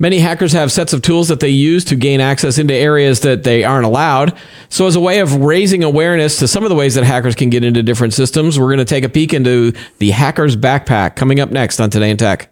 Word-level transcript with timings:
Many 0.00 0.20
hackers 0.20 0.52
have 0.52 0.70
sets 0.70 0.92
of 0.92 1.02
tools 1.02 1.28
that 1.28 1.40
they 1.40 1.48
use 1.48 1.84
to 1.86 1.96
gain 1.96 2.20
access 2.20 2.58
into 2.58 2.72
areas 2.72 3.20
that 3.20 3.42
they 3.42 3.64
aren't 3.64 3.84
allowed. 3.84 4.36
So, 4.68 4.86
as 4.86 4.94
a 4.94 5.00
way 5.00 5.18
of 5.18 5.34
raising 5.34 5.82
awareness 5.82 6.38
to 6.38 6.48
some 6.48 6.62
of 6.62 6.70
the 6.70 6.76
ways 6.76 6.94
that 6.94 7.04
hackers 7.04 7.34
can 7.34 7.50
get 7.50 7.64
into 7.64 7.82
different 7.82 8.14
systems, 8.14 8.58
we're 8.58 8.66
going 8.66 8.78
to 8.78 8.84
take 8.84 9.04
a 9.04 9.08
peek 9.08 9.34
into 9.34 9.72
the 9.98 10.10
hacker's 10.10 10.56
backpack 10.56 11.16
coming 11.16 11.40
up 11.40 11.50
next 11.50 11.80
on 11.80 11.90
Today 11.90 12.10
in 12.10 12.16
Tech. 12.16 12.48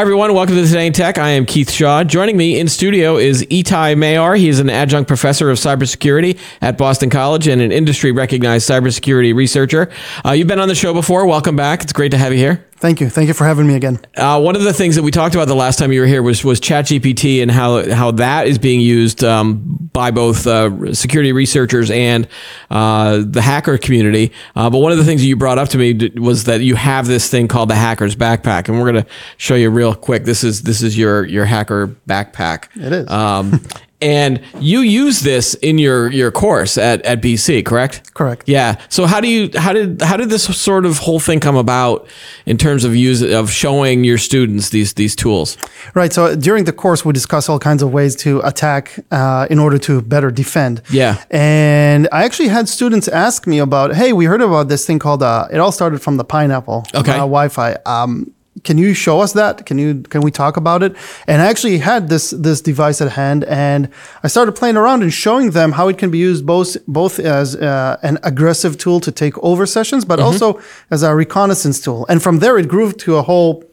Hi, 0.00 0.02
everyone. 0.02 0.32
Welcome 0.32 0.54
to 0.54 0.64
Today 0.64 0.86
in 0.86 0.94
Tech. 0.94 1.18
I 1.18 1.28
am 1.28 1.44
Keith 1.44 1.70
Shaw. 1.70 2.04
Joining 2.04 2.34
me 2.34 2.58
in 2.58 2.68
studio 2.68 3.18
is 3.18 3.42
Etay 3.48 3.94
Maor. 3.94 4.38
He 4.38 4.48
is 4.48 4.58
an 4.58 4.70
adjunct 4.70 5.08
professor 5.08 5.50
of 5.50 5.58
cybersecurity 5.58 6.38
at 6.62 6.78
Boston 6.78 7.10
College 7.10 7.46
and 7.46 7.60
an 7.60 7.70
industry 7.70 8.10
recognized 8.10 8.66
cybersecurity 8.66 9.34
researcher. 9.34 9.90
Uh, 10.24 10.30
you've 10.30 10.48
been 10.48 10.58
on 10.58 10.68
the 10.68 10.74
show 10.74 10.94
before. 10.94 11.26
Welcome 11.26 11.54
back. 11.54 11.82
It's 11.82 11.92
great 11.92 12.12
to 12.12 12.16
have 12.16 12.32
you 12.32 12.38
here. 12.38 12.64
Thank 12.80 13.02
you. 13.02 13.10
Thank 13.10 13.28
you 13.28 13.34
for 13.34 13.44
having 13.44 13.66
me 13.66 13.74
again. 13.74 14.00
Uh, 14.16 14.40
one 14.40 14.56
of 14.56 14.62
the 14.62 14.72
things 14.72 14.96
that 14.96 15.02
we 15.02 15.10
talked 15.10 15.34
about 15.34 15.48
the 15.48 15.54
last 15.54 15.78
time 15.78 15.92
you 15.92 16.00
were 16.00 16.06
here 16.06 16.22
was 16.22 16.42
was 16.42 16.58
ChatGPT 16.60 17.42
and 17.42 17.50
how 17.50 17.92
how 17.92 18.10
that 18.12 18.46
is 18.46 18.58
being 18.58 18.80
used 18.80 19.22
um, 19.22 19.90
by 19.92 20.10
both 20.10 20.46
uh, 20.46 20.94
security 20.94 21.32
researchers 21.32 21.90
and 21.90 22.26
uh, 22.70 23.22
the 23.22 23.42
hacker 23.42 23.76
community. 23.76 24.32
Uh, 24.56 24.70
but 24.70 24.78
one 24.78 24.92
of 24.92 24.98
the 24.98 25.04
things 25.04 25.20
that 25.20 25.26
you 25.26 25.36
brought 25.36 25.58
up 25.58 25.68
to 25.68 25.78
me 25.78 26.10
was 26.18 26.44
that 26.44 26.62
you 26.62 26.74
have 26.74 27.06
this 27.06 27.28
thing 27.28 27.48
called 27.48 27.68
the 27.68 27.74
hacker's 27.74 28.16
backpack, 28.16 28.68
and 28.68 28.80
we're 28.80 28.90
going 28.90 29.04
to 29.04 29.10
show 29.36 29.56
you 29.56 29.68
real 29.68 29.94
quick. 29.94 30.24
This 30.24 30.42
is 30.42 30.62
this 30.62 30.82
is 30.82 30.96
your 30.96 31.26
your 31.26 31.44
hacker 31.44 31.88
backpack. 32.08 32.74
It 32.76 32.92
is. 32.94 33.10
Um, 33.10 33.62
and 34.02 34.40
you 34.58 34.80
use 34.80 35.20
this 35.20 35.54
in 35.54 35.78
your 35.78 36.10
your 36.10 36.30
course 36.30 36.78
at, 36.78 37.02
at 37.02 37.20
BC, 37.20 37.64
correct? 37.64 38.14
Correct. 38.14 38.48
Yeah. 38.48 38.80
So 38.88 39.06
how 39.06 39.20
do 39.20 39.28
you 39.28 39.50
how 39.56 39.72
did 39.72 40.02
how 40.02 40.16
did 40.16 40.30
this 40.30 40.44
sort 40.44 40.86
of 40.86 40.98
whole 40.98 41.20
thing 41.20 41.40
come 41.40 41.56
about 41.56 42.06
in 42.46 42.56
terms 42.56 42.84
of 42.84 42.96
use 42.96 43.22
of 43.22 43.50
showing 43.50 44.04
your 44.04 44.18
students 44.18 44.70
these 44.70 44.94
these 44.94 45.14
tools? 45.14 45.56
Right. 45.94 46.12
So 46.12 46.34
during 46.36 46.64
the 46.64 46.72
course, 46.72 47.04
we 47.04 47.12
discuss 47.12 47.48
all 47.48 47.58
kinds 47.58 47.82
of 47.82 47.92
ways 47.92 48.16
to 48.16 48.40
attack 48.40 48.98
uh, 49.10 49.46
in 49.50 49.58
order 49.58 49.78
to 49.78 50.00
better 50.02 50.30
defend. 50.30 50.82
Yeah. 50.90 51.22
And 51.30 52.08
I 52.12 52.24
actually 52.24 52.48
had 52.48 52.68
students 52.68 53.08
ask 53.08 53.46
me 53.46 53.58
about, 53.58 53.94
hey, 53.94 54.12
we 54.12 54.24
heard 54.24 54.40
about 54.40 54.68
this 54.68 54.86
thing 54.86 54.98
called. 54.98 55.22
Uh, 55.22 55.48
it 55.52 55.58
all 55.58 55.72
started 55.72 56.00
from 56.00 56.16
the 56.16 56.24
pineapple. 56.24 56.86
Okay. 56.94 57.12
Uh, 57.12 57.26
Wi-Fi. 57.26 57.76
Um, 57.86 58.32
can 58.64 58.78
you 58.78 58.94
show 58.94 59.20
us 59.20 59.32
that? 59.34 59.64
Can 59.64 59.78
you 59.78 60.02
can 60.02 60.22
we 60.22 60.30
talk 60.30 60.56
about 60.56 60.82
it? 60.82 60.96
And 61.26 61.40
I 61.40 61.46
actually 61.46 61.78
had 61.78 62.08
this 62.08 62.30
this 62.30 62.60
device 62.60 63.00
at 63.00 63.12
hand, 63.12 63.44
and 63.44 63.88
I 64.22 64.28
started 64.28 64.52
playing 64.52 64.76
around 64.76 65.02
and 65.02 65.12
showing 65.12 65.52
them 65.52 65.72
how 65.72 65.88
it 65.88 65.98
can 65.98 66.10
be 66.10 66.18
used 66.18 66.44
both 66.44 66.76
both 66.86 67.18
as 67.20 67.54
uh, 67.56 67.96
an 68.02 68.18
aggressive 68.22 68.76
tool 68.76 69.00
to 69.00 69.12
take 69.12 69.38
over 69.38 69.66
sessions, 69.66 70.04
but 70.04 70.18
also 70.18 70.60
as 70.90 71.02
a 71.02 71.14
reconnaissance 71.14 71.80
tool. 71.80 72.06
And 72.08 72.22
from 72.22 72.40
there, 72.40 72.58
it 72.58 72.68
grew 72.68 72.92
to 72.92 73.16
a 73.16 73.22
whole 73.22 73.64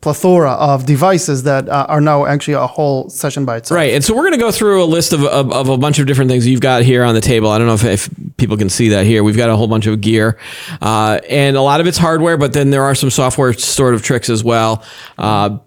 plethora 0.00 0.52
of 0.52 0.86
devices 0.86 1.42
that 1.44 1.68
uh, 1.68 1.86
are 1.88 2.00
now 2.00 2.26
actually 2.26 2.54
a 2.54 2.66
whole 2.66 3.08
session 3.08 3.44
by 3.44 3.56
itself. 3.56 3.76
Right. 3.76 3.94
And 3.94 4.04
so 4.04 4.14
we're 4.14 4.22
going 4.22 4.34
to 4.34 4.38
go 4.38 4.52
through 4.52 4.82
a 4.82 4.86
list 4.86 5.12
of, 5.12 5.24
of, 5.24 5.50
of 5.52 5.68
a 5.68 5.76
bunch 5.78 5.98
of 5.98 6.06
different 6.06 6.30
things 6.30 6.46
you've 6.46 6.60
got 6.60 6.82
here 6.82 7.02
on 7.02 7.14
the 7.14 7.20
table. 7.20 7.50
I 7.50 7.58
don't 7.58 7.66
know 7.66 7.74
if, 7.74 7.84
if 7.84 8.10
people 8.36 8.56
can 8.56 8.68
see 8.68 8.90
that 8.90 9.06
here. 9.06 9.24
We've 9.24 9.36
got 9.36 9.50
a 9.50 9.56
whole 9.56 9.68
bunch 9.68 9.86
of 9.86 10.00
gear, 10.00 10.38
uh, 10.80 11.20
and 11.28 11.56
a 11.56 11.62
lot 11.62 11.80
of 11.80 11.86
it's 11.86 11.98
hardware, 11.98 12.36
but 12.36 12.52
then 12.52 12.70
there 12.70 12.84
are 12.84 12.94
some 12.94 13.10
software 13.10 13.52
sort 13.54 13.94
of 13.94 14.02
tricks 14.02 14.30
as 14.30 14.44
well. 14.44 14.84
Uh, 15.18 15.58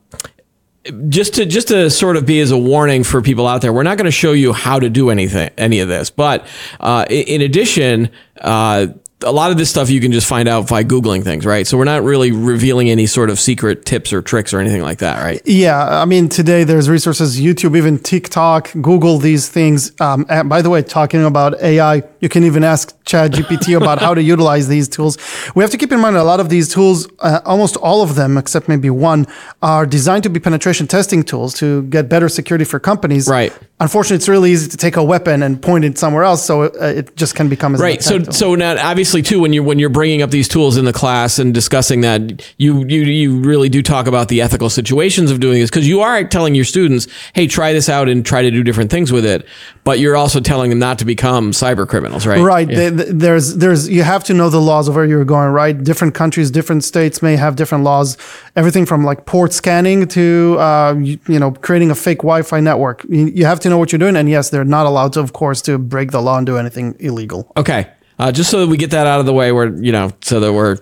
just 1.09 1.35
to 1.35 1.45
just 1.45 1.67
to 1.67 1.89
sort 1.89 2.15
of 2.15 2.25
be 2.25 2.39
as 2.39 2.51
a 2.51 2.57
warning 2.57 3.03
for 3.03 3.21
people 3.21 3.47
out 3.47 3.61
there, 3.61 3.73
we're 3.73 3.83
not 3.83 3.97
going 3.97 4.05
to 4.05 4.11
show 4.11 4.31
you 4.31 4.53
how 4.53 4.79
to 4.79 4.89
do 4.89 5.09
anything, 5.09 5.49
any 5.57 5.81
of 5.81 5.87
this. 5.87 6.09
But 6.09 6.47
uh, 6.79 7.05
in, 7.09 7.41
addition, 7.41 8.09
uh, 8.39 8.87
a 9.23 9.31
lot 9.31 9.51
of 9.51 9.57
this 9.57 9.69
stuff 9.69 9.89
you 9.89 9.99
can 9.99 10.13
just 10.13 10.27
find 10.27 10.47
out 10.47 10.69
by 10.69 10.83
googling 10.83 11.23
things, 11.23 11.45
right? 11.45 11.67
So 11.67 11.77
we're 11.77 11.83
not 11.83 12.03
really 12.03 12.31
revealing 12.31 12.89
any 12.89 13.05
sort 13.05 13.29
of 13.29 13.37
secret 13.39 13.85
tips 13.85 14.13
or 14.13 14.21
tricks 14.21 14.53
or 14.53 14.59
anything 14.59 14.81
like 14.81 14.99
that, 14.99 15.21
right? 15.21 15.41
Yeah, 15.45 16.01
I 16.01 16.05
mean 16.05 16.29
today 16.29 16.63
there's 16.63 16.89
resources, 16.89 17.39
YouTube, 17.39 17.75
even 17.77 17.99
TikTok, 17.99 18.71
Google 18.81 19.17
these 19.17 19.49
things. 19.49 19.91
Um, 19.99 20.25
and 20.29 20.47
by 20.47 20.61
the 20.61 20.69
way, 20.69 20.81
talking 20.83 21.25
about 21.25 21.59
AI, 21.61 22.03
you 22.21 22.29
can 22.29 22.45
even 22.45 22.63
ask 22.63 22.97
ChatGPT 23.03 23.75
about 23.81 23.99
how 23.99 24.13
to 24.13 24.23
utilize 24.23 24.69
these 24.69 24.87
tools. 24.87 25.17
We 25.53 25.63
have 25.63 25.71
to 25.71 25.77
keep 25.77 25.91
in 25.91 25.99
mind 25.99 26.15
a 26.15 26.23
lot 26.23 26.39
of 26.39 26.47
these 26.47 26.73
tools, 26.73 27.07
uh, 27.19 27.41
almost 27.45 27.75
all 27.77 28.01
of 28.01 28.15
them, 28.15 28.37
except 28.37 28.69
maybe 28.69 28.89
one, 28.89 29.27
are 29.61 29.85
designed 29.85 30.23
to 30.23 30.29
be 30.29 30.39
penetration 30.39 30.87
testing 30.87 31.23
tools 31.23 31.53
to 31.55 31.83
get 31.83 32.07
better 32.07 32.29
security 32.29 32.63
for 32.63 32.79
companies. 32.79 33.27
Right. 33.27 33.51
Unfortunately, 33.81 34.17
it's 34.17 34.29
really 34.29 34.51
easy 34.51 34.69
to 34.69 34.77
take 34.77 34.97
a 34.97 35.03
weapon 35.03 35.41
and 35.41 35.61
point 35.61 35.85
it 35.85 35.97
somewhere 35.97 36.23
else, 36.23 36.45
so 36.45 36.63
it, 36.63 36.75
it 36.75 37.15
just 37.15 37.35
can 37.35 37.47
become 37.47 37.75
as 37.75 37.81
right 37.81 38.03
so 38.03 38.19
tool. 38.19 38.33
so 38.33 38.55
now 38.55 38.75
obviously 38.77 39.08
too 39.13 39.39
when 39.39 39.53
you're 39.53 39.63
when 39.63 39.79
you're 39.79 39.89
bringing 39.89 40.21
up 40.21 40.29
these 40.31 40.47
tools 40.47 40.77
in 40.77 40.85
the 40.85 40.93
class 40.93 41.39
and 41.39 41.53
discussing 41.53 42.01
that 42.01 42.21
you 42.57 42.85
you 42.87 43.01
you 43.01 43.39
really 43.39 43.69
do 43.69 43.81
talk 43.81 44.07
about 44.07 44.27
the 44.27 44.41
ethical 44.41 44.69
situations 44.69 45.31
of 45.31 45.39
doing 45.39 45.59
this 45.59 45.69
because 45.69 45.87
you 45.87 46.01
are 46.01 46.23
telling 46.23 46.55
your 46.55 46.65
students 46.65 47.07
hey 47.33 47.47
try 47.47 47.73
this 47.73 47.89
out 47.89 48.07
and 48.09 48.25
try 48.25 48.41
to 48.41 48.51
do 48.51 48.63
different 48.63 48.89
things 48.91 49.11
with 49.11 49.25
it 49.25 49.45
but 49.83 49.99
you're 49.99 50.15
also 50.15 50.39
telling 50.39 50.69
them 50.69 50.79
not 50.79 50.99
to 50.99 51.05
become 51.05 51.51
cyber 51.51 51.87
criminals 51.87 52.25
right 52.25 52.39
Right. 52.41 52.69
Yeah. 52.69 52.75
Th- 52.89 52.95
th- 52.97 53.07
There's, 53.11 53.55
there's, 53.57 53.89
you 53.89 54.03
have 54.03 54.23
to 54.25 54.33
know 54.33 54.49
the 54.49 54.59
laws 54.61 54.87
of 54.87 54.95
where 54.95 55.05
you're 55.05 55.25
going, 55.25 55.49
right? 55.51 55.77
Different 55.83 56.15
countries, 56.15 56.49
different 56.49 56.83
states 56.83 57.21
may 57.21 57.35
have 57.35 57.55
different 57.55 57.83
laws. 57.83 58.17
Everything 58.55 58.85
from 58.85 59.03
like 59.03 59.25
port 59.25 59.53
scanning 59.53 60.07
to, 60.09 60.57
uh, 60.59 60.95
you, 60.99 61.19
you 61.27 61.39
know, 61.39 61.51
creating 61.51 61.91
a 61.91 61.95
fake 61.95 62.19
Wi-Fi 62.19 62.59
network. 62.59 63.03
You, 63.09 63.27
you 63.27 63.45
have 63.45 63.59
to 63.61 63.69
know 63.69 63.77
what 63.77 63.91
you're 63.91 63.99
doing. 63.99 64.15
And 64.15 64.29
yes, 64.29 64.49
they're 64.49 64.63
not 64.65 64.85
allowed 64.85 65.13
to, 65.13 65.19
of 65.19 65.33
course, 65.33 65.61
to 65.63 65.77
break 65.77 66.11
the 66.11 66.21
law 66.21 66.37
and 66.37 66.45
do 66.45 66.57
anything 66.57 66.95
illegal. 66.99 67.51
okay 67.57 67.87
uh, 68.19 68.31
just 68.31 68.51
so 68.51 68.59
that 68.59 68.67
we 68.67 68.77
get 68.77 68.91
that 68.91 69.07
out 69.07 69.19
of 69.19 69.25
the 69.25 69.33
way 69.33 69.51
where 69.51 69.73
you 69.81 69.91
know 69.91 70.11
so 70.21 70.39
that 70.39 70.53
we're 70.53 70.77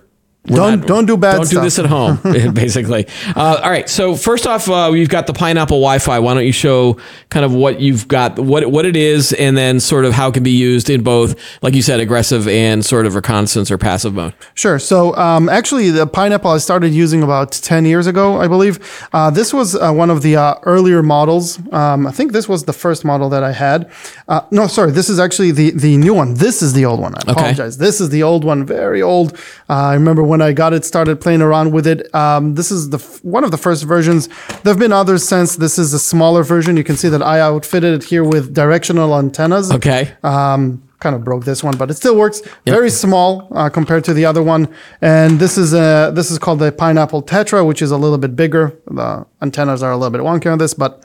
we're 0.50 0.56
Don't- 0.56 0.86
don't 0.86 1.06
do 1.06 1.16
bad 1.16 1.36
Don't 1.36 1.50
do 1.50 1.60
this 1.60 1.78
at 1.78 1.86
home, 1.86 2.18
basically. 2.52 3.06
Uh, 3.36 3.60
all 3.62 3.70
right. 3.70 3.88
So 3.88 4.14
first 4.16 4.46
off, 4.46 4.68
uh, 4.68 4.90
you've 4.94 5.08
got 5.08 5.26
the 5.26 5.32
Pineapple 5.32 5.78
Wi-Fi. 5.78 6.18
Why 6.18 6.34
don't 6.34 6.44
you 6.46 6.52
show 6.52 6.96
kind 7.30 7.44
of 7.44 7.52
what 7.52 7.80
you've 7.80 8.08
got, 8.08 8.38
what 8.38 8.70
what 8.70 8.84
it 8.86 8.96
is, 8.96 9.32
and 9.32 9.56
then 9.56 9.80
sort 9.80 10.04
of 10.04 10.12
how 10.12 10.28
it 10.28 10.34
can 10.34 10.42
be 10.42 10.50
used 10.50 10.90
in 10.90 11.02
both, 11.02 11.34
like 11.62 11.74
you 11.74 11.82
said, 11.82 12.00
aggressive 12.00 12.48
and 12.48 12.84
sort 12.84 13.06
of 13.06 13.14
reconnaissance 13.14 13.70
or 13.70 13.78
passive 13.78 14.14
mode. 14.14 14.34
Sure. 14.54 14.78
So 14.78 15.14
um, 15.16 15.48
actually, 15.48 15.90
the 15.90 16.06
pineapple 16.06 16.50
I 16.50 16.58
started 16.58 16.92
using 16.94 17.22
about 17.22 17.52
10 17.52 17.84
years 17.84 18.06
ago, 18.06 18.40
I 18.40 18.48
believe. 18.48 18.78
Uh, 19.12 19.30
this 19.30 19.52
was 19.52 19.74
uh, 19.74 19.92
one 19.92 20.10
of 20.10 20.22
the 20.22 20.36
uh, 20.36 20.54
earlier 20.64 21.02
models. 21.02 21.58
Um, 21.72 22.06
I 22.06 22.10
think 22.12 22.32
this 22.32 22.48
was 22.48 22.64
the 22.64 22.72
first 22.72 23.04
model 23.04 23.28
that 23.30 23.42
I 23.42 23.52
had. 23.52 23.90
Uh, 24.28 24.40
no, 24.50 24.66
sorry. 24.66 24.90
This 24.92 25.08
is 25.08 25.18
actually 25.18 25.50
the, 25.52 25.70
the 25.72 25.96
new 25.96 26.14
one. 26.14 26.34
This 26.34 26.62
is 26.62 26.72
the 26.72 26.84
old 26.84 27.00
one. 27.00 27.14
I 27.14 27.32
apologize. 27.32 27.78
This 27.78 28.00
is 28.00 28.10
the 28.10 28.22
old 28.22 28.44
one, 28.44 28.64
very 28.64 29.02
old. 29.02 29.34
Uh, 29.68 29.74
I 29.92 29.94
remember 29.94 30.22
when 30.22 30.37
I 30.42 30.52
got 30.52 30.72
it, 30.72 30.84
started 30.84 31.20
playing 31.20 31.42
around 31.42 31.72
with 31.72 31.86
it. 31.86 32.12
Um, 32.14 32.54
this 32.54 32.70
is 32.70 32.90
the 32.90 32.98
f- 32.98 33.22
one 33.24 33.44
of 33.44 33.50
the 33.50 33.58
first 33.58 33.84
versions. 33.84 34.28
There 34.62 34.72
have 34.72 34.78
been 34.78 34.92
others 34.92 35.26
since. 35.28 35.56
This 35.56 35.78
is 35.78 35.92
a 35.94 35.98
smaller 35.98 36.42
version. 36.42 36.76
You 36.76 36.84
can 36.84 36.96
see 36.96 37.08
that 37.08 37.22
I 37.22 37.40
outfitted 37.40 37.94
it 38.02 38.04
here 38.04 38.24
with 38.24 38.54
directional 38.54 39.16
antennas 39.18 39.70
Okay. 39.72 40.12
um, 40.22 40.82
kind 41.00 41.14
of 41.14 41.22
broke 41.22 41.44
this 41.44 41.62
one, 41.62 41.76
but 41.76 41.90
it 41.90 41.94
still 41.94 42.16
works. 42.16 42.42
Very 42.66 42.90
small 42.90 43.46
uh, 43.52 43.68
compared 43.68 44.04
to 44.04 44.12
the 44.14 44.24
other 44.24 44.42
one. 44.42 44.68
And 45.00 45.38
this 45.38 45.56
is 45.56 45.72
a 45.72 46.10
this 46.14 46.30
is 46.30 46.38
called 46.38 46.58
the 46.58 46.72
Pineapple 46.72 47.22
Tetra, 47.22 47.64
which 47.66 47.82
is 47.82 47.90
a 47.92 47.96
little 47.96 48.18
bit 48.18 48.34
bigger. 48.34 48.72
The 48.90 49.24
antennas 49.40 49.82
are 49.82 49.92
a 49.92 49.96
little 49.96 50.10
bit 50.10 50.22
wonky 50.22 50.50
on 50.50 50.58
this, 50.58 50.74
but 50.74 51.02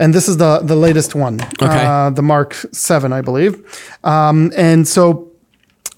and 0.00 0.12
this 0.12 0.28
is 0.28 0.38
the 0.38 0.58
the 0.60 0.74
latest 0.74 1.14
one, 1.14 1.40
Okay. 1.62 1.86
uh, 1.86 2.10
the 2.10 2.22
Mark 2.22 2.54
Seven, 2.72 3.12
I 3.12 3.20
believe. 3.20 3.62
Um, 4.02 4.50
and 4.56 4.88
so, 4.88 5.30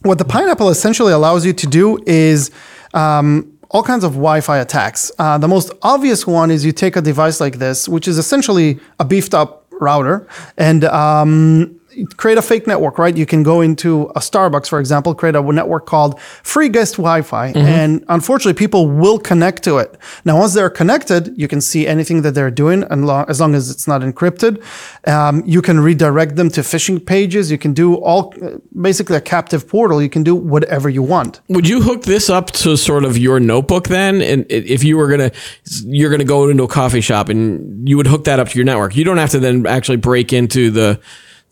what 0.04 0.18
the 0.18 0.24
Pineapple 0.24 0.68
essentially 0.68 1.12
allows 1.12 1.46
you 1.46 1.52
to 1.54 1.66
do 1.66 1.98
is 2.06 2.50
um, 2.92 3.50
all 3.70 3.82
kinds 3.82 4.04
of 4.04 4.12
Wi-Fi 4.12 4.58
attacks. 4.58 5.10
Uh, 5.18 5.38
the 5.38 5.48
most 5.48 5.72
obvious 5.82 6.26
one 6.26 6.50
is 6.50 6.64
you 6.64 6.72
take 6.72 6.94
a 6.96 7.00
device 7.00 7.40
like 7.40 7.58
this, 7.58 7.88
which 7.88 8.06
is 8.06 8.18
essentially 8.18 8.78
a 9.00 9.04
beefed 9.04 9.34
up 9.34 9.66
router, 9.80 10.28
and 10.58 10.84
um, 10.84 11.80
create 12.16 12.38
a 12.38 12.42
fake 12.42 12.66
network, 12.66 12.98
right? 12.98 13.16
You 13.16 13.26
can 13.26 13.42
go 13.42 13.60
into 13.60 14.04
a 14.16 14.20
Starbucks, 14.20 14.68
for 14.68 14.80
example, 14.80 15.14
create 15.14 15.36
a 15.36 15.42
network 15.42 15.86
called 15.86 16.20
Free 16.20 16.68
Guest 16.68 16.94
Wi-Fi, 16.94 17.52
and 17.54 18.04
unfortunately, 18.08 18.58
people 18.58 18.88
will 18.88 19.18
connect 19.18 19.62
to 19.64 19.78
it. 19.78 19.96
Now, 20.24 20.38
once 20.38 20.54
they're 20.54 20.70
connected, 20.70 21.32
you 21.36 21.48
can 21.48 21.60
see 21.60 21.86
anything 21.86 22.22
that 22.22 22.32
they're 22.32 22.50
doing, 22.50 22.84
and 22.90 23.06
lo- 23.06 23.24
as 23.28 23.40
long 23.40 23.54
as 23.54 23.70
it's 23.70 23.86
not 23.86 24.00
encrypted, 24.02 24.62
um, 25.06 25.42
you 25.46 25.62
can 25.62 25.80
redirect 25.80 26.36
them 26.36 26.50
to 26.50 26.60
phishing 26.62 27.04
pages. 27.04 27.50
You 27.50 27.58
can 27.58 27.72
do 27.72 27.94
all, 27.96 28.34
basically 28.80 29.16
a 29.16 29.20
captive 29.20 29.68
portal. 29.68 30.02
You 30.02 30.10
can 30.10 30.22
do 30.22 30.34
whatever 30.34 30.88
you 30.88 31.02
want. 31.02 31.40
Would 31.48 31.68
you 31.68 31.80
hook 31.82 32.02
this 32.02 32.28
up 32.30 32.50
to 32.52 32.76
sort 32.76 33.04
of 33.04 33.16
your 33.18 33.40
notebook 33.40 33.88
then? 33.88 34.22
And 34.22 34.46
if 34.48 34.82
you 34.84 34.96
were 34.96 35.08
gonna, 35.08 35.30
you're 35.84 36.10
gonna 36.10 36.24
go 36.24 36.48
into 36.48 36.64
a 36.64 36.68
coffee 36.68 37.00
shop 37.00 37.28
and 37.28 37.88
you 37.88 37.96
would 37.96 38.06
hook 38.06 38.24
that 38.24 38.38
up 38.38 38.48
to 38.48 38.58
your 38.58 38.64
network. 38.64 38.96
You 38.96 39.04
don't 39.04 39.18
have 39.18 39.30
to 39.30 39.38
then 39.38 39.66
actually 39.66 39.98
break 39.98 40.32
into 40.32 40.70
the 40.70 41.00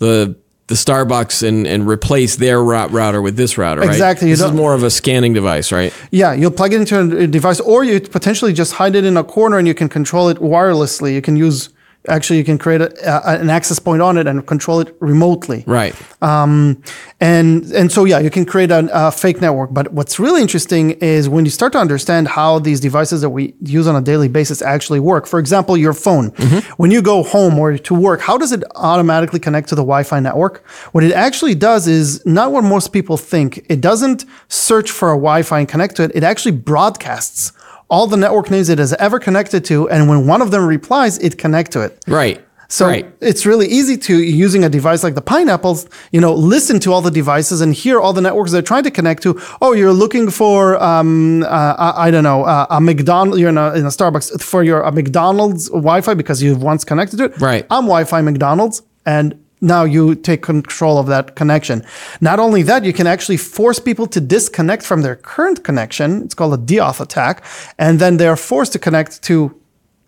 the 0.02 0.36
the 0.68 0.74
Starbucks 0.74 1.46
and, 1.46 1.66
and 1.66 1.86
replace 1.86 2.36
their 2.36 2.62
route 2.62 2.90
router 2.92 3.20
with 3.20 3.36
this 3.36 3.58
router, 3.58 3.82
right? 3.82 3.90
Exactly. 3.90 4.30
This 4.30 4.40
is 4.40 4.52
more 4.52 4.74
of 4.74 4.82
a 4.82 4.90
scanning 4.90 5.32
device, 5.32 5.70
right? 5.70 5.92
Yeah, 6.10 6.32
you'll 6.32 6.50
plug 6.50 6.72
it 6.72 6.80
into 6.80 7.18
a 7.18 7.26
device, 7.26 7.60
or 7.60 7.84
you 7.84 8.00
potentially 8.00 8.52
just 8.52 8.72
hide 8.74 8.94
it 8.94 9.04
in 9.04 9.16
a 9.16 9.24
corner 9.24 9.58
and 9.58 9.68
you 9.68 9.74
can 9.74 9.88
control 9.88 10.28
it 10.28 10.38
wirelessly. 10.38 11.12
You 11.12 11.20
can 11.20 11.36
use 11.36 11.68
Actually, 12.08 12.38
you 12.38 12.44
can 12.44 12.58
create 12.58 12.80
a, 12.80 13.30
a, 13.30 13.40
an 13.40 13.48
access 13.48 13.78
point 13.78 14.02
on 14.02 14.18
it 14.18 14.26
and 14.26 14.44
control 14.46 14.80
it 14.80 14.96
remotely. 14.98 15.62
Right. 15.66 15.94
Um, 16.20 16.82
and 17.20 17.64
and 17.72 17.92
so 17.92 18.04
yeah, 18.04 18.18
you 18.18 18.30
can 18.30 18.44
create 18.44 18.72
a, 18.72 18.88
a 18.92 19.12
fake 19.12 19.40
network. 19.40 19.72
But 19.72 19.92
what's 19.92 20.18
really 20.18 20.42
interesting 20.42 20.92
is 20.92 21.28
when 21.28 21.44
you 21.44 21.50
start 21.50 21.72
to 21.74 21.78
understand 21.78 22.26
how 22.28 22.58
these 22.58 22.80
devices 22.80 23.20
that 23.20 23.30
we 23.30 23.54
use 23.60 23.86
on 23.86 23.94
a 23.94 24.00
daily 24.00 24.28
basis 24.28 24.62
actually 24.62 24.98
work. 24.98 25.26
For 25.26 25.38
example, 25.38 25.76
your 25.76 25.92
phone. 25.92 26.30
When 26.76 26.90
you 26.90 27.02
go 27.02 27.22
home 27.22 27.58
or 27.58 27.78
to 27.78 27.94
work, 27.94 28.20
how 28.20 28.36
does 28.36 28.50
it 28.50 28.64
automatically 28.74 29.38
connect 29.38 29.68
to 29.68 29.74
the 29.76 29.82
Wi-Fi 29.82 30.18
network? 30.20 30.66
What 30.90 31.04
it 31.04 31.12
actually 31.12 31.54
does 31.54 31.86
is 31.86 32.24
not 32.26 32.50
what 32.50 32.64
most 32.64 32.92
people 32.92 33.16
think. 33.16 33.64
It 33.68 33.80
doesn't 33.80 34.24
search 34.48 34.90
for 34.90 35.10
a 35.12 35.16
Wi-Fi 35.16 35.60
and 35.60 35.68
connect 35.68 35.96
to 35.96 36.02
it. 36.04 36.12
It 36.14 36.24
actually 36.24 36.52
broadcasts 36.52 37.52
all 37.92 38.06
the 38.06 38.16
network 38.16 38.50
names 38.50 38.70
it 38.70 38.78
has 38.78 38.94
ever 38.94 39.20
connected 39.20 39.66
to, 39.66 39.88
and 39.90 40.08
when 40.08 40.26
one 40.26 40.40
of 40.40 40.50
them 40.50 40.66
replies, 40.66 41.18
it 41.18 41.36
connect 41.36 41.72
to 41.72 41.82
it. 41.82 42.02
Right. 42.08 42.42
So 42.68 42.86
right. 42.86 43.04
it's 43.20 43.44
really 43.44 43.66
easy 43.66 43.98
to 43.98 44.16
using 44.16 44.64
a 44.64 44.70
device 44.70 45.04
like 45.04 45.14
the 45.14 45.20
Pineapples, 45.20 45.86
you 46.10 46.18
know, 46.18 46.32
listen 46.32 46.80
to 46.80 46.92
all 46.94 47.02
the 47.02 47.10
devices 47.10 47.60
and 47.60 47.74
hear 47.74 48.00
all 48.00 48.14
the 48.14 48.22
networks 48.22 48.50
they're 48.50 48.62
trying 48.62 48.84
to 48.84 48.90
connect 48.90 49.22
to. 49.24 49.38
Oh, 49.60 49.74
you're 49.74 49.92
looking 49.92 50.30
for, 50.30 50.82
um, 50.82 51.42
uh, 51.42 51.92
I, 51.94 52.10
don't 52.10 52.24
know, 52.24 52.44
uh, 52.44 52.66
a 52.70 52.80
McDonald. 52.80 53.38
You're 53.38 53.50
in 53.50 53.58
a, 53.58 53.74
in 53.74 53.84
a 53.84 53.88
Starbucks 53.88 54.40
for 54.40 54.62
your 54.62 54.80
a 54.80 54.90
McDonald's 54.90 55.68
Wi-Fi 55.68 56.14
because 56.14 56.42
you've 56.42 56.62
once 56.62 56.84
connected 56.84 57.18
to 57.18 57.24
it. 57.24 57.38
Right. 57.38 57.66
I'm 57.68 57.84
Wi-Fi 57.84 58.22
McDonald's, 58.22 58.80
and 59.04 59.38
now 59.62 59.84
you 59.84 60.14
take 60.14 60.42
control 60.42 60.98
of 60.98 61.06
that 61.06 61.36
connection. 61.36 61.86
Not 62.20 62.38
only 62.38 62.62
that, 62.64 62.84
you 62.84 62.92
can 62.92 63.06
actually 63.06 63.38
force 63.38 63.78
people 63.78 64.06
to 64.08 64.20
disconnect 64.20 64.82
from 64.82 65.02
their 65.02 65.16
current 65.16 65.64
connection. 65.64 66.22
It's 66.22 66.34
called 66.34 66.54
a 66.54 66.58
deauth 66.58 67.00
attack, 67.00 67.44
and 67.78 67.98
then 67.98 68.16
they 68.16 68.26
are 68.26 68.36
forced 68.36 68.72
to 68.72 68.78
connect 68.78 69.22
to 69.22 69.61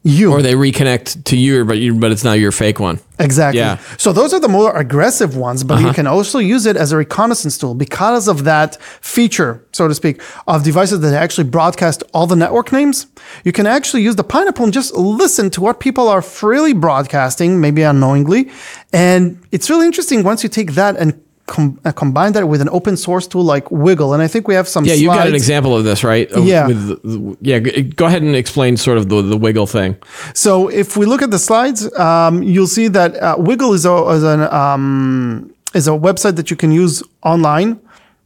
you. 0.05 0.31
Or 0.31 0.43
they 0.43 0.53
reconnect 0.53 1.25
to 1.25 1.37
you, 1.37 1.65
but 1.65 1.79
you, 1.79 1.95
but 1.95 2.12
it's 2.12 2.23
not 2.23 2.39
your 2.39 2.53
fake 2.53 2.79
one. 2.79 3.01
Exactly. 3.19 3.61
Yeah. 3.61 3.73
Uh-huh. 3.73 3.97
So 3.97 4.12
those 4.12 4.35
are 4.35 4.41
the 4.41 4.49
more 4.49 4.77
aggressive 4.77 5.37
ones, 5.37 5.65
but 5.65 5.81
you 5.81 5.93
can 5.93 6.06
also 6.06 6.39
use 6.39 6.67
it 6.67 6.77
as 6.77 6.93
a 6.93 6.97
reconnaissance 6.97 7.56
tool 7.56 7.75
because 7.75 8.29
of 8.29 8.45
that 8.45 8.81
feature, 9.01 9.65
so 9.73 9.89
to 9.89 9.95
speak, 9.95 10.21
of 10.47 10.62
devices 10.62 11.01
that 11.01 11.15
actually 11.15 11.49
broadcast 11.49 12.03
all 12.12 12.27
the 12.27 12.37
network 12.37 12.71
names. 12.71 13.06
You 13.45 13.53
can 13.53 13.67
actually 13.67 14.03
use 14.03 14.17
the 14.17 14.25
Pineapple 14.25 14.65
and 14.65 14.73
just 14.73 14.95
listen 14.95 15.49
to 15.51 15.61
what 15.61 15.81
people 15.81 16.09
are 16.09 16.21
freely 16.21 16.75
broadcasting, 16.75 17.61
maybe 17.61 17.83
unknowingly. 17.83 18.50
And 18.93 19.43
it's 19.53 19.71
really 19.71 19.87
interesting 19.87 20.23
once 20.23 20.43
you 20.43 20.50
take 20.50 20.73
that 20.73 20.97
and 20.97 21.19
com- 21.46 21.79
uh, 21.85 21.93
combine 21.93 22.32
that 22.32 22.49
with 22.49 22.61
an 22.61 22.69
open 22.70 22.96
source 22.96 23.26
tool 23.26 23.43
like 23.44 23.67
WiGLE. 23.67 24.14
And 24.14 24.23
I 24.23 24.29
think 24.29 24.49
we 24.49 24.55
have 24.55 24.69
some 24.69 24.85
Yeah, 24.85 24.94
you 24.94 25.08
got 25.08 25.26
an 25.26 25.35
example 25.35 25.76
of 25.76 25.85
this, 25.85 26.05
right? 26.05 26.29
Yeah. 26.37 26.67
With, 26.67 27.02
the- 27.02 27.37
yeah. 27.41 27.58
Go 27.58 28.06
ahead 28.06 28.23
and 28.23 28.35
explain 28.37 28.76
sort 28.76 28.99
of 28.99 29.08
the, 29.08 29.23
the 29.23 29.38
WiGLE 29.38 29.69
thing. 29.70 29.96
So 30.35 30.69
if 30.69 30.96
we 30.96 31.06
look 31.06 31.23
at 31.23 31.31
the 31.31 31.38
slides, 31.38 31.93
um, 31.99 32.43
you'll 32.43 32.67
see 32.67 32.88
that 32.88 33.17
uh, 33.17 33.37
WiGLE 33.37 33.75
is 33.75 33.85
a 33.87 33.94
is 34.11 34.23
an 34.25 34.43
um, 34.43 35.55
is 35.75 35.88
a 35.88 35.93
website 35.93 36.37
that 36.37 36.50
you 36.50 36.56
can 36.56 36.73
use 36.73 37.02
online. 37.23 37.81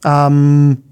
Um, 0.05 0.83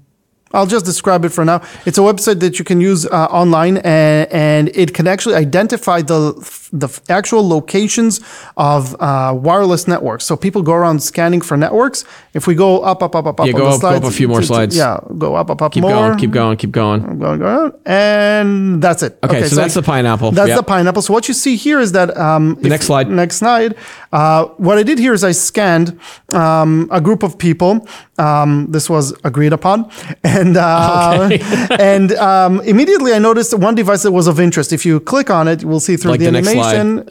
I'll 0.53 0.65
just 0.65 0.85
describe 0.85 1.25
it 1.25 1.29
for 1.29 1.43
now. 1.43 1.61
It's 1.85 1.97
a 1.97 2.01
website 2.01 2.39
that 2.39 2.57
you 2.57 2.63
can 2.63 2.79
use 2.79 3.05
uh, 3.05 3.25
online, 3.25 3.77
and, 3.77 4.31
and 4.31 4.69
it 4.73 4.93
can 4.93 5.05
actually 5.05 5.35
identify 5.35 6.01
the 6.01 6.33
the 6.71 6.89
actual 7.09 7.47
locations 7.47 8.19
of 8.57 8.95
uh, 8.99 9.33
wireless 9.35 9.87
networks. 9.87 10.25
So 10.25 10.35
people 10.35 10.61
go 10.61 10.73
around 10.73 11.01
scanning 11.01 11.41
for 11.41 11.55
networks. 11.57 12.03
If 12.33 12.47
we 12.47 12.55
go 12.55 12.81
up, 12.81 13.01
up, 13.03 13.15
up, 13.15 13.25
up, 13.25 13.39
up, 13.39 13.47
Yeah, 13.47 13.53
on 13.53 13.59
go 13.59 13.65
the 13.69 13.75
up- 13.75 13.81
go 13.81 13.87
up 13.89 14.03
a 14.03 14.11
few 14.11 14.27
more 14.27 14.41
to- 14.41 14.47
to- 14.47 14.53
slides. 14.53 14.75
Yeah, 14.75 14.99
go 15.17 15.35
up, 15.35 15.49
up, 15.49 15.61
up 15.61 15.71
Keep 15.71 15.83
more. 15.83 15.91
going. 15.91 16.17
Keep 16.17 16.31
going. 16.31 16.57
Keep 16.57 16.71
going. 16.71 17.19
Going, 17.19 17.39
going, 17.39 17.71
and 17.85 18.81
that's 18.81 19.03
it. 19.03 19.17
Okay, 19.23 19.43
so 19.47 19.55
that's 19.55 19.73
the 19.73 19.81
pineapple. 19.81 20.31
That's 20.31 20.49
Yep. 20.49 20.57
the 20.57 20.63
pineapple. 20.63 21.01
So 21.01 21.13
what 21.13 21.27
you 21.27 21.33
see 21.33 21.55
here 21.55 21.79
is 21.79 21.91
that 21.93 22.15
um, 22.17 22.57
the 22.61 22.69
next 22.69 22.85
slide. 22.85 23.09
Next 23.09 23.37
slide. 23.37 23.75
Uh, 24.11 24.45
what 24.57 24.77
I 24.77 24.83
did 24.83 24.99
here 24.99 25.13
is 25.13 25.23
I 25.23 25.31
scanned 25.31 25.99
um, 26.33 26.87
a 26.91 27.01
group 27.01 27.23
of 27.23 27.37
people. 27.37 27.87
Um, 28.17 28.67
this 28.71 28.89
was 28.89 29.13
agreed 29.23 29.53
upon, 29.53 29.89
and 30.23 30.57
uh, 30.57 31.29
and 31.79 32.11
um, 32.13 32.61
immediately 32.61 33.13
I 33.13 33.19
noticed 33.19 33.53
one 33.57 33.75
device 33.75 34.03
that 34.03 34.11
was 34.11 34.27
of 34.27 34.39
interest. 34.39 34.73
If 34.73 34.85
you 34.85 34.99
click 34.99 35.29
on 35.29 35.47
it, 35.47 35.63
will 35.63 35.79
see 35.79 35.97
through 35.97 36.11
Like 36.11 36.19
the, 36.19 36.25
the 36.27 36.31
next 36.31 36.47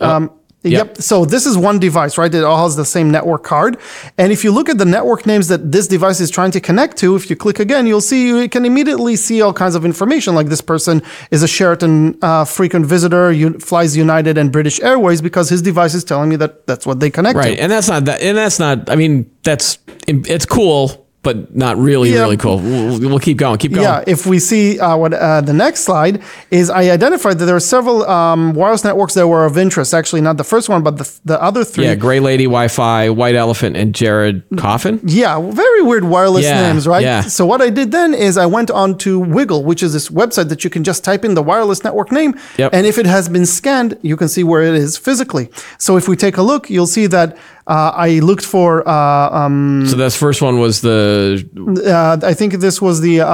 Oh. 0.00 0.10
Um, 0.16 0.30
Yep. 0.62 0.86
Yep. 0.88 0.96
So 0.98 1.24
this 1.24 1.46
is 1.46 1.56
one 1.56 1.78
device, 1.78 2.18
right? 2.18 2.34
It 2.34 2.42
all 2.42 2.64
has 2.64 2.74
the 2.74 2.84
same 2.84 3.10
network 3.10 3.44
card. 3.44 3.78
And 4.18 4.32
if 4.32 4.42
you 4.42 4.50
look 4.50 4.68
at 4.68 4.78
the 4.78 4.84
network 4.84 5.24
names 5.24 5.46
that 5.48 5.70
this 5.70 5.86
device 5.86 6.20
is 6.20 6.28
trying 6.30 6.50
to 6.52 6.60
connect 6.60 6.96
to, 6.98 7.14
if 7.14 7.30
you 7.30 7.36
click 7.36 7.60
again, 7.60 7.86
you'll 7.86 8.00
see 8.00 8.26
you 8.28 8.48
can 8.48 8.64
immediately 8.64 9.14
see 9.14 9.40
all 9.42 9.52
kinds 9.52 9.74
of 9.76 9.84
information. 9.84 10.34
Like 10.34 10.48
this 10.48 10.60
person 10.60 11.02
is 11.30 11.42
a 11.44 11.48
Sheraton 11.48 12.18
uh, 12.20 12.44
frequent 12.44 12.86
visitor, 12.86 13.30
you, 13.30 13.58
flies 13.60 13.96
United 13.96 14.38
and 14.38 14.50
British 14.50 14.80
Airways 14.80 15.22
because 15.22 15.48
his 15.48 15.62
device 15.62 15.94
is 15.94 16.02
telling 16.02 16.28
me 16.30 16.36
that 16.36 16.66
that's 16.66 16.84
what 16.84 16.98
they 16.98 17.10
connect 17.10 17.36
Right, 17.36 17.56
to. 17.56 17.62
and 17.62 17.70
that's 17.70 17.88
not 17.88 18.04
that, 18.06 18.20
and 18.20 18.36
that's 18.36 18.58
not. 18.58 18.90
I 18.90 18.96
mean, 18.96 19.30
that's 19.44 19.78
it's 20.08 20.46
cool, 20.46 21.05
but 21.28 21.36
not 21.54 21.74
really, 21.88 22.08
Yeah. 22.12 22.20
really 22.24 22.36
cool. 22.44 22.58
We'll, 22.60 23.00
we'll 23.10 23.18
keep 23.28 23.36
going. 23.44 23.58
Keep 23.64 23.72
going. 23.72 23.82
Yeah, 23.88 24.04
if 24.14 24.20
we 24.32 24.38
see 24.50 24.64
uh, 24.78 24.96
what 25.02 25.12
uh, 25.12 25.40
the 25.50 25.52
next 25.64 25.80
slide 25.88 26.22
is, 26.60 26.66
I 26.70 26.82
identified 26.98 27.34
that 27.38 27.46
there 27.48 27.56
are 27.62 27.68
several 27.76 27.98
um, 28.18 28.40
wireless 28.60 28.84
networks 28.88 29.14
that 29.18 29.26
were 29.32 29.44
of 29.50 29.58
interest. 29.58 29.92
Actually, 30.00 30.22
not 30.28 30.36
the 30.42 30.44
first 30.54 30.66
one, 30.68 30.80
but 30.86 30.94
the, 31.00 31.06
the 31.24 31.38
other 31.48 31.62
three. 31.64 31.84
Yeah, 31.86 31.96
Gray 31.96 32.20
Lady, 32.20 32.44
Wi-Fi, 32.44 33.10
White 33.10 33.34
Elephant, 33.44 33.76
and 33.76 33.88
Jared 34.00 34.42
Coffin. 34.56 35.00
Yeah, 35.04 35.32
very 35.50 35.82
weird 35.82 36.04
wireless 36.04 36.44
Yeah, 36.44 36.62
names, 36.72 36.86
right? 36.86 37.02
yeah. 37.02 37.22
So 37.22 37.44
what 37.44 37.60
I 37.60 37.70
did 37.70 37.88
then 37.90 38.14
is 38.14 38.32
I 38.38 38.46
went 38.46 38.70
on 38.70 38.96
to 38.98 39.20
WiGLE, 39.20 39.64
which 39.70 39.82
is 39.82 39.92
this 39.92 40.08
website 40.20 40.48
that 40.52 40.62
you 40.64 40.70
can 40.70 40.82
just 40.84 41.00
type 41.10 41.24
in 41.24 41.34
the 41.34 41.42
wireless 41.42 41.80
network 41.86 42.12
name, 42.12 42.34
Yep. 42.56 42.70
and 42.74 42.86
if 42.86 42.96
it 43.02 43.06
has 43.16 43.28
been 43.28 43.46
scanned, 43.46 43.90
you 44.02 44.16
can 44.16 44.28
see 44.28 44.44
where 44.50 44.62
it 44.62 44.74
is 44.86 44.96
physically. 44.96 45.46
So 45.78 45.96
if 46.00 46.04
we 46.08 46.14
take 46.26 46.36
a 46.36 46.42
look, 46.50 46.70
you'll 46.70 46.92
see 46.98 47.06
that 47.08 47.36
uh, 47.66 47.92
I 47.94 48.20
looked 48.20 48.44
for. 48.44 48.86
Uh, 48.88 49.30
um, 49.44 49.84
So 49.86 49.96
this 49.96 50.16
first 50.16 50.40
one 50.42 50.58
was 50.58 50.80
the 50.80 51.44
uh, 51.86 52.26
I 52.26 52.34
think 52.34 52.54
this 52.54 52.80
was 52.80 53.00
the. 53.00 53.20
Uh, 53.22 53.26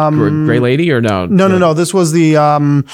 um, 0.00 0.46
Gray 0.46 0.58
Lady, 0.60 0.90
or 0.92 1.00
no? 1.00 1.26
no, 1.26 1.48
no, 1.48 1.58
no. 1.58 1.74
This 1.74 1.92
was 1.92 2.12
the 2.12 2.36
um, 2.36 2.84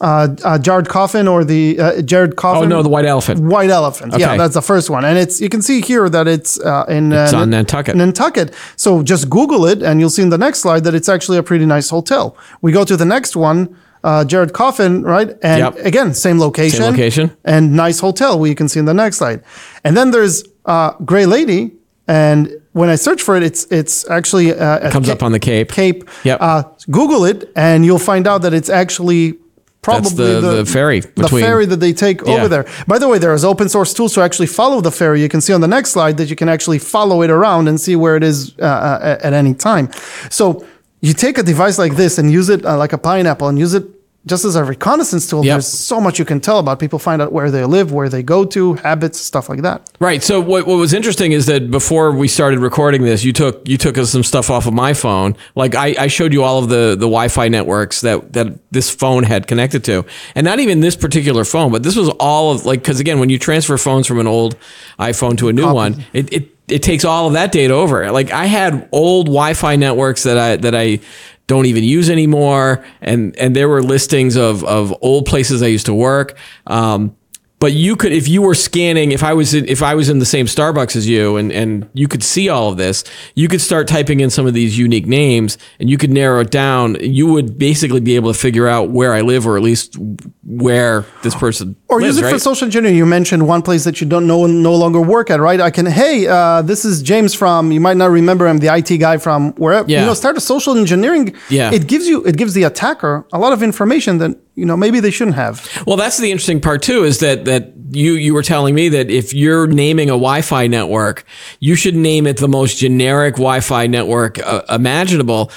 uh, 0.00 0.28
uh, 0.44 0.58
Jared 0.58 0.88
Coffin 0.88 1.28
or 1.28 1.44
the 1.44 1.78
uh, 1.78 2.02
Jared 2.02 2.36
Coffin. 2.36 2.64
Oh 2.64 2.76
no, 2.76 2.82
the 2.82 2.88
White 2.88 3.04
Elephant. 3.04 3.40
White 3.40 3.70
Elephant. 3.70 4.14
Yeah, 4.18 4.36
that's 4.36 4.54
the 4.54 4.62
first 4.62 4.90
one, 4.90 5.04
and 5.04 5.18
it's 5.18 5.40
you 5.40 5.48
can 5.48 5.62
see 5.62 5.80
here 5.80 6.08
that 6.08 6.26
it's 6.26 6.58
uh, 6.60 6.84
in 6.88 7.12
uh, 7.12 7.24
It's 7.24 7.32
on 7.32 7.50
Nantucket. 7.50 7.94
Nantucket. 7.96 8.54
So 8.76 9.02
just 9.02 9.28
Google 9.30 9.66
it, 9.66 9.82
and 9.82 10.00
you'll 10.00 10.10
see 10.10 10.22
in 10.22 10.30
the 10.30 10.38
next 10.38 10.60
slide 10.60 10.84
that 10.84 10.94
it's 10.94 11.08
actually 11.08 11.38
a 11.38 11.42
pretty 11.42 11.66
nice 11.66 11.90
hotel. 11.90 12.36
We 12.60 12.72
go 12.72 12.84
to 12.84 12.96
the 12.96 13.04
next 13.04 13.36
one, 13.36 13.76
uh, 14.04 14.24
Jared 14.24 14.52
Coffin, 14.52 15.02
right? 15.02 15.30
And 15.42 15.58
Yep. 15.64 15.86
again, 15.90 16.14
same 16.14 16.38
location, 16.38 16.80
Same 16.82 16.90
location. 16.92 17.30
and 17.44 17.62
nice 17.84 17.98
hotel. 18.00 18.38
We 18.38 18.54
can 18.54 18.68
see 18.68 18.78
in 18.80 18.86
the 18.86 18.94
next 18.94 19.16
slide, 19.18 19.40
and 19.84 19.96
then 19.96 20.10
there's 20.12 20.44
uh, 20.66 20.90
Gray 21.04 21.26
Lady, 21.26 21.72
and 22.06 22.48
when 22.72 22.88
I 22.90 22.96
search 22.96 23.22
for 23.22 23.34
it, 23.36 23.42
it's 23.42 23.62
it's 23.70 23.96
actually 24.10 24.52
uh, 24.52 24.90
Comes 24.90 25.08
up 25.08 25.22
on 25.22 25.32
the 25.32 25.38
Cape. 25.40 25.68
Cape. 25.72 26.04
Yep. 26.24 26.38
Uh, 26.40 26.62
Google 26.90 27.24
it, 27.24 27.50
and 27.56 27.84
you'll 27.86 28.04
find 28.12 28.26
out 28.26 28.42
that 28.42 28.52
it's 28.52 28.70
actually 28.70 29.34
probably 29.82 30.40
the- 30.40 30.56
the 30.64 30.66
ferry 30.66 31.00
the 31.00 31.28
ferry 31.28 31.66
that 31.66 31.80
they 31.80 31.92
take 31.92 32.18
Yeah. 32.22 32.34
over 32.34 32.48
there. 32.48 32.64
By 32.86 32.98
the 32.98 33.06
way, 33.10 33.18
there 33.18 33.34
is 33.34 33.44
open 33.44 33.68
source 33.68 33.92
tools 33.96 34.12
to 34.14 34.20
actually 34.22 34.46
follow 34.60 34.80
the 34.80 34.90
ferry. 34.90 35.20
You 35.20 35.28
can 35.28 35.40
see 35.42 35.52
on 35.54 35.60
the 35.60 35.68
next 35.76 35.90
slide 35.90 36.16
that 36.16 36.28
you 36.30 36.36
can 36.36 36.48
actually 36.48 36.78
follow 36.78 37.22
it 37.22 37.30
around 37.30 37.68
and 37.68 37.78
see 37.78 37.94
where 37.96 38.16
it 38.16 38.22
is 38.22 38.54
uh, 38.60 38.64
uh, 38.64 39.26
at 39.26 39.32
any 39.34 39.54
time. 39.54 39.88
So 40.30 40.64
you 41.06 41.12
take 41.12 41.36
a 41.38 41.42
device 41.42 41.76
like 41.84 41.96
this 41.96 42.18
and 42.18 42.30
use 42.32 42.48
it 42.54 42.64
uh, 42.64 42.78
like 42.78 42.94
a 42.94 42.98
pineapple 42.98 43.48
and 43.48 43.58
use 43.58 43.74
it 43.74 43.84
just 44.26 44.44
as 44.44 44.56
a 44.56 44.64
reconnaissance 44.64 45.28
tool. 45.28 45.44
Yep. 45.44 45.54
There's 45.54 45.66
so 45.66 46.00
much 46.00 46.18
you 46.18 46.24
can 46.24 46.40
tell 46.40 46.58
about 46.58 46.78
people. 46.78 46.98
Find 46.98 47.20
out 47.20 47.32
where 47.32 47.50
they 47.50 47.64
live, 47.64 47.92
where 47.92 48.08
they 48.08 48.22
go 48.22 48.44
to, 48.46 48.74
habits, 48.74 49.20
stuff 49.20 49.48
like 49.48 49.62
that. 49.62 49.90
Right. 50.00 50.22
So 50.22 50.40
what, 50.40 50.66
what 50.66 50.76
was 50.76 50.94
interesting 50.94 51.32
is 51.32 51.46
that 51.46 51.70
before 51.70 52.12
we 52.12 52.28
started 52.28 52.60
recording 52.60 53.02
this, 53.02 53.24
you 53.24 53.32
took 53.32 53.68
you 53.68 53.76
took 53.76 53.98
us 53.98 54.10
some 54.10 54.22
stuff 54.22 54.50
off 54.50 54.66
of 54.66 54.72
my 54.72 54.94
phone. 54.94 55.36
Like 55.54 55.74
I, 55.74 55.94
I 55.98 56.06
showed 56.06 56.32
you 56.32 56.42
all 56.42 56.58
of 56.58 56.68
the 56.68 56.90
the 56.90 57.06
Wi-Fi 57.06 57.48
networks 57.48 58.00
that 58.00 58.32
that 58.32 58.58
this 58.70 58.90
phone 58.90 59.24
had 59.24 59.46
connected 59.46 59.84
to, 59.84 60.04
and 60.34 60.44
not 60.44 60.58
even 60.58 60.80
this 60.80 60.96
particular 60.96 61.44
phone, 61.44 61.70
but 61.70 61.82
this 61.82 61.96
was 61.96 62.08
all 62.20 62.52
of 62.52 62.64
like 62.64 62.80
because 62.80 63.00
again, 63.00 63.18
when 63.18 63.28
you 63.28 63.38
transfer 63.38 63.76
phones 63.76 64.06
from 64.06 64.20
an 64.20 64.26
old 64.26 64.56
iPhone 64.98 65.36
to 65.38 65.48
a 65.48 65.52
new 65.52 65.72
one, 65.72 66.04
it. 66.12 66.32
it 66.32 66.50
it 66.66 66.82
takes 66.82 67.04
all 67.04 67.26
of 67.26 67.34
that 67.34 67.52
data 67.52 67.74
over. 67.74 68.10
Like 68.10 68.30
I 68.30 68.46
had 68.46 68.88
old 68.90 69.26
Wi-Fi 69.26 69.76
networks 69.76 70.22
that 70.22 70.38
I 70.38 70.56
that 70.56 70.74
I 70.74 71.00
don't 71.46 71.66
even 71.66 71.84
use 71.84 72.08
anymore, 72.10 72.84
and 73.00 73.36
and 73.36 73.54
there 73.54 73.68
were 73.68 73.82
listings 73.82 74.36
of 74.36 74.64
of 74.64 74.94
old 75.02 75.26
places 75.26 75.62
I 75.62 75.66
used 75.66 75.86
to 75.86 75.94
work. 75.94 76.36
Um, 76.66 77.16
but 77.60 77.72
you 77.72 77.96
could 77.96 78.12
if 78.12 78.28
you 78.28 78.42
were 78.42 78.54
scanning 78.54 79.12
if 79.12 79.22
i 79.22 79.32
was 79.32 79.54
in, 79.54 79.66
if 79.68 79.82
i 79.82 79.94
was 79.94 80.08
in 80.08 80.18
the 80.18 80.26
same 80.26 80.46
starbucks 80.46 80.96
as 80.96 81.08
you 81.08 81.36
and 81.36 81.50
and 81.52 81.88
you 81.94 82.08
could 82.08 82.22
see 82.22 82.48
all 82.48 82.70
of 82.70 82.76
this 82.76 83.04
you 83.34 83.48
could 83.48 83.60
start 83.60 83.88
typing 83.88 84.20
in 84.20 84.28
some 84.30 84.46
of 84.46 84.54
these 84.54 84.76
unique 84.78 85.06
names 85.06 85.56
and 85.78 85.88
you 85.88 85.96
could 85.96 86.10
narrow 86.10 86.40
it 86.40 86.50
down 86.50 86.96
you 87.00 87.26
would 87.26 87.58
basically 87.58 88.00
be 88.00 88.16
able 88.16 88.32
to 88.32 88.38
figure 88.38 88.68
out 88.68 88.90
where 88.90 89.14
i 89.14 89.20
live 89.20 89.46
or 89.46 89.56
at 89.56 89.62
least 89.62 89.96
where 90.46 91.04
this 91.22 91.34
person 91.34 91.76
Or 91.88 92.00
lives, 92.00 92.18
use 92.18 92.26
it 92.26 92.30
for 92.30 92.38
social 92.38 92.66
engineering. 92.66 92.96
You 92.96 93.06
mentioned 93.06 93.46
one 93.48 93.62
place 93.62 93.84
that 93.84 94.00
you 94.00 94.06
don't 94.06 94.26
know 94.26 94.46
no 94.46 94.74
longer 94.74 95.00
work 95.00 95.30
at, 95.30 95.40
right? 95.40 95.60
I 95.60 95.70
can, 95.70 95.86
hey, 95.86 96.26
uh, 96.26 96.62
this 96.62 96.84
is 96.84 97.02
James 97.02 97.34
from. 97.34 97.72
You 97.72 97.80
might 97.80 97.96
not 97.96 98.10
remember 98.10 98.46
him, 98.46 98.58
the 98.58 98.72
IT 98.74 98.98
guy 98.98 99.16
from 99.16 99.52
wherever. 99.54 99.90
Yeah. 99.90 100.00
You 100.00 100.06
know, 100.06 100.14
start 100.14 100.36
a 100.36 100.40
social 100.40 100.76
engineering. 100.76 101.34
Yeah. 101.48 101.72
It 101.72 101.86
gives 101.86 102.06
you, 102.06 102.24
it 102.24 102.36
gives 102.36 102.52
the 102.54 102.64
attacker 102.64 103.26
a 103.32 103.38
lot 103.38 103.52
of 103.52 103.62
information 103.62 104.18
that 104.18 104.36
you 104.54 104.64
know 104.64 104.76
maybe 104.76 105.00
they 105.00 105.10
shouldn't 105.10 105.36
have. 105.36 105.66
Well, 105.86 105.96
that's 105.96 106.18
the 106.18 106.30
interesting 106.30 106.60
part 106.60 106.82
too. 106.82 107.04
Is 107.04 107.18
that 107.20 107.44
that 107.46 107.72
you 107.90 108.12
you 108.12 108.34
were 108.34 108.42
telling 108.42 108.74
me 108.74 108.88
that 108.90 109.10
if 109.10 109.34
you're 109.34 109.66
naming 109.66 110.08
a 110.08 110.12
Wi-Fi 110.12 110.66
network, 110.66 111.24
you 111.60 111.74
should 111.74 111.96
name 111.96 112.26
it 112.26 112.36
the 112.36 112.48
most 112.48 112.78
generic 112.78 113.34
Wi-Fi 113.34 113.86
network 113.86 114.38
uh, 114.38 114.62
imaginable, 114.68 115.50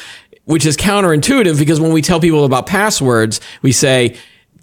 which 0.45 0.65
is 0.65 0.77
counterintuitive 0.77 1.57
because 1.59 1.79
when 1.79 1.91
we 1.91 2.01
tell 2.01 2.19
people 2.19 2.45
about 2.45 2.65
passwords, 2.67 3.39
we 3.61 3.71
say 3.71 4.17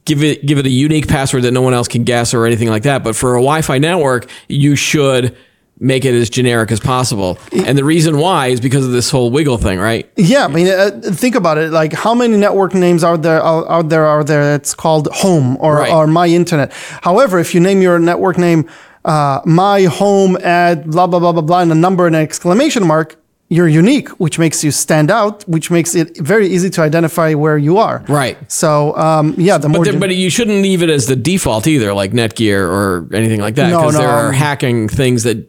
give 0.05 0.23
it 0.23 0.45
give 0.45 0.59
it 0.59 0.67
a 0.67 0.71
unique 0.71 1.09
password 1.09 1.43
that 1.43 1.53
no 1.53 1.63
one 1.63 1.75
else 1.75 1.89
can 1.89 2.05
guess 2.05 2.35
or 2.35 2.47
anything 2.47 2.69
like 2.69 2.83
that. 2.83 3.05
But 3.05 3.17
for 3.17 3.35
a 3.35 3.41
Wi-Fi 3.41 3.79
network, 3.79 4.29
you 4.49 4.77
should 4.77 5.37
make 5.81 6.05
it 6.05 6.15
as 6.15 6.31
generic 6.31 6.71
as 6.71 6.81
possible. 6.81 7.39
And 7.53 7.77
the 7.77 7.85
reason 7.85 8.19
why 8.19 8.49
is 8.49 8.61
because 8.61 8.87
of 8.87 8.93
this 8.93 9.11
whole 9.11 9.31
WiGLE 9.31 9.61
thing, 9.61 9.79
right? 9.79 10.09
Yeah, 10.17 10.45
I 10.45 10.49
mean, 10.49 10.69
uh, 10.69 10.91
think 11.03 11.35
about 11.35 11.59
it. 11.59 11.71
Like, 11.73 11.93
how 11.93 12.15
many 12.15 12.37
network 12.37 12.75
names 12.75 13.03
out 13.03 13.23
there 13.23 13.43
out, 13.43 13.67
out 13.69 13.89
there 13.89 14.07
are 14.07 14.23
there? 14.25 14.55
It's 14.55 14.75
called 14.75 15.09
Home 15.13 15.57
or 15.61 15.77
Right. 15.79 15.93
or 15.93 16.07
My 16.07 16.27
Internet. 16.29 16.73
However, 17.03 17.39
if 17.39 17.55
you 17.55 17.61
name 17.61 17.83
your 17.83 17.99
network 17.99 18.39
name 18.39 18.69
uh, 19.05 19.41
My 19.45 19.83
Home 19.83 20.37
at 20.43 20.87
blah 20.87 21.07
blah 21.07 21.19
blah 21.19 21.33
blah 21.33 21.43
blah 21.43 21.61
and 21.61 21.73
a 21.73 21.75
number 21.75 22.07
and 22.07 22.17
an 22.17 22.23
exclamation 22.23 22.87
mark, 22.87 23.17
you're 23.51 23.69
unique, 23.69 24.09
which 24.21 24.39
makes 24.39 24.65
you 24.65 24.71
stand 24.71 25.11
out, 25.11 25.43
which 25.47 25.71
makes 25.71 25.95
it 25.95 26.17
very 26.19 26.49
easy 26.49 26.71
to 26.71 26.81
identify 26.81 27.35
where 27.35 27.59
you 27.59 27.77
are. 27.79 28.03
Right. 28.09 28.39
So, 28.51 28.97
um, 28.97 29.35
yeah, 29.37 29.59
the 29.59 29.69
more 29.69 29.85
But, 29.85 30.01
but 30.01 30.17
you 30.17 30.31
shouldn't 30.31 30.63
leave 30.63 30.83
it 30.83 30.89
as 30.89 31.07
the 31.07 31.17
default 31.17 31.67
either, 31.67 31.93
like 31.93 32.13
Netgear 32.13 32.61
or 32.67 33.07
anything 33.15 33.41
like 33.41 33.57
that, 33.57 33.71
No, 33.71 33.81
because 33.81 33.95
no, 33.95 34.01
there 34.01 34.09
are 34.09 34.29
um, 34.29 34.35
hacking 34.35 34.89
things 34.89 35.25
that 35.25 35.47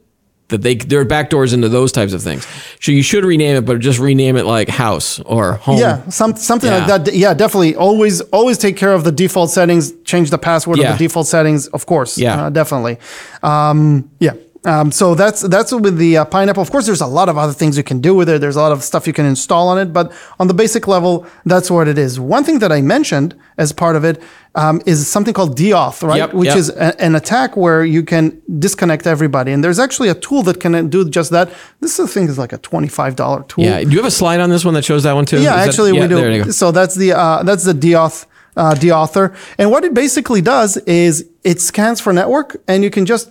that 0.50 0.62
they 0.62 0.76
there 0.76 1.00
are 1.02 1.06
backdoors 1.06 1.54
into 1.54 1.70
those 1.70 1.92
types 1.92 2.14
of 2.14 2.22
things. 2.22 2.46
So 2.80 2.92
you 2.92 3.02
should 3.02 3.26
rename 3.26 3.56
it, 3.56 3.66
but 3.66 3.80
just 3.80 3.98
rename 4.00 4.38
it 4.38 4.46
like 4.46 4.70
house 4.70 5.20
or 5.22 5.54
home. 5.54 5.80
Yeah, 5.80 6.08
some, 6.10 6.36
something 6.36 6.70
Yeah. 6.72 6.86
like 6.86 7.06
that. 7.06 7.14
Yeah, 7.16 7.34
definitely. 7.34 7.76
Always, 7.76 8.22
always 8.32 8.58
take 8.60 8.78
care 8.78 8.94
of 8.94 9.04
the 9.04 9.12
default 9.12 9.50
settings. 9.50 9.92
Change 10.04 10.30
the 10.30 10.38
password 10.38 10.78
Yeah. 10.78 10.92
of 10.94 10.98
the 11.00 11.08
default 11.08 11.26
settings, 11.28 11.68
of 11.68 11.86
course. 11.88 12.18
Yeah. 12.18 12.46
uh, 12.46 12.50
definitely. 12.52 12.98
Um, 13.42 14.10
yeah. 14.20 14.34
Um, 14.66 14.92
so 14.92 15.14
that's 15.16 15.42
that's 15.42 15.72
with 15.72 15.98
the 15.98 16.18
uh, 16.18 16.26
pineapple. 16.26 16.64
Of 16.64 16.72
course, 16.72 16.86
there's 16.88 17.02
a 17.02 17.08
lot 17.08 17.30
of 17.30 17.38
other 17.38 17.54
things 17.54 17.78
you 17.78 17.84
can 17.84 18.02
do 18.02 18.16
with 18.16 18.28
it. 18.30 18.42
There's 18.42 18.56
a 18.56 18.62
lot 18.62 18.72
of 18.72 18.84
stuff 18.84 19.06
you 19.06 19.14
can 19.14 19.26
install 19.26 19.68
on 19.70 19.78
it, 19.78 19.94
but 19.94 20.12
on 20.40 20.48
the 20.48 20.54
basic 20.54 20.88
level, 20.88 21.26
that's 21.46 21.70
what 21.70 21.88
it 21.88 21.98
is. 21.98 22.20
One 22.20 22.44
thing 22.44 22.60
that 22.60 22.72
I 22.72 22.82
mentioned 22.82 23.36
as 23.58 23.72
part 23.72 23.96
of 23.96 24.04
it 24.04 24.22
um, 24.56 24.82
is 24.86 25.08
something 25.08 25.34
called 25.34 25.58
deauth, 25.58 26.02
right? 26.02 26.18
Yep, 26.18 26.34
Which 26.34 26.48
yep. 26.48 26.58
is 26.58 26.70
a, 26.70 27.00
an 27.02 27.16
attack 27.16 27.56
where 27.56 27.86
you 27.86 28.04
can 28.04 28.42
disconnect 28.60 29.06
everybody. 29.06 29.52
And 29.52 29.64
there's 29.64 29.80
actually 29.80 30.10
a 30.10 30.16
tool 30.16 30.42
that 30.44 30.60
can 30.60 30.90
do 30.90 31.08
just 31.10 31.30
that. 31.32 31.54
This 31.80 32.00
I 32.00 32.08
think 32.08 32.30
is 32.30 32.38
like 32.40 32.54
a 32.54 32.58
twenty-five 32.58 33.16
dollar 33.16 33.44
tool. 33.44 33.66
Yeah. 33.66 33.84
Do 33.84 33.90
you 33.92 33.98
have 33.98 34.06
a 34.06 34.12
slide 34.12 34.40
on 34.40 34.50
this 34.50 34.66
one 34.66 34.74
that 34.74 34.86
shows 34.86 35.04
that 35.04 35.14
one 35.14 35.26
too? 35.26 35.42
Yeah, 35.42 35.42
Is 35.42 35.46
that- 35.46 35.68
actually, 35.70 35.94
yeah, 35.96 36.02
we 36.02 36.08
do. 36.08 36.32
You 36.32 36.44
go. 36.46 36.52
So 36.52 36.72
that's 36.72 36.96
the 36.96 37.14
uh, 37.14 37.44
that's 37.44 37.66
the 37.66 37.74
deauth 37.74 38.26
uh, 38.56 38.74
deauther, 38.74 39.36
and 39.58 39.70
what 39.70 39.84
it 39.84 39.94
basically 39.94 40.42
does 40.42 40.78
is 40.78 41.30
it 41.44 41.60
scans 41.62 42.00
for 42.00 42.14
network, 42.14 42.58
and 42.68 42.84
you 42.84 42.90
can 42.90 43.06
just 43.06 43.30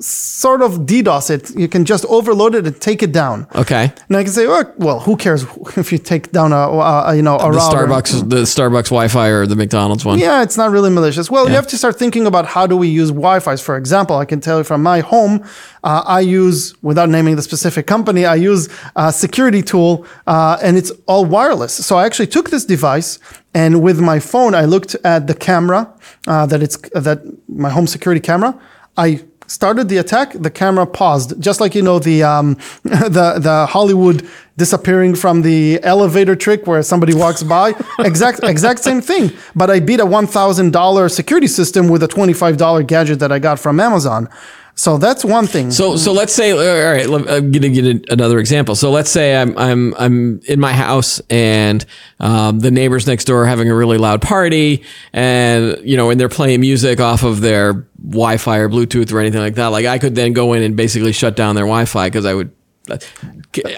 sort 0.00 0.60
of 0.60 0.80
DDoS 0.80 1.30
it. 1.30 1.56
You 1.56 1.68
can 1.68 1.84
just 1.84 2.04
overload 2.06 2.54
it 2.54 2.66
and 2.66 2.80
take 2.80 3.02
it 3.02 3.12
down. 3.12 3.46
Okay. 3.54 3.92
And 4.08 4.16
I 4.16 4.24
can 4.24 4.32
say, 4.32 4.46
oh, 4.46 4.64
well, 4.76 5.00
who 5.00 5.16
cares 5.16 5.46
if 5.76 5.92
you 5.92 5.98
take 5.98 6.32
down 6.32 6.52
a, 6.52 6.56
a 6.56 7.14
you 7.14 7.22
know 7.22 7.36
a 7.36 7.50
The 7.50 7.58
router? 7.58 7.86
Starbucks, 7.86 8.28
the 8.28 8.42
Starbucks 8.42 8.90
Wi-Fi 8.90 9.28
or 9.28 9.46
the 9.46 9.56
McDonald's 9.56 10.04
one. 10.04 10.18
Yeah, 10.18 10.42
it's 10.42 10.56
not 10.56 10.70
really 10.70 10.90
malicious. 10.90 11.30
Well, 11.30 11.48
you 11.48 11.54
have 11.54 11.68
to 11.68 11.78
start 11.78 11.96
thinking 11.98 12.26
about 12.26 12.46
how 12.46 12.66
do 12.66 12.76
we 12.76 12.88
use 12.88 13.10
Wi-Fi's. 13.10 13.60
For 13.60 13.76
example, 13.76 14.16
I 14.16 14.24
can 14.24 14.40
tell 14.40 14.58
you 14.58 14.64
from 14.64 14.82
my 14.82 15.00
home, 15.00 15.44
uh, 15.84 16.02
I 16.04 16.20
use, 16.20 16.74
without 16.82 17.08
naming 17.08 17.36
the 17.36 17.42
specific 17.42 17.86
company, 17.86 18.24
I 18.24 18.34
use 18.34 18.68
a 18.96 19.12
security 19.12 19.62
tool, 19.62 20.06
uh, 20.26 20.58
and 20.62 20.76
it's 20.76 20.90
all 21.06 21.24
wireless. 21.24 21.72
So 21.86 21.96
I 21.96 22.04
actually 22.06 22.26
took 22.28 22.50
this 22.50 22.64
device, 22.64 23.18
and 23.54 23.82
with 23.82 24.00
my 24.00 24.18
phone, 24.18 24.54
I 24.54 24.64
looked 24.64 24.96
at 25.04 25.28
the 25.28 25.34
camera 25.34 25.92
uh, 26.26 26.46
that 26.46 26.62
it's 26.62 26.76
that 26.90 27.22
my 27.48 27.70
home 27.70 27.86
security 27.86 28.20
camera. 28.20 28.58
I 28.96 29.24
started 29.46 29.88
the 29.88 29.98
attack. 29.98 30.32
The 30.32 30.50
camera 30.50 30.86
paused, 30.86 31.40
just 31.40 31.60
like 31.60 31.74
you 31.74 31.82
know 31.82 31.98
the 31.98 32.22
um, 32.22 32.54
the 32.82 33.38
the 33.38 33.66
Hollywood 33.68 34.28
disappearing 34.56 35.14
from 35.14 35.42
the 35.42 35.80
elevator 35.82 36.36
trick 36.36 36.66
where 36.66 36.82
somebody 36.82 37.14
walks 37.14 37.42
by. 37.42 37.74
exact 37.98 38.42
exact 38.42 38.80
same 38.80 39.00
thing. 39.00 39.30
But 39.54 39.70
I 39.70 39.80
beat 39.80 40.00
a 40.00 40.06
one 40.06 40.26
thousand 40.26 40.72
dollar 40.72 41.08
security 41.08 41.46
system 41.48 41.88
with 41.88 42.02
a 42.02 42.08
twenty 42.08 42.32
five 42.32 42.56
dollar 42.56 42.82
gadget 42.82 43.18
that 43.18 43.32
I 43.32 43.38
got 43.38 43.58
from 43.58 43.80
Amazon. 43.80 44.28
So 44.76 44.98
that's 44.98 45.24
one 45.24 45.46
thing. 45.46 45.70
So, 45.70 45.96
so 45.96 46.12
let's 46.12 46.32
say, 46.32 46.50
all 46.50 46.92
right, 46.92 47.08
let- 47.08 47.30
I'm 47.30 47.52
gonna 47.52 47.68
get 47.68 48.10
another 48.10 48.40
example. 48.40 48.74
So 48.74 48.90
let's 48.90 49.08
say 49.08 49.36
I'm, 49.36 49.56
I'm, 49.56 49.94
I'm 49.96 50.40
in 50.48 50.58
my 50.58 50.72
house 50.72 51.20
and, 51.30 51.84
um, 52.18 52.58
the 52.58 52.72
neighbors 52.72 53.06
next 53.06 53.26
door 53.26 53.42
are 53.44 53.46
having 53.46 53.70
a 53.70 53.74
really 53.74 53.98
loud 53.98 54.20
party 54.20 54.82
and, 55.12 55.78
you 55.84 55.96
know, 55.96 56.10
and 56.10 56.18
they're 56.20 56.28
playing 56.28 56.60
music 56.60 56.98
off 57.00 57.22
of 57.22 57.40
their 57.40 57.86
Wi-Fi 58.04 58.56
or 58.58 58.68
Bluetooth 58.68 59.12
or 59.12 59.20
anything 59.20 59.40
like 59.40 59.54
that. 59.54 59.68
Like 59.68 59.86
I 59.86 59.98
could 59.98 60.16
then 60.16 60.32
go 60.32 60.54
in 60.54 60.62
and 60.64 60.76
basically 60.76 61.12
shut 61.12 61.36
down 61.36 61.54
their 61.54 61.66
Wi-Fi 61.66 62.08
because 62.08 62.24
I 62.26 62.34
would, 62.34 62.50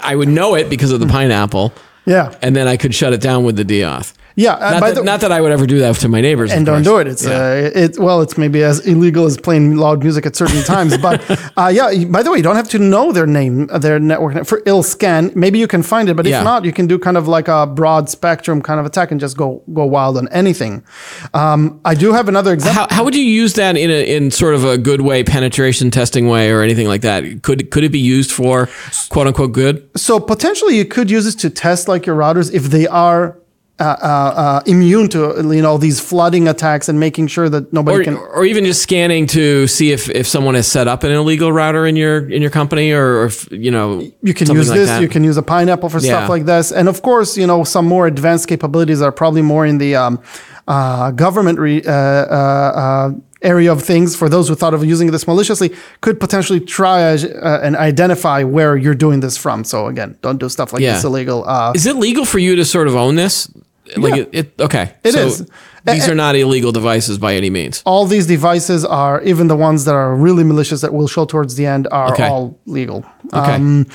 I 0.02 0.16
would 0.16 0.28
know 0.28 0.54
it 0.54 0.70
because 0.70 0.92
of 0.92 1.00
the 1.00 1.06
pineapple. 1.06 1.74
yeah, 2.06 2.34
And 2.42 2.56
then 2.56 2.66
I 2.68 2.76
could 2.78 2.94
shut 2.94 3.12
it 3.12 3.20
down 3.20 3.44
with 3.44 3.56
the 3.56 3.64
deauth. 3.64 4.14
Yeah. 4.36 4.52
uh, 4.52 4.70
Not, 4.70 4.80
that, 4.82 4.94
the- 4.94 5.02
not 5.02 5.20
that 5.22 5.32
I 5.32 5.40
would 5.40 5.50
ever 5.52 5.66
do 5.66 5.78
that 5.80 5.96
to 5.96 6.08
my 6.08 6.20
neighbors. 6.20 6.52
and 6.52 6.64
don't 6.64 6.82
do 6.84 6.98
it. 6.98 7.06
It's 7.08 7.24
Yeah. 7.24 7.32
uh, 7.74 7.82
it 7.82 7.98
well, 7.98 8.20
it's 8.22 8.36
maybe 8.38 8.62
as 8.62 8.78
illegal 8.86 9.24
as 9.26 9.36
playing 9.36 9.76
loud 9.76 10.02
music 10.02 10.24
at 10.26 10.36
certain 10.36 10.62
times. 10.74 10.96
But 10.98 11.18
uh, 11.56 11.68
yeah, 11.72 12.04
by 12.04 12.22
the 12.22 12.30
way, 12.30 12.36
you 12.38 12.42
don't 12.42 12.56
have 12.56 12.68
to 12.70 12.78
know 12.78 13.12
their 13.12 13.26
name, 13.26 13.68
uh, 13.72 13.78
their 13.78 13.98
network 13.98 14.46
for 14.46 14.62
ill 14.66 14.82
scan. 14.82 15.32
Maybe 15.34 15.58
you 15.58 15.66
can 15.66 15.82
find 15.82 16.08
it, 16.08 16.14
but 16.14 16.26
Yeah. 16.26 16.38
if 16.40 16.44
not, 16.44 16.64
you 16.64 16.72
can 16.72 16.86
do 16.86 16.98
kind 16.98 17.16
of 17.16 17.26
like 17.28 17.48
a 17.48 17.66
broad 17.66 18.08
spectrum 18.10 18.60
kind 18.62 18.78
of 18.78 18.86
attack 18.86 19.10
and 19.10 19.18
just 19.20 19.36
go 19.36 19.62
go 19.72 19.84
wild 19.86 20.16
on 20.18 20.28
anything. 20.28 20.84
Um, 21.34 21.80
I 21.84 21.94
do 21.94 22.12
have 22.12 22.28
another 22.28 22.52
example. 22.52 22.82
How, 22.82 22.94
how 22.94 23.04
would 23.04 23.14
you 23.14 23.24
use 23.24 23.54
that 23.54 23.76
in 23.76 23.90
a 23.90 24.16
in 24.16 24.30
sort 24.30 24.54
of 24.54 24.64
a 24.64 24.76
good 24.78 25.00
way, 25.00 25.24
penetration 25.24 25.90
testing 25.90 26.28
way, 26.28 26.50
or 26.50 26.60
anything 26.62 26.88
like 26.88 27.00
that? 27.02 27.42
Could 27.42 27.70
could 27.70 27.84
it 27.84 27.90
be 27.92 27.98
used 28.00 28.30
for 28.30 28.68
quote 29.08 29.26
unquote 29.26 29.52
good? 29.52 29.88
So 29.96 30.20
potentially, 30.20 30.76
you 30.76 30.84
could 30.84 31.10
use 31.10 31.24
this 31.24 31.34
to 31.36 31.50
test 31.50 31.88
like 31.88 32.06
your 32.06 32.16
routers 32.16 32.52
if 32.52 32.64
they 32.64 32.86
are. 32.86 33.38
Uh, 33.78 33.84
uh, 33.84 34.06
uh, 34.44 34.60
immune 34.64 35.06
to 35.06 35.18
you 35.54 35.60
know 35.60 35.76
these 35.76 36.00
flooding 36.00 36.48
attacks 36.48 36.88
and 36.88 36.98
making 36.98 37.26
sure 37.26 37.50
that 37.50 37.70
nobody 37.74 37.98
Or, 38.00 38.04
can 38.04 38.16
or 38.16 38.46
even 38.46 38.64
just 38.64 38.80
scanning 38.82 39.26
to 39.26 39.66
see 39.66 39.92
if, 39.92 40.08
if 40.08 40.26
someone 40.26 40.54
has 40.54 40.66
set 40.66 40.88
up 40.88 41.04
an 41.04 41.12
illegal 41.12 41.52
router 41.52 41.84
in 41.86 41.94
your 41.94 42.26
in 42.30 42.40
your 42.40 42.50
company, 42.50 42.92
or, 42.92 43.06
or 43.20 43.24
if, 43.26 43.46
you 43.52 43.70
know 43.70 44.00
you 44.22 44.32
can 44.32 44.50
use 44.50 44.70
like 44.70 44.78
this 44.78 44.88
that. 44.88 45.02
you 45.02 45.08
can 45.08 45.22
use 45.24 45.36
a 45.36 45.42
pineapple 45.42 45.90
for 45.90 45.98
Yeah. 46.00 46.12
stuff 46.12 46.30
like 46.30 46.46
this 46.46 46.72
and 46.72 46.88
of 46.88 47.02
course 47.02 47.36
you 47.36 47.46
know 47.46 47.64
some 47.64 47.84
more 47.86 48.06
advanced 48.06 48.48
capabilities 48.48 49.02
are 49.02 49.12
probably 49.12 49.42
more 49.42 49.66
in 49.66 49.76
the 49.76 49.94
um, 49.94 50.20
uh, 50.66 51.10
government 51.10 51.58
re, 51.58 51.82
uh, 51.84 51.92
uh, 51.92 52.72
uh, 52.82 53.10
area 53.42 53.70
of 53.70 53.82
things 53.82 54.16
for 54.16 54.30
those 54.30 54.48
who 54.48 54.54
thought 54.54 54.72
of 54.72 54.82
using 54.86 55.10
this 55.12 55.26
maliciously 55.26 55.70
could 56.00 56.18
potentially 56.18 56.60
triage 56.60 57.24
uh, 57.28 57.60
and 57.62 57.76
identify 57.76 58.42
where 58.42 58.74
you're 58.78 58.94
doing 59.06 59.20
this 59.20 59.36
from 59.36 59.64
so 59.64 59.86
again 59.86 60.16
don't 60.22 60.40
do 60.40 60.48
stuff 60.48 60.72
like 60.72 60.80
Yeah. 60.80 60.94
this 60.94 61.04
illegal 61.04 61.44
uh, 61.46 61.72
Is 61.74 61.84
it 61.84 61.96
legal 61.96 62.24
for 62.24 62.38
you 62.38 62.56
to 62.56 62.64
sort 62.64 62.88
of 62.88 62.96
own 62.96 63.16
this? 63.16 63.50
Like 63.96 64.14
Yeah. 64.16 64.22
it, 64.22 64.28
it 64.56 64.60
okay. 64.60 64.94
It 65.04 65.12
so 65.12 65.26
is. 65.26 65.46
These 65.84 66.08
are 66.08 66.14
not 66.16 66.34
illegal 66.34 66.72
devices 66.72 67.16
by 67.18 67.34
any 67.36 67.48
means. 67.50 67.82
all 67.86 68.06
these 68.06 68.26
devices 68.26 68.84
are 68.84 69.22
even 69.22 69.46
the 69.46 69.54
ones 69.56 69.84
that 69.84 69.94
are 69.94 70.14
really 70.16 70.42
malicious 70.44 70.80
that 70.80 70.92
we'll 70.92 71.06
show 71.08 71.24
towards 71.24 71.54
the 71.54 71.64
end 71.66 71.86
are 71.92 72.10
Okay. 72.12 72.26
all 72.26 72.58
legal 72.66 73.04
Okay. 73.32 73.54
Um, 73.54 73.86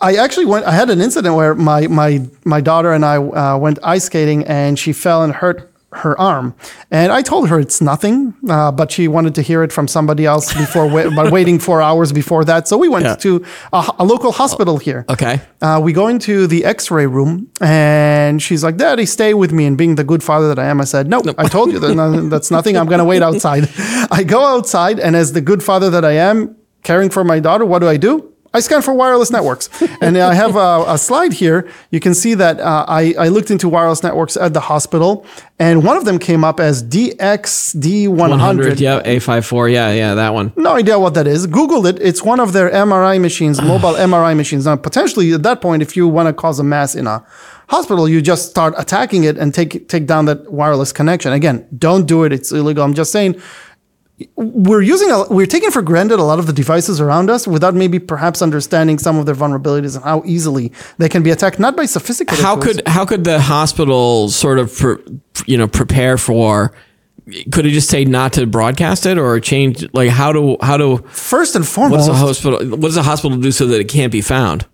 I 0.00 0.14
actually 0.14 0.46
went. 0.46 0.64
I 0.64 0.70
had 0.72 0.90
an 0.90 1.00
incident 1.00 1.34
where 1.34 1.54
my 1.56 1.88
my 1.88 2.22
my 2.44 2.60
daughter 2.60 2.92
and 2.92 3.04
I 3.04 3.16
uh, 3.16 3.58
went 3.58 3.78
ice 3.82 4.04
skating, 4.04 4.44
and 4.46 4.78
she 4.78 4.92
fell 4.92 5.24
and 5.24 5.32
hurt 5.34 5.70
her 5.92 6.20
arm. 6.20 6.54
And 6.90 7.10
I 7.12 7.22
told 7.22 7.48
her 7.48 7.58
it's 7.58 7.80
nothing, 7.80 8.34
uh, 8.48 8.70
but 8.72 8.92
she 8.92 9.08
wanted 9.08 9.34
to 9.36 9.42
hear 9.42 9.62
it 9.62 9.72
from 9.72 9.88
somebody 9.88 10.26
else 10.26 10.52
before, 10.52 10.86
wait, 10.86 11.14
but 11.16 11.32
waiting 11.36 11.58
four 11.58 11.80
hours 11.80 12.12
before 12.12 12.44
that. 12.44 12.68
So 12.68 12.76
we 12.76 12.88
went 12.90 13.06
Yeah. 13.06 13.14
to 13.16 13.44
a, 13.72 13.90
a 13.98 14.04
local 14.04 14.30
hospital 14.32 14.76
here. 14.76 15.06
Okay. 15.08 15.40
Uh, 15.62 15.80
we 15.82 15.94
go 15.94 16.08
into 16.08 16.46
the 16.46 16.64
X-ray 16.66 17.06
room, 17.06 17.48
and 17.60 18.42
she's 18.42 18.62
like, 18.62 18.76
"Daddy, 18.76 19.06
stay 19.06 19.32
with 19.34 19.50
me." 19.52 19.64
And 19.66 19.76
being 19.78 19.94
the 19.94 20.04
good 20.04 20.22
father 20.22 20.48
that 20.48 20.58
I 20.58 20.66
am, 20.66 20.80
I 20.80 20.84
said, 20.84 21.08
"No, 21.08 21.22
I 21.38 21.48
told 21.48 21.72
you 21.72 21.78
that 21.78 21.94
no, 21.94 22.28
that's 22.34 22.50
nothing. 22.50 22.76
I'm 22.76 22.86
gonna 22.86 23.04
wait 23.04 23.22
outside." 23.22 23.68
I 24.10 24.24
go 24.24 24.44
outside, 24.44 25.00
and 25.00 25.16
as 25.16 25.32
the 25.32 25.40
good 25.40 25.62
father 25.62 25.88
that 25.90 26.04
I 26.04 26.12
am, 26.12 26.54
caring 26.82 27.10
for 27.10 27.24
my 27.24 27.40
daughter, 27.40 27.64
what 27.64 27.78
do 27.80 27.88
I 27.88 27.96
do? 27.96 28.30
I 28.54 28.60
scan 28.60 28.80
for 28.82 28.94
wireless 28.94 29.30
networks, 29.30 29.68
and 30.00 30.16
I 30.16 30.34
have 30.34 30.56
a, 30.56 30.84
a 30.88 30.98
slide 30.98 31.32
here. 31.32 31.68
You 31.90 32.00
can 32.00 32.14
see 32.14 32.34
that 32.34 32.58
uh, 32.60 32.86
I, 32.88 33.14
I 33.18 33.28
looked 33.28 33.50
into 33.50 33.68
wireless 33.68 34.02
networks 34.02 34.36
at 34.36 34.54
the 34.54 34.60
hospital, 34.60 35.26
and 35.58 35.84
one 35.84 35.96
of 35.96 36.04
them 36.04 36.18
came 36.18 36.44
up 36.44 36.58
as 36.58 36.82
DXD100. 36.82 38.08
100. 38.16 38.80
Yeah. 38.80 39.02
A54. 39.02 39.72
Yeah. 39.72 39.92
Yeah. 39.92 40.14
That 40.14 40.32
one. 40.32 40.52
No 40.56 40.72
idea 40.72 40.98
what 40.98 41.14
that 41.14 41.26
is. 41.26 41.46
Googled 41.46 41.88
it. 41.88 42.00
It's 42.00 42.22
one 42.22 42.40
of 42.40 42.52
their 42.52 42.70
MRI 42.70 43.20
machines, 43.20 43.60
mobile 43.72 43.94
MRI 43.94 44.36
machines. 44.36 44.64
Now, 44.64 44.76
potentially 44.76 45.32
at 45.32 45.42
that 45.42 45.60
point, 45.60 45.82
if 45.82 45.96
you 45.96 46.08
want 46.08 46.28
to 46.28 46.32
cause 46.32 46.58
a 46.58 46.64
mass 46.64 46.94
in 46.94 47.06
a 47.06 47.24
hospital, 47.68 48.08
you 48.08 48.22
just 48.22 48.48
start 48.48 48.74
attacking 48.78 49.24
it 49.24 49.36
and 49.36 49.52
take 49.52 49.88
take 49.88 50.06
down 50.06 50.24
that 50.24 50.50
wireless 50.50 50.92
connection. 50.92 51.32
Again, 51.32 51.66
don't 51.76 52.06
do 52.06 52.24
it. 52.24 52.32
It's 52.32 52.50
illegal. 52.50 52.82
I'm 52.82 52.94
just 52.94 53.12
saying 53.12 53.40
we're 54.34 54.82
using 54.82 55.10
a, 55.10 55.24
we're 55.28 55.46
taking 55.46 55.70
for 55.70 55.82
granted 55.82 56.18
a 56.18 56.22
lot 56.24 56.38
of 56.38 56.46
the 56.46 56.52
devices 56.52 57.00
around 57.00 57.30
us 57.30 57.46
without 57.46 57.74
maybe 57.74 57.98
perhaps 57.98 58.42
understanding 58.42 58.98
some 58.98 59.16
of 59.18 59.26
their 59.26 59.34
vulnerabilities 59.34 59.94
and 59.94 60.04
how 60.04 60.22
easily 60.24 60.72
they 60.98 61.08
can 61.08 61.22
be 61.22 61.30
attacked 61.30 61.58
not 61.60 61.76
by 61.76 61.84
sophisticated 61.86 62.42
How 62.42 62.56
tools. 62.56 62.76
could 62.76 62.88
how 62.88 63.04
could 63.04 63.24
the 63.24 63.40
hospital 63.40 64.28
sort 64.28 64.58
of 64.58 64.76
pre, 64.76 64.96
you 65.46 65.56
know 65.56 65.68
prepare 65.68 66.18
for 66.18 66.72
could 67.52 67.66
it 67.66 67.70
just 67.70 67.90
say 67.90 68.04
not 68.04 68.32
to 68.32 68.46
broadcast 68.46 69.06
it 69.06 69.18
or 69.18 69.38
change 69.38 69.86
like 69.92 70.10
how 70.10 70.32
do 70.32 70.56
how 70.62 70.76
do 70.76 70.98
First 71.08 71.54
and 71.54 71.64
what 71.64 71.70
foremost, 71.70 72.08
does 72.08 72.08
a 72.08 72.14
hospital 72.14 72.58
what 72.70 72.88
does 72.88 72.96
a 72.96 73.02
hospital 73.02 73.38
do 73.38 73.52
so 73.52 73.66
that 73.66 73.80
it 73.80 73.88
can't 73.88 74.10
be 74.10 74.20
found? 74.20 74.66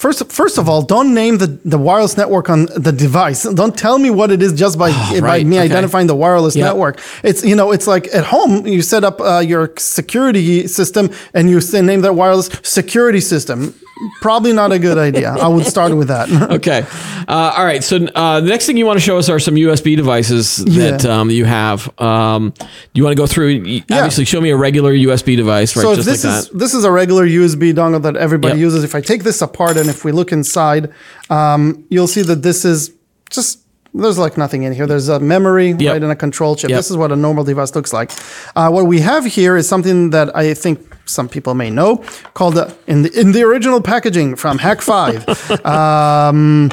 First, 0.00 0.32
first 0.32 0.56
of 0.56 0.66
all, 0.66 0.80
don't 0.80 1.12
name 1.12 1.36
the, 1.36 1.46
the 1.62 1.76
wireless 1.76 2.16
network 2.16 2.48
on 2.48 2.64
the 2.74 2.90
device. 2.90 3.42
Don't 3.42 3.76
tell 3.76 3.98
me 3.98 4.08
what 4.08 4.30
it 4.30 4.40
is 4.40 4.54
just 4.54 4.78
by 4.78 4.90
by 4.90 4.96
Oh, 5.18 5.20
right, 5.20 5.44
me 5.46 5.58
okay. 5.58 5.66
identifying 5.66 6.06
the 6.06 6.14
wireless 6.14 6.56
Yep. 6.56 6.64
network. 6.64 7.00
It's 7.22 7.44
you 7.44 7.54
know, 7.54 7.70
it's 7.70 7.86
like 7.86 8.08
at 8.14 8.24
home 8.24 8.66
you 8.66 8.80
set 8.80 9.04
up 9.04 9.20
uh, 9.20 9.40
your 9.52 9.72
security 9.76 10.66
system 10.68 11.10
and 11.34 11.50
you 11.50 11.60
say 11.60 11.82
name 11.82 12.00
that 12.00 12.14
wireless 12.14 12.48
security 12.62 13.20
system. 13.20 13.74
Probably 14.20 14.52
not 14.52 14.72
a 14.72 14.78
good 14.78 14.96
idea. 14.98 15.30
I 15.30 15.46
would 15.48 15.66
start 15.66 15.94
with 15.96 16.08
that. 16.08 16.28
Okay. 16.60 16.84
Uh, 17.28 17.54
all 17.56 17.64
right. 17.64 17.82
So 17.84 17.96
uh, 18.14 18.40
the 18.40 18.48
next 18.48 18.66
thing 18.66 18.76
you 18.76 18.86
want 18.86 18.98
to 18.98 19.04
show 19.04 19.18
us 19.18 19.28
are 19.28 19.38
some 19.38 19.54
USB 19.54 19.94
devices 19.96 20.56
that 20.56 21.04
Yeah. 21.04 21.20
um, 21.20 21.30
you 21.30 21.44
have. 21.44 21.88
Um, 22.00 22.50
do 22.58 22.66
you 22.94 23.04
want 23.04 23.14
to 23.16 23.20
go 23.22 23.26
through? 23.26 23.62
y- 23.64 23.84
Obviously, 23.90 24.24
show 24.24 24.40
me 24.40 24.50
a 24.50 24.56
regular 24.56 24.92
USB 24.94 25.36
device, 25.36 25.76
right? 25.76 25.82
So 25.82 25.94
just 25.94 26.08
this 26.08 26.24
like 26.24 26.34
is 26.34 26.48
that. 26.48 26.58
this 26.58 26.74
is 26.74 26.84
a 26.84 26.90
regular 26.90 27.26
USB 27.26 27.72
dongle 27.72 28.02
that 28.02 28.16
everybody 28.16 28.54
Yep. 28.54 28.60
uses. 28.60 28.84
If 28.84 28.94
I 28.94 29.00
take 29.00 29.22
this 29.22 29.42
apart 29.42 29.76
and 29.76 29.88
if 29.88 30.04
we 30.04 30.12
look 30.12 30.32
inside, 30.32 30.90
um, 31.28 31.84
you'll 31.90 32.08
see 32.08 32.22
that 32.22 32.42
this 32.42 32.64
is 32.64 32.92
just 33.30 33.60
there's 33.92 34.18
like 34.18 34.38
nothing 34.38 34.62
in 34.62 34.72
here. 34.72 34.86
There's 34.86 35.08
a 35.08 35.18
memory 35.20 35.72
Yep. 35.72 35.92
right 35.92 36.02
and 36.02 36.12
a 36.12 36.16
control 36.16 36.56
chip. 36.56 36.70
Yep. 36.70 36.78
This 36.78 36.90
is 36.90 36.96
what 36.96 37.12
a 37.12 37.16
normal 37.16 37.44
device 37.44 37.74
looks 37.74 37.92
like. 37.92 38.10
Uh, 38.56 38.70
what 38.70 38.86
we 38.86 39.00
have 39.00 39.24
here 39.26 39.56
is 39.56 39.68
something 39.68 40.10
that 40.10 40.34
I 40.36 40.54
think 40.54 40.78
some 41.10 41.28
people 41.28 41.54
may 41.54 41.70
know 41.70 42.04
called 42.34 42.56
a, 42.56 42.74
in 42.86 43.02
the 43.02 43.20
in 43.20 43.32
the 43.32 43.42
original 43.42 43.80
packaging 43.80 44.36
from 44.36 44.58
Hak5. 44.58 45.64
um, 45.66 46.70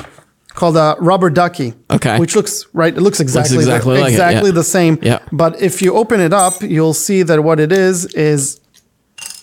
Called 0.53 0.75
a 0.75 0.95
rubber 0.99 1.29
ducky, 1.29 1.75
Okay. 1.91 2.17
which 2.17 2.35
looks 2.35 2.65
right. 2.73 2.91
It 2.91 3.01
looks 3.01 3.19
exactly 3.19 3.57
exactly 3.57 3.93
the, 3.93 4.01
like 4.01 4.09
it, 4.09 4.13
exactly 4.13 4.49
yeah. 4.49 4.55
the 4.55 4.63
same. 4.63 4.97
Yeah. 5.03 5.19
But 5.31 5.61
if 5.61 5.83
you 5.83 5.93
open 5.93 6.19
it 6.19 6.33
up, 6.33 6.63
you'll 6.63 6.95
see 6.95 7.21
that 7.21 7.43
what 7.43 7.59
it 7.59 7.71
is 7.71 8.05
is 8.15 8.59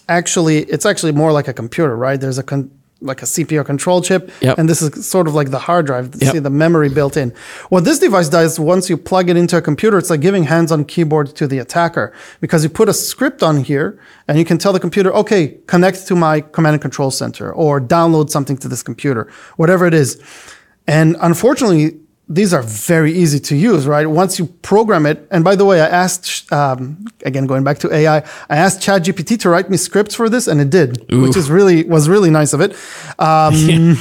actually 0.08 0.64
it's 0.64 0.84
actually 0.84 1.12
more 1.12 1.30
like 1.30 1.46
a 1.46 1.52
computer, 1.52 1.96
right? 1.96 2.20
There's 2.20 2.38
a 2.38 2.42
con- 2.42 2.68
like 3.04 3.22
a 3.22 3.26
CPU 3.26 3.64
control 3.64 4.00
chip, 4.02 4.30
Yep. 4.40 4.58
and 4.58 4.68
this 4.68 4.80
is 4.82 5.06
sort 5.06 5.28
of 5.28 5.34
like 5.34 5.50
the 5.50 5.58
hard 5.58 5.86
drive. 5.86 6.14
Yep. 6.18 6.32
See 6.32 6.38
the 6.38 6.50
memory 6.50 6.88
built 6.88 7.16
in. 7.16 7.32
What 7.68 7.84
this 7.84 7.98
device 7.98 8.28
does 8.28 8.58
once 8.58 8.88
you 8.90 8.96
plug 8.96 9.28
it 9.28 9.36
into 9.36 9.56
a 9.56 9.62
computer, 9.62 9.98
it's 9.98 10.10
like 10.10 10.20
giving 10.20 10.44
hands-on 10.44 10.84
keyboard 10.86 11.36
to 11.36 11.46
the 11.46 11.58
attacker 11.58 12.12
because 12.40 12.64
you 12.64 12.70
put 12.70 12.88
a 12.88 12.94
script 12.94 13.42
on 13.42 13.62
here, 13.62 13.98
and 14.26 14.38
you 14.38 14.44
can 14.44 14.56
tell 14.58 14.72
the 14.72 14.80
computer, 14.80 15.12
okay, 15.14 15.58
connect 15.66 16.06
to 16.08 16.16
my 16.16 16.40
command 16.40 16.74
and 16.74 16.82
control 16.82 17.10
center, 17.10 17.52
or 17.52 17.80
download 17.80 18.30
something 18.30 18.56
to 18.56 18.68
this 18.68 18.82
computer, 18.82 19.28
whatever 19.56 19.86
it 19.86 19.94
is. 19.94 20.20
And 20.86 21.16
unfortunately, 21.20 21.98
these 22.26 22.54
are 22.54 22.62
very 22.62 23.12
easy 23.12 23.38
to 23.38 23.56
use, 23.56 23.86
right? 23.86 24.06
Once 24.06 24.38
you 24.38 24.46
program 24.62 25.04
it, 25.04 25.26
and 25.30 25.44
by 25.44 25.54
the 25.56 25.64
way, 25.64 25.82
I 25.82 25.88
asked, 25.88 26.50
um, 26.50 27.04
again, 27.24 27.46
going 27.46 27.64
back 27.64 27.78
to 27.80 27.92
AI, 27.92 28.18
I 28.48 28.56
asked 28.56 28.80
ChatGPT 28.80 29.38
to 29.40 29.50
write 29.50 29.68
me 29.68 29.76
scripts 29.76 30.14
for 30.14 30.30
this, 30.30 30.46
and 30.46 30.58
it 30.60 30.70
did, 30.70 31.04
which 31.10 31.36
is 31.36 31.50
really 31.50 31.84
was 31.84 32.08
really 32.08 32.30
nice 32.30 32.54
of 32.54 32.62
it. 32.62 32.72
Um, 33.18 33.98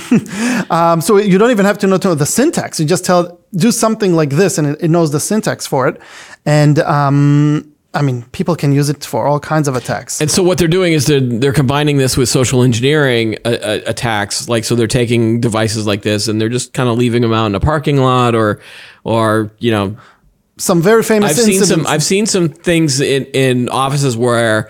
um, 0.72 1.01
so 1.01 1.18
you 1.18 1.38
don't 1.38 1.51
even 1.51 1.65
have 1.65 1.77
to 1.80 1.88
know 1.88 1.98
the 1.98 2.25
syntax; 2.25 2.80
you 2.80 2.86
just 2.86 3.03
tell 3.03 3.39
do 3.53 3.72
something 3.72 4.13
like 4.13 4.30
this, 4.30 4.58
and 4.58 4.68
it, 4.68 4.84
it 4.84 4.88
knows 4.89 5.12
the 5.12 5.20
syntax 5.20 5.68
for 5.68 5.88
it. 5.88 6.00
And 6.46 6.80
um, 6.80 7.73
I 7.96 8.02
mean, 8.02 8.24
people 8.32 8.56
can 8.56 8.72
use 8.72 8.90
it 8.90 9.06
for 9.06 9.28
all 9.28 9.40
kinds 9.40 9.68
of 9.68 9.76
attacks. 9.76 10.20
And 10.20 10.32
so 10.32 10.42
what 10.42 10.58
they're 10.58 10.68
doing 10.68 10.94
is 10.94 11.06
they're 11.06 11.20
they're 11.20 11.54
combining 11.54 11.98
this 11.98 12.18
with 12.18 12.28
social 12.28 12.64
engineering 12.64 13.38
uh, 13.46 13.50
uh, 13.50 13.80
attacks. 13.86 14.50
Like 14.50 14.64
so, 14.64 14.76
they're 14.76 14.88
taking 14.88 15.40
devices 15.40 15.86
like 15.86 16.02
this 16.02 16.28
and 16.28 16.42
they're 16.42 16.50
just 16.50 16.74
kind 16.74 16.90
of 16.90 16.98
leaving 16.98 17.22
them 17.22 17.34
out 17.34 17.46
in 17.46 17.56
a 17.56 17.60
parking 17.60 17.98
lot 17.98 18.34
or 18.34 18.60
or 19.04 19.52
you 19.60 19.72
know 19.72 19.96
Some 20.58 20.82
very 20.82 21.04
famous 21.04 21.32
I've 21.32 21.46
seen 21.46 21.64
some 21.64 21.86
I've 21.86 22.04
seen 22.04 22.26
some 22.26 22.50
things 22.50 23.00
in, 23.00 23.26
in 23.28 23.70
offices 23.70 24.18
where 24.18 24.70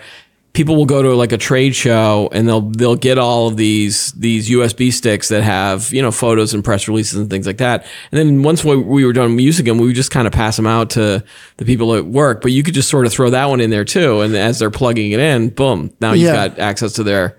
people 0.54 0.76
will 0.76 0.86
go 0.86 1.02
to 1.02 1.14
like 1.14 1.32
a 1.32 1.36
trade 1.36 1.74
show 1.74 2.28
and 2.32 2.48
they'll 2.48 2.62
they'll 2.62 2.96
get 2.96 3.18
all 3.18 3.48
of 3.48 3.56
these 3.58 4.12
these 4.12 4.48
USB 4.48 4.90
sticks 4.92 5.28
that 5.28 5.42
have 5.42 5.92
you 5.92 6.00
know 6.00 6.10
photos 6.10 6.54
and 6.54 6.64
press 6.64 6.88
releases 6.88 7.18
and 7.18 7.28
things 7.28 7.46
like 7.46 7.58
that. 7.58 7.84
And 8.10 8.18
then 8.18 8.42
once 8.42 8.64
we, 8.64 8.76
we 8.76 9.04
were 9.04 9.12
done 9.12 9.38
using 9.38 9.66
them, 9.66 9.76
we 9.78 9.86
would 9.88 9.96
just 9.96 10.10
kind 10.10 10.26
of 10.26 10.32
pass 10.32 10.56
them 10.56 10.66
out 10.66 10.88
to 10.90 11.22
the 11.58 11.64
people 11.66 11.94
at 11.94 12.06
work. 12.06 12.40
But 12.40 12.52
you 12.52 12.62
could 12.62 12.72
just 12.74 12.88
sort 12.88 13.04
of 13.04 13.12
throw 13.12 13.28
that 13.30 13.46
one 13.50 13.60
in 13.60 13.68
there 13.70 13.84
too. 13.84 14.20
And 14.22 14.34
as 14.34 14.58
they're 14.58 14.70
plugging 14.70 15.10
it 15.10 15.20
in, 15.20 15.50
boom, 15.50 15.92
now 16.00 16.12
you've 16.12 16.28
Yeah. 16.32 16.48
got 16.48 16.58
access 16.58 16.94
to 16.94 17.02
their. 17.02 17.36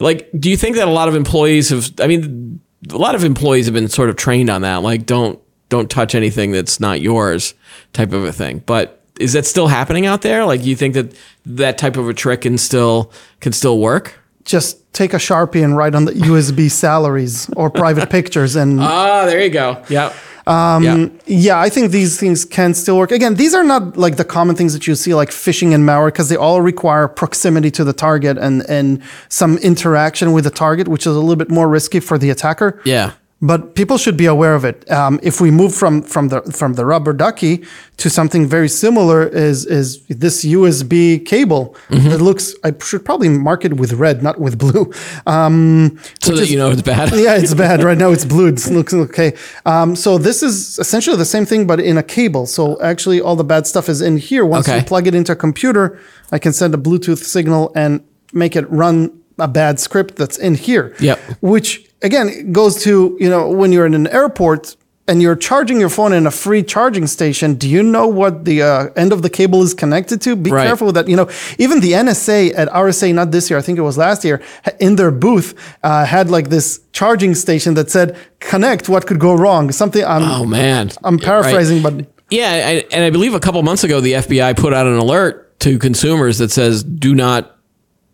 Like, 0.00 0.28
do 0.36 0.50
you 0.50 0.56
think 0.56 0.74
that 0.76 0.88
a 0.88 0.90
lot 0.90 1.08
of 1.08 1.14
employees 1.14 1.68
have? 1.68 1.88
I 2.00 2.08
mean, 2.08 2.60
a 2.90 2.96
lot 2.98 3.14
of 3.14 3.22
employees 3.22 3.66
have 3.66 3.74
been 3.74 3.88
sort 3.88 4.10
of 4.10 4.16
trained 4.16 4.50
on 4.50 4.62
that. 4.62 4.82
Like, 4.82 5.06
don't 5.06 5.38
don't 5.68 5.90
touch 5.90 6.14
anything 6.14 6.50
that's 6.52 6.80
not 6.80 7.00
yours, 7.00 7.54
type 7.92 8.12
of 8.12 8.24
a 8.24 8.32
thing. 8.32 8.62
But 8.66 9.03
is 9.20 9.32
that 9.34 9.46
still 9.46 9.68
happening 9.68 10.06
out 10.06 10.22
there? 10.22 10.44
Like, 10.44 10.64
you 10.64 10.76
think 10.76 10.94
that 10.94 11.14
that 11.46 11.78
type 11.78 11.96
of 11.96 12.08
a 12.08 12.14
trick 12.14 12.42
can 12.42 12.58
still 12.58 13.10
can 13.40 13.52
still 13.52 13.78
work? 13.78 14.20
just 14.46 14.92
take 14.92 15.14
a 15.14 15.16
sharpie 15.16 15.64
and 15.64 15.74
write 15.74 15.94
on 15.94 16.04
the 16.04 16.12
USB 16.12 16.70
salaries 16.84 17.48
or 17.56 17.70
private 17.70 18.10
pictures 18.10 18.56
and 18.56 18.78
Ah, 18.78 19.24
there 19.24 19.42
you 19.42 19.48
go. 19.48 19.82
Yep. 19.88 20.14
Um, 20.46 20.84
yeah. 20.84 21.06
yeah 21.24 21.58
i 21.58 21.70
think 21.70 21.90
these 21.90 22.20
things 22.20 22.44
can 22.44 22.74
still 22.74 22.98
work 22.98 23.10
again 23.10 23.36
these 23.36 23.54
are 23.54 23.64
not 23.64 23.96
like 23.96 24.16
the 24.18 24.24
common 24.26 24.54
things 24.54 24.74
that 24.74 24.86
you 24.86 24.94
see 24.94 25.14
like 25.14 25.30
phishing 25.30 25.74
and 25.74 25.88
malware 25.88 26.08
because 26.08 26.28
they 26.28 26.36
all 26.36 26.60
require 26.60 27.08
proximity 27.08 27.70
to 27.70 27.82
the 27.82 27.94
target 27.94 28.36
and 28.36 28.62
and 28.68 29.00
some 29.30 29.56
interaction 29.70 30.32
with 30.34 30.44
the 30.44 30.50
target 30.50 30.86
which 30.86 31.06
is 31.06 31.16
a 31.16 31.18
little 31.18 31.36
bit 31.36 31.50
more 31.50 31.66
risky 31.66 31.98
for 31.98 32.18
the 32.18 32.28
attacker 32.28 32.78
Yeah. 32.84 33.12
But 33.42 33.74
people 33.74 33.98
should 33.98 34.16
be 34.16 34.24
aware 34.26 34.54
of 34.54 34.64
it. 34.64 34.90
Um, 34.90 35.18
if 35.22 35.40
we 35.40 35.50
move 35.50 35.74
from 35.74 36.02
from 36.02 36.28
the 36.28 36.40
from 36.42 36.74
the 36.74 36.84
rubber 36.86 37.12
ducky 37.12 37.64
to 37.98 38.08
something 38.08 38.46
very 38.46 38.68
similar, 38.68 39.26
is 39.26 39.66
is 39.66 40.02
this 40.08 40.44
USB 40.44 41.24
cable 41.26 41.76
Mm-hmm. 41.88 42.08
that 42.10 42.20
looks? 42.20 42.54
I 42.64 42.72
should 42.82 43.04
probably 43.04 43.28
mark 43.28 43.64
it 43.64 43.74
with 43.76 43.92
red, 43.94 44.22
not 44.22 44.40
with 44.40 44.56
blue. 44.58 44.92
Um, 45.26 45.98
So 46.22 46.34
that 46.36 46.48
you 46.48 46.56
know 46.58 46.70
it's 46.70 46.82
bad. 46.82 47.12
yeah, 47.26 47.36
it's 47.36 47.54
bad 47.54 47.82
right 47.82 47.98
now. 47.98 48.10
It's 48.12 48.24
blue. 48.24 48.46
It 48.48 48.66
looks 48.70 48.94
okay. 48.94 49.34
Um, 49.66 49.96
so 49.96 50.18
this 50.18 50.42
is 50.42 50.78
essentially 50.78 51.16
the 51.16 51.24
same 51.24 51.44
thing, 51.46 51.66
but 51.66 51.80
in 51.80 51.98
a 51.98 52.02
cable. 52.02 52.46
So 52.46 52.80
actually, 52.80 53.20
all 53.20 53.36
the 53.36 53.44
bad 53.44 53.66
stuff 53.66 53.88
is 53.88 54.00
in 54.00 54.16
here. 54.16 54.44
Once 54.44 54.68
Okay. 54.68 54.78
you 54.78 54.84
plug 54.84 55.06
it 55.06 55.14
into 55.14 55.32
a 55.32 55.36
computer, 55.36 55.98
I 56.32 56.38
can 56.38 56.52
send 56.52 56.74
a 56.74 56.78
Bluetooth 56.78 57.22
signal 57.24 57.72
and 57.74 58.00
make 58.32 58.56
it 58.56 58.64
run 58.70 59.10
a 59.38 59.48
bad 59.48 59.80
script 59.80 60.16
that's 60.16 60.38
in 60.38 60.54
here. 60.54 60.94
Yep. 61.00 61.18
Which 61.40 61.90
again 62.02 62.28
it 62.28 62.52
goes 62.52 62.82
to 62.84 63.16
you 63.20 63.28
know 63.28 63.48
when 63.50 63.72
you're 63.72 63.86
in 63.86 63.94
an 63.94 64.06
airport. 64.08 64.76
And 65.06 65.20
you're 65.20 65.36
charging 65.36 65.78
your 65.80 65.90
phone 65.90 66.14
in 66.14 66.26
a 66.26 66.30
free 66.30 66.62
charging 66.62 67.06
station. 67.06 67.56
Do 67.56 67.68
you 67.68 67.82
know 67.82 68.06
what 68.08 68.46
the 68.46 68.62
uh, 68.62 68.86
end 68.96 69.12
of 69.12 69.20
the 69.20 69.28
cable 69.28 69.62
is 69.62 69.74
connected 69.74 70.22
to? 70.22 70.34
Be 70.34 70.50
Right. 70.50 70.66
careful 70.66 70.86
with 70.86 70.94
that. 70.94 71.08
You 71.08 71.16
know, 71.16 71.28
even 71.58 71.80
the 71.80 71.92
NSA 71.92 72.54
at 72.56 72.68
RSA, 72.70 73.12
not 73.12 73.30
this 73.30 73.50
year, 73.50 73.58
I 73.58 73.62
think 73.62 73.76
it 73.78 73.82
was 73.82 73.98
last 73.98 74.24
year, 74.24 74.40
in 74.80 74.96
their 74.96 75.10
booth 75.10 75.52
uh, 75.82 76.06
had 76.06 76.30
like 76.30 76.48
this 76.48 76.80
charging 76.92 77.34
station 77.34 77.74
that 77.74 77.90
said 77.90 78.16
"connect." 78.40 78.88
What 78.88 79.06
could 79.06 79.18
go 79.20 79.34
wrong? 79.34 79.70
Something. 79.72 80.02
I'm, 80.06 80.22
Oh 80.22 80.46
man. 80.46 80.90
I'm 81.02 81.18
Yeah, 81.18 81.26
paraphrasing, 81.26 81.82
right. 81.82 81.98
but 81.98 82.06
Yeah, 82.30 82.52
I, 82.70 82.72
and 82.90 83.04
I 83.04 83.10
believe 83.10 83.34
a 83.34 83.40
couple 83.40 83.62
months 83.62 83.84
ago 83.84 84.00
the 84.00 84.12
FBI 84.14 84.56
put 84.56 84.72
out 84.72 84.86
an 84.86 84.96
alert 84.96 85.60
to 85.60 85.78
consumers 85.78 86.38
that 86.38 86.50
says 86.50 86.82
do 86.82 87.14
not 87.14 87.54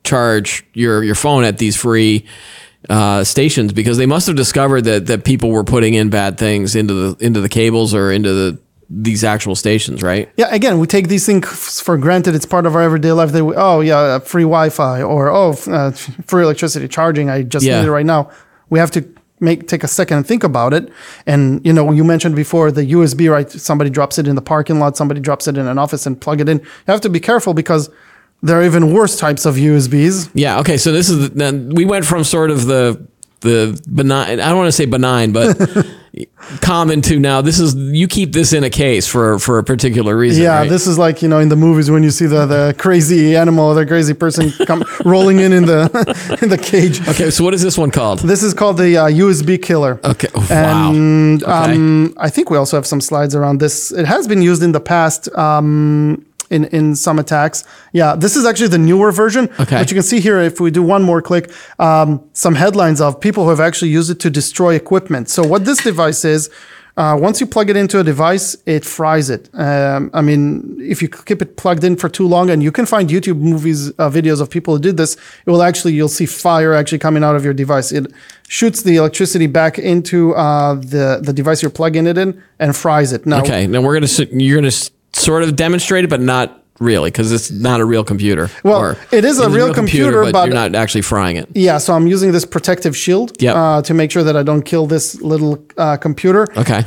charge 0.03 0.67
your 0.75 1.05
your 1.05 1.15
phone 1.15 1.45
at 1.45 1.59
these 1.59 1.77
free 1.77 2.27
uh, 2.89 3.23
stations 3.25 3.73
because 3.73 3.99
they 3.99 4.07
must 4.07 4.27
have 4.27 4.37
discovered 4.37 4.83
that 4.83 5.07
that 5.07 5.25
people 5.25 5.51
were 5.51 5.65
putting 5.65 5.95
in 5.95 6.09
bad 6.11 6.39
things 6.39 6.75
into 6.75 6.95
the 6.95 7.25
into 7.25 7.41
the 7.41 7.49
cables 7.49 7.95
or 7.95 8.11
into 8.11 8.33
the 8.33 8.59
these 8.93 9.23
actual 9.23 9.55
stations, 9.55 10.03
right? 10.03 10.29
yeah, 10.37 10.53
again, 10.53 10.81
we 10.81 10.87
take 10.87 11.07
these 11.07 11.25
things 11.25 11.81
for 11.81 11.97
granted. 11.97 12.35
It's 12.35 12.45
part 12.47 12.67
of 12.67 12.75
our 12.75 12.83
everyday 12.83 13.13
life. 13.13 13.31
That 13.33 13.45
we, 13.45 13.55
oh 13.55 13.81
yeah, 13.81 13.99
uh, 13.99 14.19
free 14.19 14.43
Wi-Fi 14.43 15.03
or 15.03 15.29
oh 15.31 15.51
uh, 15.69 15.93
free 15.93 16.43
electricity 16.43 16.89
charging. 16.89 17.31
I 17.31 17.43
just 17.43 17.65
Yeah. 17.65 17.81
need 17.81 17.87
it 17.87 17.93
right 17.93 18.07
now. 18.07 18.31
We 18.69 18.79
have 18.81 18.91
to 18.93 19.05
make 19.39 19.69
take 19.69 19.85
a 19.85 19.89
second 19.89 20.17
and 20.19 20.27
think 20.27 20.43
about 20.43 20.75
it. 20.75 20.91
And 21.27 21.65
you 21.65 21.73
know, 21.73 21.93
you 21.93 22.03
mentioned 22.03 22.35
before 22.35 22.73
the 22.73 22.85
USB, 22.85 23.31
right? 23.31 23.49
Somebody 23.51 23.91
drops 23.91 24.19
it 24.19 24.27
in 24.27 24.35
the 24.35 24.43
parking 24.43 24.81
lot. 24.81 24.97
Somebody 24.97 25.21
drops 25.21 25.47
it 25.47 25.57
in 25.57 25.67
an 25.69 25.79
office 25.79 26.05
and 26.05 26.21
plug 26.21 26.41
it 26.41 26.49
in. 26.49 26.59
You 26.59 26.67
have 26.89 27.01
to 27.03 27.09
be 27.09 27.21
careful 27.21 27.55
because 27.55 27.91
there 28.43 28.59
are 28.59 28.65
even 28.65 28.93
worse 28.93 29.19
types 29.19 29.45
of 29.47 29.57
USBs. 29.57 30.31
Yeah. 30.35 30.61
Okay. 30.61 30.77
So 30.77 30.93
this 30.93 31.09
is 31.09 31.29
the, 31.29 31.35
then 31.35 31.71
we 31.71 31.85
went 31.85 32.05
from 32.05 32.25
sort 32.25 32.51
of 32.51 32.67
the 32.67 33.07
the 33.41 33.81
benign. 33.93 34.41
I 34.41 34.49
don't 34.49 34.59
want 34.59 34.69
to 34.69 34.73
say 34.73 34.85
benign, 34.87 35.33
but 35.33 35.57
common 36.61 37.01
to 37.03 37.19
now. 37.19 37.41
This 37.41 37.59
is 37.59 37.75
you 37.75 38.07
keep 38.07 38.33
this 38.33 38.53
in 38.53 38.65
a 38.65 38.71
case 38.71 39.07
for 39.07 39.39
for 39.39 39.59
a 39.59 39.65
particular 39.65 40.17
reason. 40.17 40.43
Yeah, 40.43 40.59
right? 40.59 40.69
this 40.69 40.87
is 40.87 40.99
like 40.99 41.23
you 41.23 41.29
know 41.29 41.39
in 41.39 41.49
the 41.49 41.57
movies 41.57 41.91
when 41.91 42.03
you 42.03 42.11
see 42.11 42.27
the, 42.27 42.45
the 42.47 42.75
crazy 42.79 43.37
animal, 43.37 43.75
the 43.75 43.87
crazy 43.87 44.13
person 44.15 44.51
come 44.67 44.85
rolling 45.05 45.41
in 45.41 45.53
in 45.53 45.65
the 45.65 46.39
in 46.43 46.49
the 46.51 46.59
cage. 46.59 47.01
Okay. 47.09 47.31
So 47.31 47.43
what 47.45 47.55
is 47.55 47.63
this 47.63 47.79
one 47.79 47.91
called? 47.91 48.19
This 48.21 48.43
is 48.43 48.53
called 48.53 48.77
the 48.77 48.97
uh, 48.99 49.07
USB 49.09 49.61
killer. 49.63 49.99
Okay. 50.05 50.29
Oh, 50.35 50.47
wow. 50.51 50.93
And 50.93 51.43
Okay. 51.43 51.73
um, 51.75 52.15
I 52.19 52.29
think 52.29 52.51
we 52.51 52.57
also 52.59 52.77
have 52.77 52.87
some 52.87 53.01
slides 53.01 53.35
around 53.35 53.61
this. 53.61 53.91
It 53.93 54.07
has 54.07 54.27
been 54.29 54.43
used 54.43 54.63
in 54.63 54.73
the 54.73 54.81
past 54.81 55.29
um, 55.37 56.27
in 56.51 56.65
in 56.67 56.95
some 56.97 57.19
attacks. 57.19 57.65
Yeah, 57.93 58.15
this 58.17 58.37
is 58.37 58.45
actually 58.45 58.69
the 58.69 58.79
newer 58.79 59.13
version. 59.13 59.45
Okay. 59.59 59.79
But 59.79 59.91
you 59.91 59.95
can 59.95 60.03
see 60.03 60.21
here 60.21 60.39
if 60.41 60.61
we 60.61 60.71
do 60.71 60.83
one 60.83 61.03
more 61.03 61.23
click, 61.23 61.51
um, 61.79 62.21
some 62.33 62.55
headlines 62.55 63.01
of 63.01 63.21
people 63.21 63.45
who 63.45 63.51
have 63.51 63.61
actually 63.61 63.91
used 63.91 64.11
it 64.11 64.19
to 64.21 64.31
destroy 64.31 64.75
equipment. 64.75 65.29
So 65.31 65.43
what 65.47 65.65
this 65.65 65.79
device 65.83 66.25
is. 66.25 66.51
Uh, 66.97 67.17
once 67.17 67.41
you 67.41 67.47
plug 67.47 67.71
it 67.71 67.77
into 67.77 67.99
a 68.01 68.05
device, 68.05 68.57
it 68.67 68.85
fries 68.85 69.31
it. 69.31 69.49
Um, 69.55 70.11
I 70.13 70.21
mean, 70.21 70.77
if 70.81 71.01
you 71.01 71.09
keep 71.09 71.41
it 71.41 71.57
plugged 71.57 71.83
in 71.85 71.97
for 71.97 72.09
too 72.11 72.27
long, 72.27 72.51
and 72.51 72.63
you 72.63 72.73
can 72.73 72.85
find 72.85 73.09
YouTube 73.09 73.39
movies, 73.39 73.89
uh, 73.91 74.11
videos 74.11 74.41
of 74.43 74.51
people 74.51 74.75
who 74.75 74.81
did 74.83 74.97
this, 74.99 75.15
it 75.47 75.51
will 75.51 75.63
actually 75.63 75.95
you'll 75.95 76.09
see 76.21 76.27
fire 76.27 76.75
actually 76.75 76.99
coming 76.99 77.23
out 77.25 77.37
of 77.37 77.45
your 77.45 77.55
device. 77.55 77.91
It 77.93 78.13
shoots 78.49 78.83
the 78.83 78.97
electricity 78.97 79.47
back 79.47 79.79
into 79.79 80.35
uh, 80.35 80.75
the 80.75 81.21
the 81.23 81.33
device 81.33 81.63
you're 81.63 81.71
plugging 81.71 82.07
it 82.07 82.19
in 82.19 82.43
and 82.59 82.77
fries 82.77 83.13
it. 83.13 83.25
Now, 83.25 83.41
Okay, 83.41 83.67
now 83.67 83.81
we're 83.81 83.95
gonna 83.99 84.27
you're 84.45 84.57
gonna 84.59 84.67
s- 84.67 84.91
sort 85.21 85.43
of 85.43 85.57
demonstrated, 85.57 86.11
but 86.11 86.21
not 86.21 86.57
really 86.81 87.11
because 87.11 87.31
it's 87.31 87.51
not 87.51 87.81
a 87.81 87.85
real 87.85 88.03
computer. 88.05 88.49
Well, 88.65 88.97
it 89.13 89.25
is 89.25 89.39
a 89.39 89.51
real 89.51 89.75
computer, 89.75 90.31
but- 90.33 90.47
you're 90.47 90.55
not 90.55 90.75
actually 90.75 91.03
frying 91.03 91.37
it. 91.37 91.49
Yeah, 91.55 91.79
so 91.79 91.93
I'm 91.95 92.07
using 92.07 92.33
this 92.33 92.47
protective 92.47 92.97
shield 92.97 93.33
Yep. 93.41 93.55
uh, 93.57 93.83
to 93.83 93.93
make 93.95 94.11
sure 94.11 94.23
that 94.23 94.37
I 94.37 94.43
don't 94.43 94.63
kill 94.63 94.87
this 94.87 95.21
little 95.21 95.63
uh, 95.77 95.97
computer. 95.99 96.47
Okay, 96.57 96.83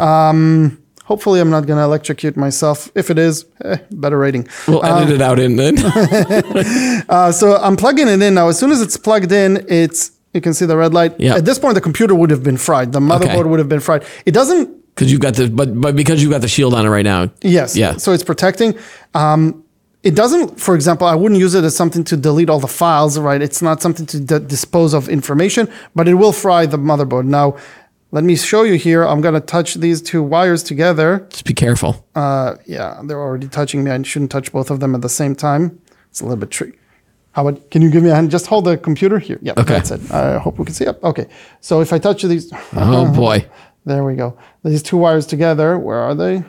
Hopefully, 1.05 1.41
I'm 1.41 1.49
not 1.49 1.65
going 1.67 1.77
to 1.77 1.83
electrocute 1.83 2.37
myself. 2.37 2.89
If 2.95 3.09
it 3.11 3.19
is, 3.19 3.45
eh, 3.65 3.75
better 3.91 4.17
rating. 4.17 4.47
we'll 4.69 4.85
edit 4.85 5.09
it 5.13 5.21
out 5.21 5.37
in 5.37 5.57
then. 5.57 5.75
Uh, 7.09 7.31
so 7.31 7.57
I'm 7.57 7.75
plugging 7.75 8.07
it 8.07 8.21
in 8.21 8.33
now. 8.33 8.47
As 8.47 8.57
soon 8.57 8.71
as 8.71 8.81
it's 8.81 8.95
plugged 8.97 9.31
in, 9.31 9.65
it's 9.67 10.11
you 10.33 10.39
can 10.41 10.53
see 10.53 10.65
the 10.65 10.77
red 10.77 10.93
light. 10.93 11.13
Yeah. 11.19 11.35
At 11.35 11.43
this 11.45 11.59
point, 11.59 11.75
the 11.75 11.81
computer 11.81 12.15
would 12.15 12.29
have 12.31 12.41
been 12.41 12.55
fried. 12.57 12.93
The 12.93 12.99
motherboard 13.01 13.23
Okay. 13.41 13.43
would 13.43 13.59
have 13.59 13.67
been 13.69 13.81
fried. 13.81 14.03
It 14.25 14.31
doesn't. 14.33 14.69
Because 14.93 15.11
you've 15.11 15.21
got 15.21 15.33
the 15.35 15.49
but 15.49 15.79
but 15.79 15.95
because 15.95 16.21
you've 16.21 16.31
got 16.31 16.41
the 16.41 16.47
shield 16.47 16.73
on 16.73 16.85
it 16.85 16.89
right 16.89 17.03
now. 17.05 17.29
Yes. 17.41 17.75
Yeah. 17.75 17.97
So 17.97 18.11
it's 18.11 18.23
protecting. 18.23 18.77
Um, 19.15 19.63
it 20.03 20.15
doesn't. 20.15 20.59
For 20.59 20.75
example, 20.75 21.07
I 21.07 21.15
wouldn't 21.15 21.39
use 21.39 21.55
it 21.55 21.63
as 21.63 21.75
something 21.75 22.03
to 22.05 22.17
delete 22.17 22.49
all 22.49 22.59
the 22.59 22.67
files. 22.67 23.17
Right. 23.17 23.41
It's 23.41 23.61
not 23.61 23.81
something 23.81 24.05
to 24.07 24.19
d- 24.19 24.39
dispose 24.45 24.93
of 24.93 25.09
information, 25.09 25.67
but 25.95 26.07
it 26.07 26.15
will 26.15 26.31
fry 26.33 26.65
the 26.67 26.77
motherboard. 26.77 27.25
Now, 27.25 27.57
let 28.11 28.23
me 28.23 28.35
show 28.35 28.61
you 28.63 28.75
here. 28.75 29.03
I'm 29.03 29.21
going 29.21 29.33
to 29.33 29.39
touch 29.39 29.75
these 29.75 29.99
two 30.01 30.21
wires 30.21 30.61
together. 30.61 31.25
Just 31.31 31.45
be 31.45 31.53
careful. 31.55 32.05
Uh, 32.13 32.55
yeah, 32.67 33.01
they're 33.05 33.19
already 33.21 33.47
touching 33.47 33.83
me. 33.83 33.89
I 33.91 33.99
shouldn't 34.03 34.29
touch 34.29 34.51
both 34.51 34.69
of 34.69 34.79
them 34.79 34.93
at 34.93 35.01
the 35.01 35.09
same 35.09 35.35
time. 35.35 35.79
It's 36.11 36.21
a 36.21 36.25
little 36.25 36.37
bit 36.37 36.51
tricky. 36.51 36.77
How 37.31 37.47
about, 37.47 37.71
can 37.71 37.81
you 37.81 37.89
give 37.89 38.03
me 38.03 38.09
a 38.09 38.13
hand? 38.15 38.29
Just 38.29 38.45
hold 38.45 38.65
the 38.65 38.77
computer 38.77 39.17
here. 39.17 39.39
Yeah, 39.41 39.53
Okay. 39.57 39.73
that's 39.73 39.89
it. 39.89 40.11
I 40.11 40.37
hope 40.37 40.59
we 40.59 40.65
can 40.65 40.75
see. 40.75 40.85
it. 40.85 40.99
Okay. 41.01 41.25
So 41.61 41.81
if 41.81 41.91
I 41.91 41.97
touch 41.97 42.21
these, 42.21 42.51
Oh 42.75 43.11
boy. 43.11 43.47
there 43.85 44.03
we 44.03 44.15
go. 44.15 44.37
These 44.63 44.83
two 44.83 44.97
wires 44.97 45.25
together, 45.25 45.77
where 45.77 45.97
are 45.99 46.15
they? 46.15 46.43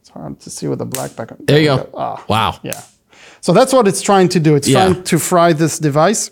It's 0.00 0.10
hard 0.10 0.40
to 0.40 0.50
see 0.50 0.68
with 0.68 0.78
the 0.78 0.86
black 0.86 1.14
background. 1.16 1.46
There 1.46 1.60
you 1.60 1.70
we 1.72 1.76
go. 1.76 1.90
Ah, 1.94 2.24
Wow. 2.28 2.58
yeah. 2.62 2.80
So 3.40 3.52
that's 3.52 3.72
what 3.72 3.86
it's 3.86 4.02
trying 4.02 4.28
to 4.30 4.40
do. 4.40 4.54
It's 4.56 4.66
Yeah. 4.68 4.88
trying 4.88 5.02
to 5.04 5.18
fry 5.18 5.52
this 5.52 5.78
device. 5.78 6.30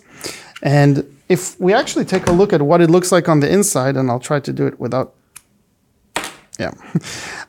And 0.63 1.03
if 1.29 1.59
we 1.59 1.73
actually 1.73 2.05
take 2.05 2.27
a 2.27 2.31
look 2.31 2.53
at 2.53 2.61
what 2.61 2.81
it 2.81 2.89
looks 2.89 3.11
like 3.11 3.29
on 3.29 3.39
the 3.39 3.49
inside, 3.51 3.95
and 3.97 4.09
I'll 4.09 4.19
try 4.19 4.39
to 4.39 4.51
do 4.53 4.65
it 4.67 4.79
without, 4.79 5.13
yeah. 6.59 6.71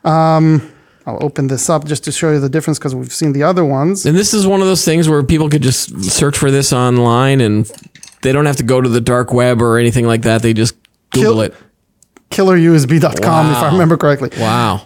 Um, 0.03 0.71
I'll 1.05 1.17
open 1.21 1.47
this 1.47 1.69
up 1.69 1.85
just 1.85 2.03
to 2.03 2.11
show 2.11 2.31
you 2.31 2.39
the 2.39 2.49
difference 2.49 2.77
because 2.77 2.93
we've 2.93 3.11
seen 3.11 3.33
the 3.33 3.41
other 3.43 3.65
ones. 3.65 4.05
And 4.05 4.15
this 4.15 4.33
is 4.33 4.45
one 4.45 4.61
of 4.61 4.67
those 4.67 4.85
things 4.85 5.09
where 5.09 5.23
people 5.23 5.49
could 5.49 5.63
just 5.63 6.03
search 6.03 6.37
for 6.37 6.51
this 6.51 6.71
online 6.71 7.41
and 7.41 7.69
they 8.21 8.31
don't 8.31 8.45
have 8.45 8.57
to 8.57 8.63
go 8.63 8.79
to 8.81 8.87
the 8.89 9.01
dark 9.01 9.33
web 9.33 9.61
or 9.61 9.79
anything 9.79 10.05
like 10.05 10.21
that. 10.21 10.41
They 10.43 10.53
just 10.53 10.75
Google 11.11 11.33
Kill- 11.33 11.41
it. 11.41 11.55
killerusb.com 12.29 13.51
if 13.51 13.57
I 13.57 13.71
remember 13.71 13.97
correctly. 13.97 14.29
Wow. 14.39 14.85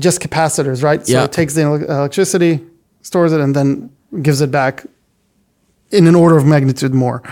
Just 0.00 0.20
capacitors, 0.20 0.82
right? 0.82 1.06
So 1.06 1.12
Yeah. 1.12 1.24
it 1.24 1.32
takes 1.32 1.54
the 1.54 1.62
electricity, 1.62 2.60
stores 3.02 3.32
it, 3.32 3.40
and 3.40 3.54
then 3.54 3.90
gives 4.22 4.40
it 4.40 4.50
back 4.50 4.84
in 5.90 6.06
an 6.06 6.14
order 6.14 6.36
of 6.36 6.46
magnitude 6.46 6.94
more. 6.94 7.22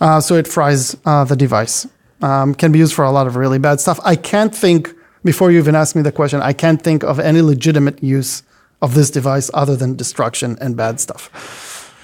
Uh, 0.00 0.20
so 0.20 0.34
it 0.36 0.46
fries 0.48 0.96
uh, 1.04 1.24
the 1.24 1.36
device. 1.36 1.86
Um, 2.22 2.54
can 2.54 2.72
be 2.72 2.78
used 2.78 2.94
for 2.94 3.04
a 3.04 3.10
lot 3.10 3.26
of 3.26 3.36
really 3.36 3.58
bad 3.58 3.78
stuff. 3.80 4.00
I 4.02 4.16
can't 4.16 4.54
think, 4.54 4.94
before 5.22 5.50
you 5.50 5.58
even 5.58 5.74
ask 5.74 5.94
me 5.94 6.00
the 6.00 6.12
question, 6.12 6.40
I 6.40 6.54
can't 6.54 6.80
think 6.80 7.02
of 7.04 7.20
any 7.20 7.42
legitimate 7.42 8.02
use 8.02 8.42
of 8.80 8.94
this 8.94 9.10
device 9.10 9.50
other 9.52 9.76
than 9.76 9.96
destruction 9.96 10.56
and 10.60 10.76
bad 10.76 10.98
stuff. 10.98 11.28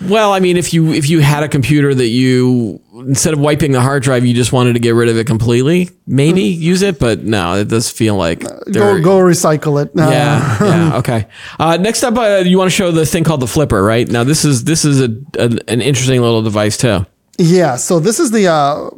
Well, 0.08 0.32
I 0.32 0.40
mean, 0.40 0.56
if 0.56 0.72
you 0.74 0.92
if 0.92 1.08
you 1.08 1.20
had 1.20 1.42
a 1.42 1.48
computer 1.48 1.94
that 1.94 2.08
you 2.08 2.80
instead 2.94 3.32
of 3.32 3.40
wiping 3.40 3.72
the 3.72 3.80
hard 3.80 4.02
drive, 4.02 4.24
you 4.24 4.34
just 4.34 4.52
wanted 4.52 4.74
to 4.74 4.78
get 4.78 4.94
rid 4.94 5.08
of 5.08 5.16
it 5.16 5.26
completely, 5.26 5.90
maybe 6.06 6.42
use 6.42 6.82
it. 6.82 6.98
But 6.98 7.24
no, 7.24 7.54
it 7.56 7.68
does 7.68 7.90
feel 7.90 8.16
like 8.16 8.40
Go, 8.40 9.00
go 9.00 9.18
recycle 9.18 9.82
it. 9.82 9.88
Uh, 9.98 10.10
Yeah, 10.10 10.58
yeah, 10.64 10.96
okay. 10.98 11.26
Uh, 11.58 11.76
next 11.76 12.02
up, 12.02 12.16
uh, 12.16 12.42
you 12.44 12.58
want 12.58 12.70
to 12.70 12.76
show 12.76 12.90
the 12.90 13.06
thing 13.06 13.24
called 13.24 13.40
the 13.40 13.46
flipper, 13.46 13.82
right? 13.82 14.08
Now, 14.08 14.24
this 14.24 14.44
is 14.44 14.64
this 14.64 14.84
is 14.84 15.00
a, 15.00 15.08
a 15.38 15.58
an 15.68 15.80
interesting 15.80 16.20
little 16.20 16.42
device 16.42 16.76
too. 16.76 17.06
Yeah, 17.38 17.76
so 17.76 17.98
this 17.98 18.20
is 18.20 18.30
the 18.30 18.46
uh, 18.48 18.90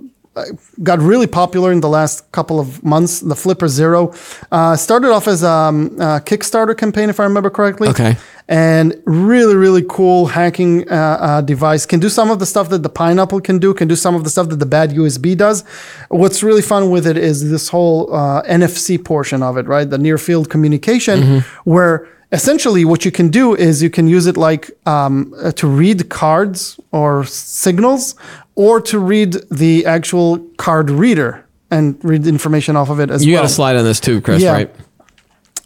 got 0.83 0.99
really 1.01 1.27
popular 1.27 1.73
in 1.73 1.81
the 1.81 1.89
last 1.89 2.31
couple 2.33 2.59
of 2.59 2.83
months. 2.85 3.21
The 3.21 3.37
Flipper 3.37 3.69
Zero 3.69 4.13
uh, 4.51 4.77
started 4.77 5.11
off 5.13 5.29
as 5.29 5.45
um, 5.45 5.87
a 6.01 6.21
Kickstarter 6.21 6.77
campaign, 6.77 7.09
if 7.11 7.21
I 7.21 7.25
remember 7.25 7.51
correctly. 7.51 7.89
Okay. 7.89 8.17
And 8.47 9.01
really, 9.07 9.55
really 9.55 9.83
cool 9.89 10.27
hacking 10.27 10.87
uh, 10.91 10.95
uh, 10.95 11.41
device. 11.41 11.87
Can 11.87 11.99
do 11.99 12.11
some 12.11 12.31
of 12.31 12.39
the 12.41 12.47
stuff 12.47 12.69
that 12.69 12.83
the 12.83 12.91
Pineapple 12.91 13.41
can 13.41 13.59
do. 13.59 13.73
Can 13.73 13.89
do 13.89 13.97
some 13.97 14.15
of 14.15 14.23
the 14.23 14.29
stuff 14.29 14.51
that 14.51 14.57
the 14.57 14.67
bad 14.67 14.91
USB 14.91 15.35
does. 15.35 15.65
What's 16.11 16.43
really 16.43 16.61
fun 16.61 16.91
with 16.91 17.07
it 17.07 17.17
is 17.17 17.51
this 17.51 17.71
whole 17.71 18.15
uh, 18.15 18.43
NFC 18.43 19.03
portion 19.03 19.43
of 19.43 19.57
it, 19.57 19.67
right? 19.67 19.89
The 19.89 19.97
near 19.97 20.19
field 20.19 20.51
communication, 20.51 21.41
where 21.65 22.07
essentially 22.33 22.85
what 22.85 23.05
you 23.07 23.11
can 23.11 23.29
do 23.29 23.55
is 23.55 23.83
you 23.83 23.89
can 23.89 24.09
use 24.09 24.27
it 24.27 24.37
like 24.37 24.71
um, 24.87 25.33
uh, 25.39 25.51
to 25.53 25.67
read 25.67 26.11
cards 26.11 26.79
or 26.93 27.25
signals 27.25 28.15
or 28.57 28.81
to 28.83 28.99
read 28.99 29.37
the 29.51 29.87
actual 29.87 30.39
card 30.59 30.91
reader 30.91 31.47
and 31.71 31.97
read 32.05 32.27
information 32.27 32.77
off 32.77 32.91
of 32.91 33.01
it 33.01 33.11
as 33.11 33.25
You 33.25 33.33
well. 33.33 33.43
You 33.43 33.47
got 33.47 33.51
a 33.51 33.55
slide 33.55 33.77
on 33.77 33.85
this 33.85 34.01
too, 34.01 34.21
Chris, 34.21 34.43
Yeah. 34.43 34.53
right? 34.53 34.75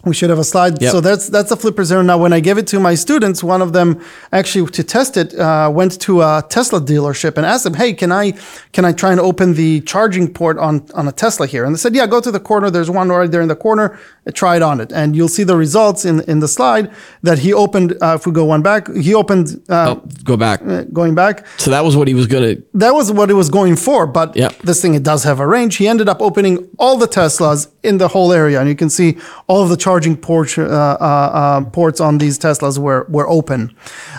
We 0.08 0.14
should 0.14 0.30
have 0.30 0.38
a 0.38 0.44
slide. 0.54 0.80
Yep. 0.82 0.90
So 0.92 1.00
that's 1.00 1.28
that's 1.28 1.50
a 1.50 1.56
Flipper 1.56 1.84
Zero. 1.84 2.02
Now, 2.02 2.18
when 2.18 2.32
I 2.32 2.40
gave 2.40 2.58
it 2.58 2.66
to 2.68 2.80
my 2.80 2.94
students, 2.96 3.38
one 3.44 3.62
of 3.62 3.72
them 3.72 4.00
actually 4.32 4.66
to 4.78 4.82
test 4.82 5.16
it 5.16 5.34
uh, 5.38 5.70
went 5.72 6.00
to 6.06 6.22
a 6.22 6.44
Tesla 6.48 6.80
dealership 6.80 7.36
and 7.36 7.44
asked 7.46 7.64
them, 7.64 7.74
"Hey, 7.74 7.92
can 7.92 8.10
I 8.12 8.32
can 8.72 8.84
I 8.84 8.92
try 8.92 9.10
and 9.12 9.20
open 9.20 9.54
the 9.54 9.80
charging 9.92 10.26
port 10.38 10.56
on 10.58 10.74
on 10.94 11.06
a 11.08 11.12
Tesla 11.12 11.46
here?" 11.46 11.64
And 11.64 11.74
they 11.74 11.78
said, 11.78 11.94
"Yeah, 11.94 12.06
go 12.06 12.20
to 12.20 12.30
the 12.30 12.40
corner. 12.40 12.70
There's 12.70 12.90
one 12.90 13.08
right 13.10 13.30
there 13.30 13.42
in 13.42 13.48
the 13.48 13.56
corner. 13.68 13.86
Uh, 14.26 14.30
Try 14.38 14.56
it 14.56 14.62
on 14.62 14.80
it, 14.80 14.92
and 14.92 15.16
you'll 15.16 15.34
see 15.38 15.44
the 15.52 15.56
results 15.56 16.04
in 16.04 16.20
in 16.32 16.40
the 16.40 16.48
slide 16.48 16.90
that 17.22 17.38
he 17.44 17.50
opened. 17.64 17.90
Uh, 18.02 18.14
if 18.18 18.26
we 18.26 18.32
go 18.40 18.44
one 18.54 18.62
back, 18.70 18.82
he 19.06 19.12
opened 19.22 19.46
uh, 19.68 19.88
Oh, 19.88 19.94
go 20.24 20.36
back. 20.36 20.60
going 20.92 21.14
back 21.14 21.46
So 21.56 21.70
that 21.70 21.82
was 21.84 21.94
what 21.96 22.06
he 22.08 22.14
was 22.14 22.26
gonna. 22.26 22.54
that 22.84 22.92
was 22.98 23.06
what 23.18 23.28
it 23.30 23.34
was 23.42 23.48
going 23.50 23.76
for. 23.76 24.06
But 24.06 24.28
Yep. 24.36 24.52
this 24.68 24.78
thing, 24.82 24.94
it 24.94 25.02
does 25.02 25.24
have 25.24 25.40
a 25.40 25.46
range. 25.56 25.72
He 25.82 25.86
ended 25.88 26.08
up 26.12 26.20
opening 26.20 26.54
all 26.78 26.96
the 27.04 27.08
Teslas 27.08 27.68
in 27.82 27.98
the 27.98 28.08
whole 28.14 28.30
area, 28.42 28.60
and 28.60 28.68
you 28.68 28.76
can 28.82 28.90
see 28.90 29.08
all 29.48 29.60
of 29.64 29.68
the 29.70 29.76
charging 29.76 29.97
port, 30.16 30.58
uh, 30.58 30.62
uh, 30.62 30.94
uh, 31.40 31.60
ports 31.70 32.00
on 32.00 32.18
these 32.18 32.38
Teslas 32.38 32.78
were 32.78 33.06
were 33.08 33.28
open. 33.28 33.70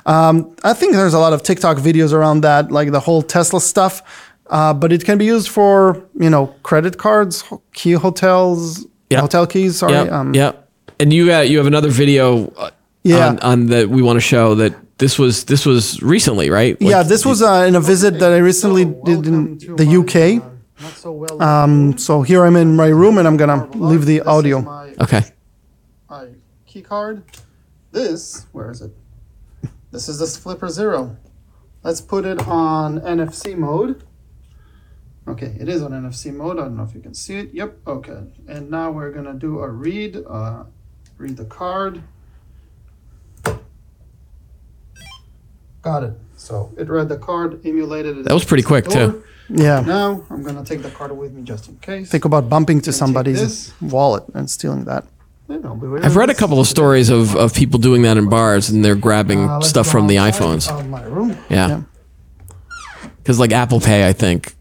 Um, 0.05 0.55
I 0.63 0.73
think 0.73 0.93
there's 0.93 1.13
a 1.13 1.19
lot 1.19 1.33
of 1.33 1.41
TikTok 1.43 1.77
videos 1.77 2.13
around 2.13 2.41
that, 2.41 2.71
like 2.71 2.91
the 2.91 2.99
whole 2.99 3.21
Tesla 3.21 3.59
stuff. 3.61 4.01
Uh, 4.51 4.73
but 4.73 4.91
it 4.91 5.05
can 5.05 5.17
be 5.17 5.25
used 5.25 5.47
for 5.49 6.01
you 6.19 6.29
know 6.29 6.47
credit 6.63 6.97
cards, 6.97 7.43
key 7.73 7.93
hotels, 7.93 8.85
Yep. 9.11 9.21
hotel 9.21 9.45
keys. 9.47 9.77
Sorry. 9.77 9.93
Yep. 9.93 10.11
Um, 10.11 10.33
yep. 10.35 10.53
And 10.99 11.11
you 11.13 11.25
got 11.27 11.49
you 11.49 11.57
have 11.57 11.67
another 11.67 11.89
video. 11.89 12.51
uh, 12.57 12.69
Yeah. 13.03 13.27
On, 13.29 13.39
on 13.39 13.65
that 13.67 13.87
we 13.89 14.01
want 14.01 14.17
to 14.17 14.21
show 14.21 14.55
that 14.55 14.73
this 14.97 15.17
was 15.17 15.43
this 15.45 15.65
was 15.65 16.01
recently, 16.01 16.49
right? 16.49 16.75
Like, 16.81 16.91
yeah, 16.91 17.03
this 17.03 17.25
was 17.25 17.41
uh, 17.41 17.65
in 17.67 17.75
a 17.75 17.79
visit 17.79 18.19
that 18.19 18.31
I 18.33 18.37
recently 18.39 18.85
did 18.85 19.25
in 19.25 19.57
the 19.77 19.87
UK. 19.99 20.41
Um, 21.41 21.97
so 21.97 22.21
here 22.21 22.43
I'm 22.45 22.55
in 22.55 22.75
my 22.75 22.87
room 22.87 23.17
and 23.17 23.27
I'm 23.27 23.37
gonna 23.37 23.67
leave 23.75 24.05
the 24.05 24.21
audio. 24.21 24.57
Okay. 24.99 25.23
My 26.69 26.73
key 26.73 26.81
card. 26.83 27.23
This, 27.91 28.45
where 28.51 28.69
is 28.69 28.83
it? 28.83 28.91
This 29.89 30.07
is 30.07 30.19
this 30.19 30.37
Flipper 30.37 30.69
Zero. 30.69 31.17
Let's 31.81 31.99
put 31.99 32.25
it 32.25 32.47
on 32.47 32.99
NFC 32.99 33.57
mode. 33.57 34.03
Okay, 35.27 35.57
it 35.59 35.67
is 35.67 35.81
on 35.81 35.93
NFC 35.93 36.31
mode. 36.31 36.59
I 36.59 36.65
don't 36.65 36.77
know 36.77 36.83
if 36.83 36.93
you 36.93 37.01
can 37.01 37.15
see 37.15 37.37
it. 37.37 37.55
Yep. 37.55 37.75
Okay. 37.87 38.21
And 38.47 38.69
now 38.69 38.91
we're 38.91 39.09
gonna 39.09 39.33
do 39.33 39.57
a 39.61 39.67
read. 39.67 40.23
Uh, 40.29 40.65
read 41.17 41.37
the 41.37 41.45
card. 41.45 42.03
Got 45.81 46.03
it. 46.03 46.13
So 46.37 46.71
it 46.77 46.87
read 46.87 47.09
the 47.09 47.17
card, 47.17 47.65
emulated 47.65 48.19
it. 48.19 48.25
That 48.25 48.33
was 48.35 48.45
pretty 48.45 48.63
quick, 48.63 48.85
too. 48.85 49.23
Yeah. 49.49 49.79
Now 49.79 50.23
I'm 50.29 50.43
gonna 50.43 50.63
take 50.63 50.83
the 50.83 50.91
card 50.91 51.17
with 51.17 51.33
me 51.33 51.41
just 51.41 51.67
in 51.67 51.77
case. 51.79 52.11
Think 52.11 52.25
about 52.25 52.47
bumping 52.47 52.79
to 52.81 52.93
somebody's 52.93 53.73
wallet 53.81 54.25
and 54.35 54.47
stealing 54.47 54.85
that. 54.85 55.07
I've 55.49 56.15
read 56.15 56.29
a 56.29 56.35
couple 56.35 56.59
of 56.59 56.67
stories 56.67 57.09
of, 57.09 57.35
of 57.35 57.53
people 57.55 57.79
doing 57.79 58.03
that 58.03 58.17
in 58.17 58.29
bars 58.29 58.69
and 58.69 58.85
they're 58.85 58.95
grabbing 58.95 59.49
Uh, 59.49 59.61
stuff 59.61 59.87
from 59.87 60.07
the 60.07 60.17
iPhones. 60.17 60.69
of 60.69 60.87
my. 60.87 61.35
Yeah. 61.49 61.81
Because 63.17 63.39
like 63.39 63.51
Apple 63.51 63.79
Pay, 63.79 64.07
I 64.07 64.13
think, 64.13 64.53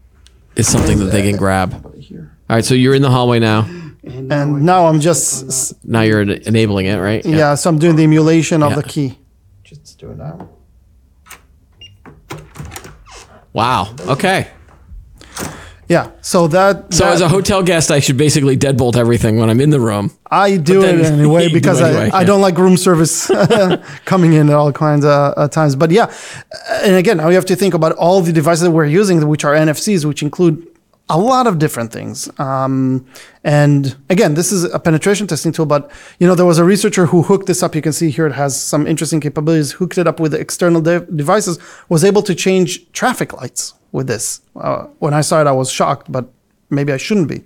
is 0.55 0.67
something 0.67 0.97
that 0.99 1.11
they 1.11 1.21
can 1.21 1.37
grab. 1.37 1.85
All 1.85 2.55
right, 2.55 2.65
so 2.65 2.73
you're 2.73 2.95
in 2.95 3.01
the 3.03 3.09
hallway 3.11 3.37
now. 3.39 3.67
And 4.03 4.63
now 4.65 4.87
I'm 4.87 4.99
just 4.99 5.75
Now 5.85 6.01
you're 6.01 6.21
enabling 6.21 6.87
it, 6.87 6.97
right? 6.97 7.23
yeah. 7.25 7.53
so 7.55 7.69
I'm 7.69 7.77
doing 7.77 7.95
the 7.95 8.03
emulation 8.03 8.63
of 8.63 8.71
Yeah. 8.71 8.75
the 8.77 8.83
key. 8.83 9.17
Just 9.63 9.99
do 9.99 10.09
it 10.11 10.17
now. 10.17 10.49
Wow. 13.53 13.93
Okay. 14.07 14.47
Yeah. 15.89 16.11
So 16.21 16.47
that. 16.49 16.93
So 16.93 17.03
that- 17.03 17.15
as 17.15 17.21
a 17.21 17.27
hotel 17.27 17.63
guest, 17.63 17.89
I 17.91 17.99
should 17.99 18.15
basically 18.15 18.55
deadbolt 18.55 18.95
everything 18.95 19.37
when 19.37 19.49
I'm 19.49 19.59
in 19.59 19.71
the 19.71 19.79
room. 19.79 20.11
I 20.29 20.57
do 20.57 20.83
it 20.83 21.03
anyway 21.05 21.51
because 21.53 21.81
anyway, 21.81 22.11
I, 22.13 22.19
I 22.19 22.23
don't 22.23 22.41
like 22.41 22.57
room 22.57 22.77
service 22.77 23.27
coming 24.05 24.33
in 24.33 24.49
at 24.49 24.55
all 24.55 24.71
kinds 24.71 25.03
of 25.03 25.33
uh, 25.35 25.47
times. 25.47 25.75
But 25.75 25.89
yeah, 25.91 26.13
and 26.83 26.95
again, 26.95 27.17
now 27.17 27.27
you 27.29 27.35
have 27.35 27.45
to 27.47 27.55
think 27.55 27.73
about 27.73 27.93
all 27.93 28.21
the 28.21 28.31
devices 28.31 28.61
that 28.61 28.71
we're 28.71 28.85
using, 28.85 29.27
which 29.27 29.43
are 29.43 29.55
NFCs, 29.55 30.05
which 30.05 30.21
include 30.21 30.67
a 31.11 31.17
lot 31.17 31.47
of 31.47 31.57
different 31.57 31.91
things. 31.91 32.29
Um, 32.39 33.03
and 33.43 33.97
again, 34.11 34.35
this 34.35 34.51
is 34.51 34.65
a 34.65 34.77
penetration 34.77 35.25
testing 35.25 35.51
tool, 35.51 35.65
but 35.65 35.89
you 36.19 36.27
know, 36.27 36.35
there 36.35 36.45
was 36.45 36.59
a 36.59 36.63
researcher 36.63 37.07
who 37.07 37.23
hooked 37.23 37.47
this 37.47 37.63
up. 37.63 37.73
You 37.73 37.81
can 37.81 37.93
see 37.93 38.11
here 38.11 38.27
it 38.27 38.33
has 38.33 38.61
some 38.61 38.85
interesting 38.85 39.19
capabilities. 39.19 39.71
Hooked 39.71 39.97
it 39.97 40.05
up 40.05 40.19
with 40.19 40.35
external 40.35 40.81
de- 40.81 40.99
devices, 40.99 41.57
was 41.89 42.03
able 42.03 42.21
to 42.21 42.35
change 42.35 42.91
traffic 42.91 43.33
lights 43.33 43.73
with 43.91 44.07
this. 44.07 44.41
Uh, 44.55 44.85
when 44.99 45.13
I 45.13 45.21
saw 45.21 45.41
it, 45.41 45.47
I 45.47 45.51
was 45.51 45.71
shocked, 45.71 46.11
but 46.11 46.25
maybe 46.69 46.91
I 46.93 46.97
shouldn't 46.97 47.27
be. 47.27 47.43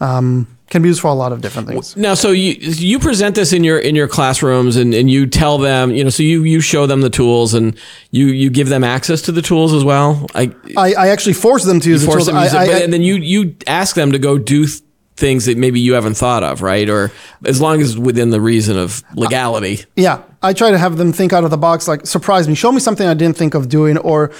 Um, 0.00 0.46
can 0.68 0.80
be 0.82 0.88
used 0.88 1.02
for 1.02 1.08
a 1.08 1.14
lot 1.14 1.32
of 1.32 1.42
different 1.42 1.68
things. 1.68 1.96
Now, 1.96 2.14
so 2.14 2.30
you 2.30 2.52
you 2.58 2.98
present 2.98 3.34
this 3.34 3.52
in 3.52 3.62
your 3.62 3.78
in 3.78 3.94
your 3.94 4.08
classrooms, 4.08 4.76
and, 4.76 4.94
and 4.94 5.10
you 5.10 5.26
tell 5.26 5.58
them, 5.58 5.90
you 5.90 6.02
know, 6.02 6.08
so 6.10 6.22
you 6.22 6.42
you 6.44 6.60
show 6.60 6.86
them 6.86 7.02
the 7.02 7.10
tools, 7.10 7.52
and 7.54 7.76
you 8.10 8.26
you 8.28 8.48
give 8.50 8.68
them 8.70 8.82
access 8.82 9.20
to 9.22 9.32
the 9.32 9.42
tools 9.42 9.74
as 9.74 9.84
well. 9.84 10.26
I 10.34 10.50
I, 10.76 10.94
I 10.94 11.08
actually 11.08 11.34
force 11.34 11.64
them 11.64 11.78
to 11.80 11.90
use 11.90 12.00
the 12.06 12.10
tools. 12.10 12.26
them 12.26 12.36
to 12.36 12.42
use 12.42 12.54
it, 12.54 12.56
I- 12.58 12.66
but, 12.66 12.82
and 12.82 12.92
then 12.92 13.02
you 13.02 13.16
you 13.16 13.54
ask 13.66 13.94
them 13.94 14.12
to 14.12 14.18
go 14.18 14.38
do 14.38 14.66
th- 14.66 14.80
things 15.16 15.44
that 15.46 15.58
maybe 15.58 15.78
you 15.78 15.94
haven't 15.94 16.14
thought 16.14 16.42
of, 16.42 16.62
right? 16.62 16.88
Or 16.88 17.12
as 17.44 17.60
long 17.60 17.80
as 17.80 17.98
within 17.98 18.30
the 18.30 18.40
reason 18.40 18.78
of 18.78 19.02
legality. 19.14 19.84
Yeah, 19.94 20.22
I 20.42 20.52
try 20.52 20.70
to 20.70 20.78
have 20.78 20.96
them 20.96 21.12
think 21.12 21.32
out 21.32 21.44
of 21.44 21.50
the 21.50 21.58
box, 21.58 21.86
like 21.86 22.06
surprise 22.06 22.48
me, 22.48 22.54
show 22.54 22.72
me 22.72 22.80
something 22.80 23.06
I 23.06 23.14
didn't 23.14 23.36
think 23.36 23.54
of 23.54 23.68
doing, 23.68 23.98
or 23.98 24.32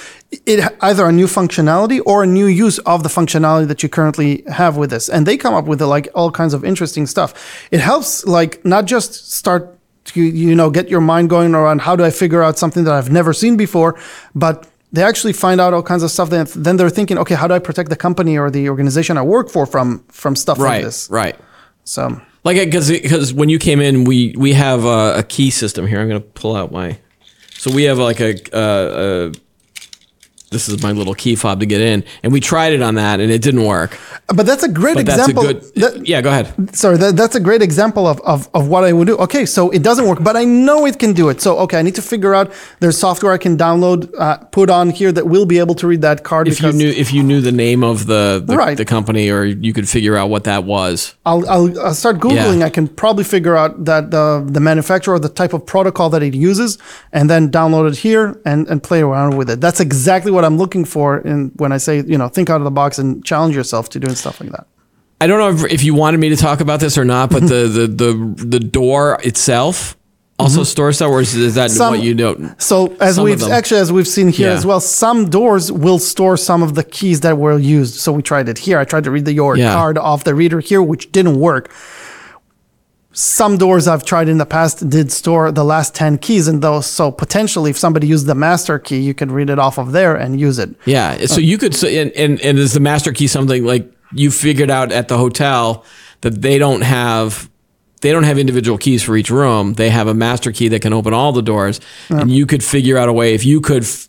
it 0.46 0.76
either 0.80 1.06
a 1.06 1.12
new 1.12 1.26
functionality 1.26 2.00
or 2.06 2.22
a 2.22 2.26
new 2.26 2.46
use 2.46 2.78
of 2.80 3.02
the 3.02 3.08
functionality 3.08 3.68
that 3.68 3.82
you 3.82 3.88
currently 3.88 4.42
have 4.48 4.76
with 4.76 4.90
this. 4.90 5.08
And 5.08 5.26
they 5.26 5.36
come 5.36 5.54
up 5.54 5.66
with 5.66 5.82
like 5.82 6.08
all 6.14 6.30
kinds 6.30 6.54
of 6.54 6.64
interesting 6.64 7.06
stuff. 7.06 7.68
It 7.70 7.80
helps, 7.80 8.24
like 8.24 8.64
not 8.64 8.86
just 8.86 9.32
start 9.32 9.78
to 10.04 10.20
you 10.20 10.54
know 10.54 10.68
get 10.70 10.88
your 10.88 11.00
mind 11.00 11.30
going 11.30 11.54
around 11.54 11.80
how 11.80 11.94
do 11.94 12.04
I 12.04 12.10
figure 12.10 12.42
out 12.42 12.58
something 12.58 12.82
that 12.84 12.94
I've 12.94 13.10
never 13.10 13.32
seen 13.32 13.56
before, 13.56 13.98
but 14.34 14.66
they 14.92 15.02
actually 15.02 15.32
find 15.32 15.60
out 15.60 15.72
all 15.74 15.82
kinds 15.82 16.02
of 16.02 16.10
stuff. 16.10 16.30
Then 16.30 16.46
then 16.54 16.76
they're 16.76 16.90
thinking, 16.90 17.18
okay, 17.18 17.34
how 17.34 17.48
do 17.48 17.54
I 17.54 17.58
protect 17.58 17.88
the 17.90 17.96
company 17.96 18.38
or 18.38 18.50
the 18.50 18.68
organization 18.68 19.16
I 19.18 19.22
work 19.22 19.50
for 19.50 19.66
from 19.66 20.04
from 20.08 20.36
stuff 20.36 20.58
like 20.58 20.84
this? 20.84 21.08
right. 21.10 21.36
So 21.84 22.20
Like 22.44 22.56
because 22.56 22.90
because 22.90 23.32
when 23.32 23.48
you 23.48 23.58
came 23.58 23.80
in, 23.80 24.04
we 24.04 24.34
we 24.36 24.52
have 24.52 24.84
a, 24.84 25.18
a 25.18 25.22
key 25.22 25.50
system 25.50 25.86
here. 25.86 26.00
I'm 26.00 26.08
going 26.08 26.22
to 26.22 26.28
pull 26.28 26.56
out 26.56 26.72
my. 26.72 26.98
So 27.54 27.70
we 27.70 27.84
have 27.84 27.98
like 27.98 28.20
a, 28.20 28.34
uh, 28.52 29.30
a 29.30 29.32
this 30.52 30.68
is 30.68 30.82
my 30.82 30.92
little 30.92 31.14
key 31.14 31.34
fob 31.34 31.60
to 31.60 31.66
get 31.66 31.80
in, 31.80 32.04
and 32.22 32.32
we 32.32 32.40
tried 32.40 32.72
it 32.72 32.82
on 32.82 32.94
that, 32.96 33.20
and 33.20 33.30
it 33.32 33.42
didn't 33.42 33.64
work. 33.64 33.98
but 34.28 34.46
that's 34.46 34.62
a 34.62 34.68
great 34.68 34.94
But 34.94 35.06
that's 35.06 35.28
example. 35.28 35.48
a 35.48 35.54
good. 35.54 35.74
that- 35.76 36.06
yeah, 36.06 36.20
go 36.20 36.30
ahead. 36.30 36.74
sorry, 36.76 36.96
that, 36.98 37.16
that's 37.16 37.34
a 37.34 37.40
great 37.40 37.62
example 37.62 38.06
of, 38.06 38.20
of, 38.20 38.48
of 38.54 38.68
what 38.68 38.84
I 38.84 38.92
would 38.92 39.06
do. 39.06 39.16
Okay, 39.18 39.44
so 39.46 39.70
it 39.70 39.82
doesn't 39.82 40.06
work, 40.06 40.22
but 40.22 40.36
I 40.36 40.44
know 40.44 40.86
it 40.86 40.98
can 40.98 41.12
do 41.12 41.28
it. 41.28 41.40
So, 41.40 41.58
okay, 41.64 41.78
I 41.78 41.82
need 41.82 41.94
to 41.96 42.02
figure 42.02 42.34
out 42.34 42.52
there's 42.80 42.98
software 42.98 43.32
I 43.32 43.38
can 43.38 43.56
download, 43.56 44.12
uh, 44.18 44.38
put 44.58 44.70
on 44.70 44.90
here 44.90 45.12
that 45.12 45.26
will 45.26 45.46
be 45.46 45.58
able 45.58 45.74
to 45.76 45.86
read 45.86 46.02
that 46.02 46.22
card. 46.24 46.48
If 46.48 46.60
you 46.62 46.72
knew 46.72 46.88
if 46.88 47.12
you 47.12 47.22
knew 47.22 47.40
the 47.40 47.52
name 47.52 47.82
of 47.82 48.06
the 48.06 48.42
the, 48.44 48.56
Right. 48.56 48.76
the 48.76 48.84
company, 48.84 49.30
or 49.30 49.44
you 49.44 49.72
could 49.72 49.88
figure 49.88 50.16
out 50.16 50.28
what 50.30 50.44
that 50.44 50.64
was. 50.64 51.14
I'll, 51.26 51.48
I'll, 51.48 51.80
I'll 51.86 51.94
start 51.94 52.18
Googling, 52.18 52.58
Yeah. 52.60 52.66
I 52.66 52.70
can 52.70 52.86
probably 52.88 53.24
figure 53.24 53.56
out 53.56 53.84
that 53.86 54.10
the, 54.10 54.44
the 54.50 54.60
manufacturer 54.60 55.14
or 55.14 55.18
the 55.18 55.28
type 55.28 55.52
of 55.52 55.64
protocol 55.66 56.10
that 56.10 56.22
it 56.22 56.34
uses 56.34 56.78
and 57.12 57.28
then 57.30 57.50
download 57.50 57.88
it 57.90 57.98
here 57.98 58.38
and, 58.44 58.66
and 58.68 58.82
play 58.82 59.00
around 59.02 59.36
with 59.36 59.48
it. 59.50 59.60
That's 59.60 59.80
exactly 59.80 60.30
what 60.32 60.41
I'm 60.44 60.58
looking 60.58 60.84
for 60.84 61.18
in, 61.18 61.50
when 61.56 61.72
I 61.72 61.78
say, 61.78 62.02
you 62.02 62.18
know, 62.18 62.28
think 62.28 62.50
out 62.50 62.56
of 62.60 62.64
the 62.64 62.70
box 62.70 62.98
and 62.98 63.24
challenge 63.24 63.54
yourself 63.54 63.88
to 63.90 64.00
doing 64.00 64.14
stuff 64.14 64.40
like 64.40 64.50
that. 64.50 64.66
I 65.20 65.26
don't 65.28 65.38
know 65.38 65.64
if, 65.64 65.72
if 65.72 65.84
you 65.84 65.94
wanted 65.94 66.18
me 66.18 66.28
to 66.30 66.36
talk 66.36 66.60
about 66.60 66.80
this 66.80 66.98
or 66.98 67.04
not, 67.04 67.30
but 67.30 67.42
the 67.42 67.68
the 67.68 67.86
the, 67.86 68.34
the 68.44 68.60
door 68.60 69.18
itself 69.22 69.96
also 70.38 70.64
stores 70.64 70.96
stuff, 70.96 71.10
or 71.10 71.20
is, 71.20 71.36
is 71.36 71.54
that 71.54 71.70
Mm-hmm. 71.70 71.76
Some- 71.76 71.94
what 71.94 72.02
you 72.02 72.14
don't? 72.14 72.60
So 72.60 72.96
as 73.00 73.20
we've 73.20 73.40
actually 73.44 73.80
as 73.80 73.92
we've 73.92 74.08
seen 74.08 74.28
here 74.28 74.48
Yeah. 74.48 74.54
as 74.56 74.66
well, 74.66 74.80
some 74.80 75.30
doors 75.30 75.70
will 75.70 76.00
store 76.00 76.36
some 76.36 76.64
of 76.64 76.74
the 76.74 76.82
keys 76.82 77.20
that 77.20 77.38
were 77.38 77.56
used. 77.58 77.94
So 78.00 78.10
we 78.12 78.22
tried 78.22 78.48
it 78.48 78.58
here. 78.58 78.78
I 78.80 78.84
tried 78.84 79.04
to 79.04 79.12
read 79.12 79.24
the 79.24 79.32
your 79.32 79.56
Yeah. 79.56 79.72
card 79.72 79.96
off 79.98 80.24
the 80.24 80.34
reader 80.34 80.58
here, 80.58 80.82
which 80.82 81.12
didn't 81.12 81.38
work. 81.38 81.70
Some 83.14 83.58
doors 83.58 83.86
I've 83.86 84.04
tried 84.04 84.28
in 84.28 84.38
the 84.38 84.46
past 84.46 84.88
did 84.88 85.12
store 85.12 85.52
the 85.52 85.64
last 85.64 85.94
10 85.94 86.18
keys 86.18 86.48
in 86.48 86.60
those. 86.60 86.86
So 86.86 87.10
potentially 87.10 87.70
if 87.70 87.76
somebody 87.78 88.06
used 88.06 88.26
the 88.26 88.34
master 88.34 88.78
key, 88.78 89.00
you 89.00 89.12
could 89.12 89.30
read 89.30 89.50
it 89.50 89.58
off 89.58 89.78
of 89.78 89.92
there 89.92 90.16
and 90.16 90.40
use 90.40 90.58
it. 90.58 90.70
Yeah. 90.86 91.26
So 91.26 91.38
you 91.40 91.58
could, 91.58 91.74
say- 91.74 91.98
and, 91.98 92.10
and, 92.12 92.40
and 92.40 92.58
is 92.58 92.72
the 92.72 92.80
master 92.80 93.12
key 93.12 93.26
something 93.26 93.64
like 93.64 93.92
you 94.14 94.30
figured 94.30 94.70
out 94.70 94.92
at 94.92 95.08
the 95.08 95.18
hotel 95.18 95.84
that 96.22 96.40
they 96.40 96.56
don't 96.58 96.80
have, 96.82 97.50
they 98.00 98.12
don't 98.12 98.24
have 98.24 98.38
individual 98.38 98.78
keys 98.78 99.02
for 99.02 99.14
each 99.16 99.30
room. 99.30 99.74
They 99.74 99.90
have 99.90 100.08
a 100.08 100.14
master 100.14 100.50
key 100.50 100.68
that 100.68 100.80
can 100.80 100.92
open 100.94 101.12
all 101.12 101.32
the 101.32 101.42
doors. 101.42 101.80
And 102.08 102.30
you 102.30 102.46
could 102.46 102.64
figure 102.64 102.96
out 102.96 103.08
a 103.08 103.12
way, 103.12 103.34
if 103.34 103.44
you 103.44 103.60
could 103.60 103.82
f- 103.84 104.08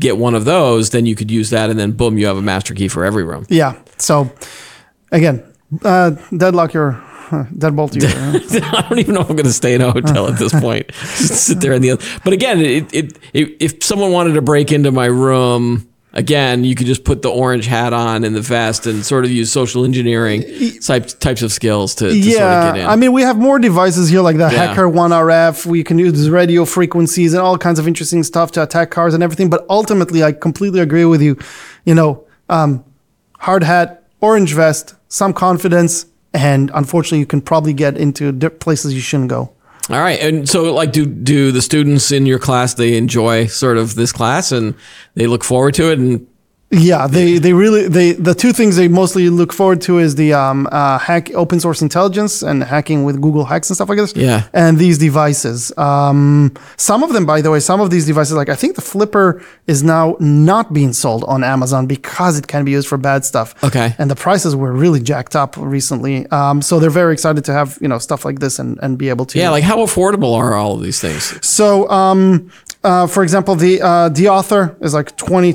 get 0.00 0.16
one 0.16 0.34
of 0.34 0.44
those, 0.46 0.90
then 0.90 1.04
you 1.06 1.14
could 1.14 1.30
use 1.30 1.50
that. 1.50 1.68
And 1.70 1.78
then 1.78 1.92
boom, 1.92 2.16
you 2.18 2.26
have 2.26 2.36
a 2.38 2.42
master 2.42 2.72
key 2.74 2.88
for 2.88 3.04
every 3.04 3.24
room. 3.24 3.44
Yeah. 3.50 3.78
So 3.98 4.32
again, 5.12 5.44
uh, 5.82 6.10
deadlock 6.36 6.72
your 6.72 6.92
deadbolt 7.54 7.94
your 7.94 8.08
I 8.64 8.88
don't 8.88 8.98
even 8.98 9.14
know 9.14 9.20
if 9.20 9.30
I'm 9.30 9.36
going 9.36 9.46
to 9.46 9.52
stay 9.52 9.74
in 9.74 9.82
a 9.82 9.90
hotel 9.92 10.28
at 10.28 10.38
this 10.38 10.52
point. 10.60 10.88
Just 10.88 11.46
sit 11.46 11.60
there 11.60 11.72
in 11.72 11.82
the 11.82 11.92
other. 11.92 12.04
But 12.24 12.32
again, 12.32 12.60
it, 12.60 12.92
it, 12.94 13.18
it, 13.32 13.56
if 13.60 13.82
someone 13.82 14.12
wanted 14.12 14.34
to 14.34 14.42
break 14.42 14.72
into 14.72 14.90
my 14.92 15.06
room, 15.06 15.88
again, 16.14 16.64
you 16.64 16.74
could 16.74 16.86
just 16.86 17.04
put 17.04 17.22
the 17.22 17.28
orange 17.28 17.66
hat 17.66 17.92
on 17.92 18.24
and 18.24 18.34
the 18.34 18.40
vest 18.40 18.86
and 18.86 19.04
sort 19.04 19.24
of 19.24 19.30
use 19.30 19.52
social 19.52 19.84
engineering 19.84 20.42
types 20.80 21.14
types 21.14 21.42
of 21.42 21.52
skills 21.52 21.94
to, 21.96 22.06
to 22.08 22.10
sort 22.10 22.22
of 22.24 22.32
yeah, 22.32 22.72
get 22.72 22.80
in. 22.82 22.86
I 22.88 22.96
mean, 22.96 23.12
we 23.12 23.22
have 23.22 23.38
more 23.38 23.58
devices 23.58 24.08
here, 24.08 24.22
like 24.22 24.36
the 24.36 24.48
Yeah. 24.50 24.66
Hacker 24.66 24.88
One 24.88 25.10
RF. 25.10 25.66
We 25.66 25.84
can 25.84 25.98
use 25.98 26.30
radio 26.30 26.64
frequencies 26.64 27.34
and 27.34 27.42
all 27.42 27.58
kinds 27.58 27.78
of 27.78 27.86
interesting 27.86 28.22
stuff 28.22 28.52
to 28.52 28.62
attack 28.62 28.90
cars 28.90 29.14
and 29.14 29.22
everything. 29.22 29.50
But 29.50 29.66
ultimately, 29.68 30.24
I 30.24 30.32
completely 30.32 30.80
agree 30.80 31.04
with 31.04 31.22
you. 31.22 31.36
You 31.84 31.94
know, 31.94 32.24
um, 32.48 32.84
hard 33.38 33.62
hat, 33.62 34.08
orange 34.20 34.54
vest, 34.54 34.94
some 35.08 35.32
confidence, 35.32 36.06
and 36.34 36.70
unfortunately, 36.74 37.18
you 37.20 37.26
can 37.26 37.40
probably 37.40 37.72
get 37.72 37.96
into 37.96 38.32
places 38.50 38.94
you 38.94 39.00
shouldn't 39.00 39.30
go. 39.30 39.52
All 39.90 40.00
right, 40.00 40.20
and 40.20 40.48
so 40.48 40.74
like, 40.74 40.92
do 40.92 41.06
do 41.06 41.50
the 41.50 41.62
students 41.62 42.12
in 42.12 42.26
your 42.26 42.38
class 42.38 42.74
they 42.74 42.96
enjoy 42.96 43.46
sort 43.46 43.78
of 43.78 43.94
this 43.94 44.12
class 44.12 44.52
and 44.52 44.74
they 45.14 45.26
look 45.26 45.42
forward 45.42 45.74
to 45.74 45.90
it 45.90 45.98
and 45.98 46.26
Yeah, 46.70 47.06
they 47.06 47.38
they 47.38 47.54
really 47.54 47.88
they 47.88 48.12
the 48.12 48.34
two 48.34 48.52
things 48.52 48.76
they 48.76 48.88
mostly 48.88 49.30
look 49.30 49.54
forward 49.54 49.80
to 49.82 49.98
is 49.98 50.16
the 50.16 50.34
um, 50.34 50.68
uh, 50.70 50.98
hack 50.98 51.30
open 51.34 51.60
source 51.60 51.80
intelligence 51.80 52.42
and 52.42 52.62
hacking 52.62 53.04
with 53.04 53.22
Google 53.22 53.46
Hacks 53.46 53.70
and 53.70 53.74
stuff 53.76 53.88
like 53.88 53.96
this. 53.96 54.14
Yeah. 54.14 54.48
and 54.52 54.76
these 54.76 54.98
devices. 54.98 55.72
Um, 55.78 56.52
some 56.76 57.02
of 57.02 57.14
them, 57.14 57.24
by 57.24 57.40
the 57.40 57.50
way, 57.50 57.60
some 57.60 57.80
of 57.80 57.88
these 57.90 58.04
devices, 58.04 58.34
like 58.34 58.50
I 58.50 58.54
think 58.54 58.76
the 58.76 58.82
Flipper 58.82 59.42
is 59.66 59.82
now 59.82 60.16
not 60.20 60.74
being 60.74 60.92
sold 60.92 61.24
on 61.24 61.42
Amazon 61.42 61.86
because 61.86 62.38
it 62.38 62.48
can 62.48 62.66
be 62.66 62.72
used 62.72 62.86
for 62.88 62.98
bad 62.98 63.24
stuff. 63.24 63.54
Okay. 63.64 63.94
and 63.98 64.10
the 64.10 64.16
prices 64.16 64.54
were 64.54 64.72
really 64.74 65.00
jacked 65.00 65.34
up 65.34 65.56
recently. 65.56 66.26
Um, 66.26 66.60
so 66.60 66.78
they're 66.78 66.90
very 66.90 67.14
excited 67.14 67.46
to 67.46 67.52
have 67.54 67.78
you 67.80 67.88
know 67.88 67.98
stuff 67.98 68.26
like 68.26 68.40
this 68.40 68.58
and 68.58 68.78
and 68.82 68.98
be 68.98 69.08
able 69.08 69.24
to. 69.24 69.38
yeah, 69.38 69.48
like 69.48 69.64
how 69.64 69.78
affordable 69.78 70.34
are 70.36 70.52
all 70.52 70.74
of 70.74 70.82
these 70.82 71.00
things? 71.00 71.34
So, 71.46 71.88
um, 71.88 72.50
uh, 72.88 73.06
for 73.06 73.22
example, 73.22 73.54
the 73.54 73.82
uh, 73.82 74.08
the 74.08 74.28
author 74.28 74.74
is 74.80 74.94
like 74.94 75.14
20 75.18 75.52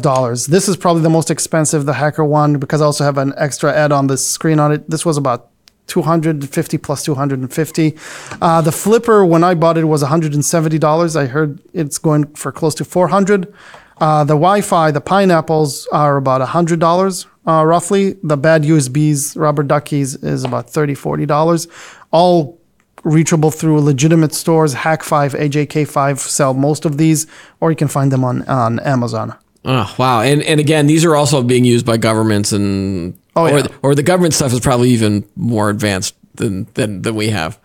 dollars. 0.00 0.46
This 0.46 0.68
is 0.68 0.76
probably 0.76 1.02
the 1.02 1.10
most 1.18 1.30
expensive, 1.30 1.86
the 1.86 1.92
Hacker 1.94 2.24
one, 2.24 2.58
because 2.58 2.80
I 2.82 2.86
also 2.86 3.04
have 3.04 3.18
an 3.18 3.32
extra 3.36 3.72
ad 3.72 3.92
on 3.92 4.08
the 4.08 4.16
screen 4.16 4.58
on 4.58 4.72
it. 4.72 4.90
This 4.90 5.06
was 5.06 5.16
about 5.16 5.50
250 5.86 6.78
plus 6.78 7.04
250. 7.04 7.96
Uh, 8.40 8.60
the 8.62 8.72
Flipper, 8.72 9.24
when 9.24 9.44
I 9.44 9.54
bought 9.54 9.78
it, 9.78 9.84
was 9.84 10.02
170 10.02 10.78
dollars. 10.80 11.14
I 11.14 11.26
heard 11.26 11.60
it's 11.72 11.98
going 11.98 12.34
for 12.34 12.50
close 12.50 12.74
to 12.76 12.84
400. 12.84 13.54
Uh, 13.98 14.24
the 14.24 14.34
Wi-Fi, 14.34 14.90
the 14.90 15.00
pineapples 15.00 15.86
are 15.92 16.16
about 16.16 16.40
hundred 16.48 16.80
dollars, 16.80 17.28
uh, 17.46 17.64
roughly. 17.64 18.16
The 18.24 18.36
bad 18.36 18.64
USBs, 18.64 19.38
rubber 19.38 19.62
duckies, 19.62 20.16
is 20.16 20.42
about 20.42 20.66
$30, 20.66 20.98
40 20.98 21.26
dollars. 21.26 21.68
All 22.10 22.58
reachable 23.04 23.50
through 23.50 23.80
legitimate 23.80 24.32
stores. 24.34 24.74
Hak5, 24.74 25.38
AJK5 25.38 26.18
sell 26.18 26.54
most 26.54 26.84
of 26.84 26.98
these, 26.98 27.26
or 27.60 27.70
you 27.70 27.76
can 27.76 27.88
find 27.88 28.10
them 28.12 28.24
on, 28.24 28.42
on 28.48 28.78
Amazon. 28.80 29.34
Oh 29.64 29.94
wow! 29.96 30.22
And 30.22 30.42
and 30.42 30.58
again, 30.58 30.88
these 30.88 31.04
are 31.04 31.14
also 31.14 31.40
being 31.42 31.64
used 31.64 31.86
by 31.86 31.96
governments, 31.96 32.50
and 32.52 33.16
Oh, 33.36 33.44
or 33.46 33.58
yeah. 33.60 33.66
or 33.82 33.94
the 33.94 34.02
government 34.02 34.34
stuff 34.34 34.52
is 34.52 34.58
probably 34.60 34.90
even 34.90 35.24
more 35.36 35.70
advanced 35.70 36.14
than 36.34 36.66
than, 36.74 37.02
than 37.02 37.14
we 37.14 37.28
have. 37.28 37.58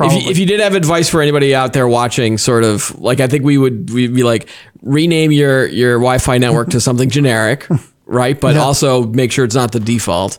If 0.00 0.12
you, 0.24 0.30
if 0.30 0.38
you 0.38 0.46
did 0.46 0.60
have 0.60 0.74
advice 0.74 1.10
for 1.10 1.20
anybody 1.20 1.54
out 1.54 1.74
there 1.74 1.86
watching, 1.86 2.38
sort 2.38 2.64
of 2.64 2.98
like 2.98 3.20
I 3.20 3.26
think 3.26 3.44
we 3.44 3.58
would 3.58 3.90
we'd 3.92 4.14
be 4.14 4.22
like 4.22 4.48
rename 4.80 5.30
your 5.30 5.66
your 5.66 5.96
Wi-Fi 5.98 6.38
network 6.38 6.70
to 6.70 6.80
something 6.80 7.10
generic, 7.10 7.66
right? 8.06 8.40
But 8.40 8.54
Yeah. 8.54 8.62
also 8.62 9.04
make 9.04 9.30
sure 9.30 9.44
it's 9.44 9.54
not 9.54 9.72
the 9.72 9.80
default. 9.80 10.38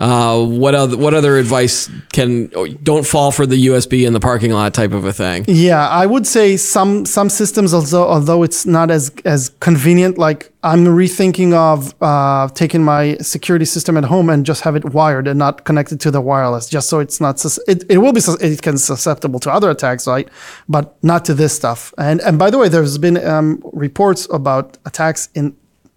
Uh, 0.00 0.42
what 0.46 0.74
other 0.74 0.96
what 0.96 1.12
other 1.12 1.36
advice 1.36 1.90
can 2.10 2.46
don't 2.82 3.06
fall 3.06 3.30
for 3.30 3.44
the 3.44 3.66
USB 3.66 4.06
in 4.06 4.14
the 4.14 4.18
parking 4.18 4.50
lot 4.50 4.72
type 4.72 4.92
of 4.92 5.04
a 5.04 5.12
thing? 5.12 5.44
Yeah, 5.46 5.86
I 5.86 6.06
would 6.06 6.26
say 6.26 6.56
some 6.56 7.04
some 7.04 7.28
systems, 7.28 7.74
although 7.74 8.08
although 8.08 8.42
it's 8.42 8.64
not 8.64 8.90
as 8.90 9.12
as 9.26 9.50
convenient. 9.60 10.16
Like 10.16 10.50
I'm 10.62 10.86
rethinking 10.86 11.52
of 11.52 11.94
uh, 12.00 12.48
taking 12.48 12.82
my 12.82 13.18
security 13.18 13.66
system 13.66 13.98
at 13.98 14.04
home 14.04 14.30
and 14.30 14.46
just 14.46 14.62
have 14.62 14.74
it 14.74 14.86
wired 14.86 15.28
and 15.28 15.38
not 15.38 15.66
connected 15.66 16.00
to 16.00 16.10
the 16.10 16.22
wireless, 16.22 16.70
just 16.70 16.88
so 16.88 16.98
it's 16.98 17.20
not 17.20 17.38
sus- 17.38 17.60
it, 17.68 17.84
it 17.90 17.98
will 17.98 18.14
be 18.14 18.20
sus- 18.20 18.40
it 18.40 18.62
can 18.62 18.78
susceptible 18.78 19.38
to 19.40 19.52
other 19.52 19.68
attacks, 19.68 20.06
right? 20.06 20.30
But 20.66 20.96
not 21.04 21.26
to 21.26 21.34
this 21.34 21.52
stuff. 21.54 21.92
And 21.98 22.22
and 22.22 22.38
by 22.38 22.48
the 22.48 22.56
way, 22.56 22.70
there's 22.70 22.96
been 22.96 23.18
um, 23.18 23.62
reports 23.74 24.26
about 24.32 24.78
attacks 24.86 25.28
in 25.34 25.54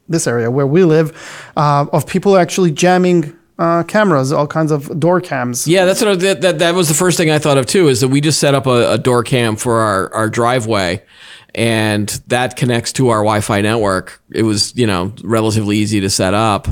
this 0.10 0.28
area 0.28 0.52
where 0.52 0.68
we 0.68 0.84
live 0.84 1.14
uh, 1.56 1.86
of 1.94 2.06
people 2.06 2.36
actually 2.36 2.72
jamming 2.72 3.34
uh, 3.60 3.84
cameras, 3.84 4.32
all 4.32 4.48
kinds 4.48 4.72
of 4.72 5.00
door 5.00 5.22
cams. 5.22 5.68
Yeah, 5.68 5.86
that's 5.86 6.02
what 6.02 6.10
I, 6.10 6.16
that, 6.16 6.42
that 6.42 6.60
that 6.60 6.76
was 6.76 6.88
the 6.88 6.94
first 6.94 7.18
thing 7.18 7.30
I 7.30 7.40
thought 7.40 7.58
of 7.58 7.66
too. 7.66 7.88
Is 7.88 8.02
that 8.02 8.08
we 8.08 8.22
just 8.22 8.40
set 8.40 8.56
up 8.56 8.66
a, 8.66 8.94
a 8.94 8.98
door 8.98 9.24
cam 9.24 9.56
for 9.56 9.80
our 9.80 10.14
our 10.14 10.30
driveway, 10.30 11.04
and 11.54 12.10
that 12.28 12.56
connects 12.56 12.94
to 12.94 13.10
our 13.10 13.20
Wi-Fi 13.20 13.62
network. 13.62 14.22
It 14.32 14.44
was 14.44 14.76
you 14.76 14.88
know 14.88 15.14
relatively 15.24 15.78
easy 15.78 16.00
to 16.02 16.10
set 16.10 16.34
up. 16.34 16.68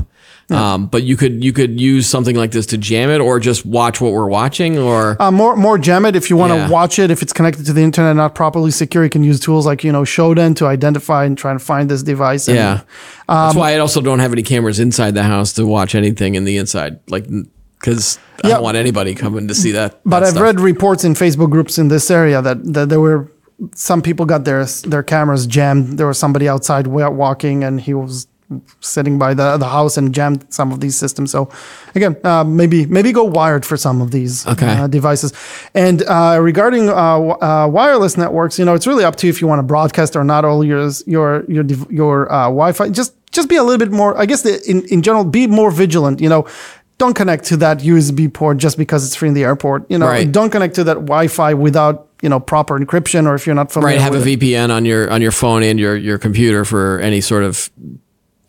Um, 0.50 0.86
but 0.86 1.02
you 1.04 1.16
could 1.16 1.42
you 1.42 1.52
could 1.52 1.80
use 1.80 2.06
something 2.06 2.36
like 2.36 2.50
this 2.50 2.66
to 2.66 2.76
jam 2.78 3.08
it, 3.10 3.20
or 3.20 3.38
just 3.40 3.64
watch 3.64 4.00
what 4.00 4.12
we're 4.12 4.28
watching, 4.28 4.78
or 4.78 5.16
Uh, 5.20 5.30
more 5.30 5.56
more 5.56 5.78
jam 5.78 6.04
it 6.04 6.14
if 6.16 6.28
you 6.28 6.36
want 6.36 6.52
to 6.52 6.56
Yeah. 6.56 6.68
watch 6.68 6.98
it. 6.98 7.10
If 7.10 7.22
it's 7.22 7.32
connected 7.32 7.64
to 7.66 7.72
the 7.72 7.82
internet 7.82 8.16
not 8.16 8.34
properly 8.34 8.70
secure, 8.70 9.04
you 9.04 9.10
can 9.10 9.24
use 9.24 9.40
tools 9.40 9.64
like 9.64 9.82
you 9.84 9.92
know 9.92 10.02
Shodan 10.02 10.54
to 10.56 10.66
identify 10.66 11.24
and 11.24 11.38
try 11.38 11.50
and 11.52 11.62
find 11.62 11.88
this 11.90 12.02
device. 12.02 12.48
And, 12.48 12.56
yeah. 12.56 12.80
That's 13.28 13.54
why 13.54 13.74
I 13.74 13.78
also 13.78 14.00
don't 14.02 14.18
have 14.18 14.32
any 14.32 14.42
cameras 14.42 14.78
inside 14.78 15.14
the 15.14 15.22
house 15.22 15.52
to 15.54 15.66
watch 15.66 15.94
anything 15.94 16.34
in 16.34 16.44
the 16.44 16.58
inside, 16.58 16.98
like 17.08 17.26
because 17.80 18.18
I 18.44 18.48
Yeah. 18.48 18.54
don't 18.54 18.64
want 18.64 18.76
anybody 18.76 19.14
coming 19.14 19.48
to 19.48 19.54
see 19.54 19.72
that. 19.72 20.00
But 20.04 20.20
that 20.20 20.26
I've 20.26 20.30
stuff. 20.32 20.42
read 20.42 20.60
reports 20.60 21.02
in 21.04 21.14
Facebook 21.14 21.50
groups 21.50 21.78
in 21.78 21.88
this 21.88 22.10
area 22.10 22.42
that, 22.42 22.58
that 22.74 22.88
there 22.90 23.00
were 23.00 23.28
some 23.74 24.02
people 24.02 24.26
got 24.26 24.44
their 24.44 24.64
their 24.86 25.02
cameras 25.02 25.46
jammed. 25.46 25.96
There 25.98 26.06
was 26.06 26.18
somebody 26.18 26.48
outside 26.48 26.86
walking, 26.88 27.64
and 27.64 27.80
he 27.80 27.94
was 27.94 28.26
sitting 28.80 29.18
by 29.18 29.34
the, 29.34 29.56
the 29.56 29.68
house 29.68 29.96
and 29.96 30.14
jammed 30.14 30.44
some 30.52 30.72
of 30.72 30.80
these 30.80 30.96
systems. 30.96 31.30
So 31.30 31.48
again, 31.94 32.16
uh, 32.24 32.44
maybe 32.44 32.86
maybe 32.86 33.12
go 33.12 33.24
wired 33.24 33.64
for 33.64 33.76
some 33.76 34.00
of 34.02 34.10
these 34.10 34.46
Okay. 34.46 34.66
uh, 34.66 34.86
devices. 34.86 35.32
And 35.74 36.02
uh, 36.08 36.38
regarding 36.40 36.88
uh, 36.88 36.94
w- 36.94 37.38
uh, 37.40 37.68
wireless 37.68 38.16
networks, 38.16 38.58
you 38.58 38.64
know, 38.64 38.74
it's 38.74 38.86
really 38.86 39.04
up 39.04 39.16
to 39.16 39.26
you 39.26 39.30
if 39.30 39.40
you 39.40 39.46
want 39.46 39.58
to 39.60 39.62
broadcast 39.74 40.16
or 40.16 40.24
not 40.24 40.44
all 40.44 40.64
your 40.64 40.90
your 41.06 41.44
your 41.48 41.64
your 41.90 42.32
uh, 42.32 42.44
Wi-Fi. 42.48 42.90
Just 42.90 43.12
just 43.32 43.48
be 43.48 43.56
a 43.56 43.62
little 43.62 43.78
bit 43.78 43.92
more. 43.92 44.16
I 44.20 44.26
guess 44.26 44.42
the, 44.42 44.60
in 44.68 44.84
in 44.86 45.02
general, 45.02 45.24
be 45.24 45.46
more 45.46 45.70
vigilant. 45.70 46.20
You 46.20 46.28
know. 46.28 46.46
Don't 46.98 47.14
connect 47.14 47.46
to 47.46 47.56
that 47.56 47.78
USB 47.78 48.32
port 48.32 48.58
just 48.58 48.78
because 48.78 49.04
it's 49.04 49.16
free 49.16 49.26
in 49.28 49.34
the 49.34 49.42
airport. 49.42 49.90
You 49.90 49.98
know, 49.98 50.06
Right. 50.06 50.30
don't 50.30 50.50
connect 50.50 50.76
to 50.76 50.84
that 50.84 50.98
Wi-Fi 51.06 51.54
without 51.54 52.06
you 52.22 52.28
know 52.28 52.38
proper 52.38 52.78
encryption, 52.78 53.26
or 53.26 53.34
if 53.34 53.44
you're 53.44 53.56
not 53.56 53.72
familiar 53.72 53.96
right 53.96 54.00
have 54.02 54.14
a 54.14 54.22
it. 54.22 54.38
VPN 54.38 54.70
on 54.70 54.84
your 54.84 55.10
on 55.10 55.20
your 55.20 55.32
phone 55.32 55.64
and 55.64 55.80
your 55.80 55.96
your 55.96 56.18
computer 56.18 56.64
for 56.64 57.00
any 57.00 57.20
sort 57.20 57.42
of 57.42 57.70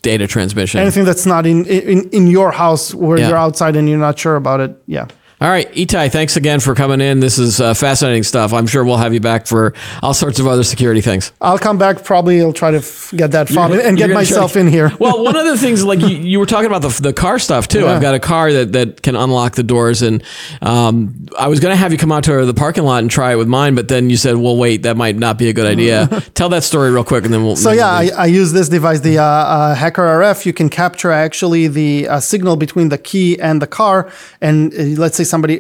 data 0.04 0.28
transmission. 0.28 0.80
anything 0.80 1.06
that's 1.06 1.26
not 1.26 1.46
in 1.48 1.66
in, 1.66 2.08
in 2.12 2.28
your 2.28 2.52
house 2.52 2.94
where 2.94 3.18
Yeah. 3.18 3.30
you're 3.30 3.38
outside 3.48 3.76
and 3.76 3.90
you're 3.90 3.98
not 4.10 4.20
sure 4.20 4.36
about 4.36 4.60
it. 4.60 4.72
Yeah. 4.86 5.08
All 5.44 5.50
right, 5.50 5.70
Etay, 5.74 6.10
thanks 6.10 6.38
again 6.38 6.62
for 6.62 6.74
coming 6.74 7.02
in. 7.02 7.20
This 7.20 7.38
is 7.38 7.60
uh, 7.60 7.74
fascinating 7.74 8.24
stuff. 8.24 8.54
I'm 8.54 8.66
sure 8.66 8.86
we'll 8.86 8.96
have 8.96 9.14
you 9.14 9.20
back 9.20 9.46
for 9.46 9.74
all 10.02 10.14
sorts 10.14 10.40
of 10.40 10.48
other 10.48 10.64
security 10.64 11.02
things. 11.02 11.34
I'll 11.42 11.60
come 11.60 11.78
back. 11.78 12.06
Probably 12.06 12.42
I'll 12.42 12.54
try 12.54 12.72
to 12.72 12.78
f- 12.78 13.12
get 13.14 13.32
that 13.32 13.50
fob 13.50 13.74
and 13.74 13.98
get 13.98 14.10
myself 14.10 14.56
in 14.56 14.68
here. 14.68 14.94
well, 15.02 15.22
one 15.22 15.36
of 15.36 15.44
the 15.44 15.58
things, 15.58 15.84
like 15.84 16.00
you, 16.00 16.16
you 16.16 16.40
were 16.40 16.46
talking 16.46 16.68
about 16.68 16.82
the, 16.82 17.02
the 17.02 17.12
car 17.12 17.40
stuff 17.40 17.68
too. 17.68 17.82
Yeah. 17.82 17.92
I've 17.92 18.02
got 18.02 18.16
a 18.16 18.22
car 18.22 18.54
that, 18.54 18.72
that 18.72 19.02
can 19.02 19.18
unlock 19.18 19.56
the 19.56 19.64
doors, 19.64 20.02
and 20.02 20.24
um, 20.62 21.28
I 21.38 21.50
was 21.50 21.60
going 21.60 21.74
to 21.74 21.78
have 21.78 21.92
you 21.92 21.98
come 21.98 22.14
out 22.14 22.24
to 22.24 22.46
the 22.46 22.54
parking 22.54 22.86
lot 22.86 23.00
and 23.00 23.12
try 23.12 23.34
it 23.34 23.36
with 23.36 23.50
mine, 23.50 23.76
but 23.76 23.90
then 23.90 24.10
you 24.10 24.16
said, 24.16 24.38
"Well, 24.38 24.56
wait, 24.56 24.84
that 24.84 24.96
might 24.96 25.18
not 25.18 25.38
be 25.38 25.50
a 25.50 25.54
good 25.54 25.68
idea." 25.68 26.08
Tell 26.36 26.48
that 26.50 26.64
story 26.64 26.90
real 26.90 27.04
quick, 27.04 27.26
and 27.26 27.34
then 27.34 27.44
we'll. 27.44 27.58
So 27.58 27.74
yeah, 27.74 27.90
I, 27.90 28.12
I 28.18 28.26
use 28.28 28.54
this 28.54 28.70
device, 28.70 29.02
the 29.02 29.18
uh, 29.18 29.24
uh, 29.26 29.76
HackRF. 29.76 30.46
You 30.46 30.54
can 30.54 30.70
capture 30.70 31.12
actually 31.12 31.68
the 31.68 32.08
uh, 32.08 32.22
signal 32.22 32.56
between 32.56 32.88
the 32.88 32.98
key 32.98 33.38
and 33.42 33.62
the 33.62 33.68
car, 33.68 34.10
and 34.40 34.74
uh, 34.74 35.02
let's 35.02 35.18
say 35.18 35.33
somebody 35.34 35.58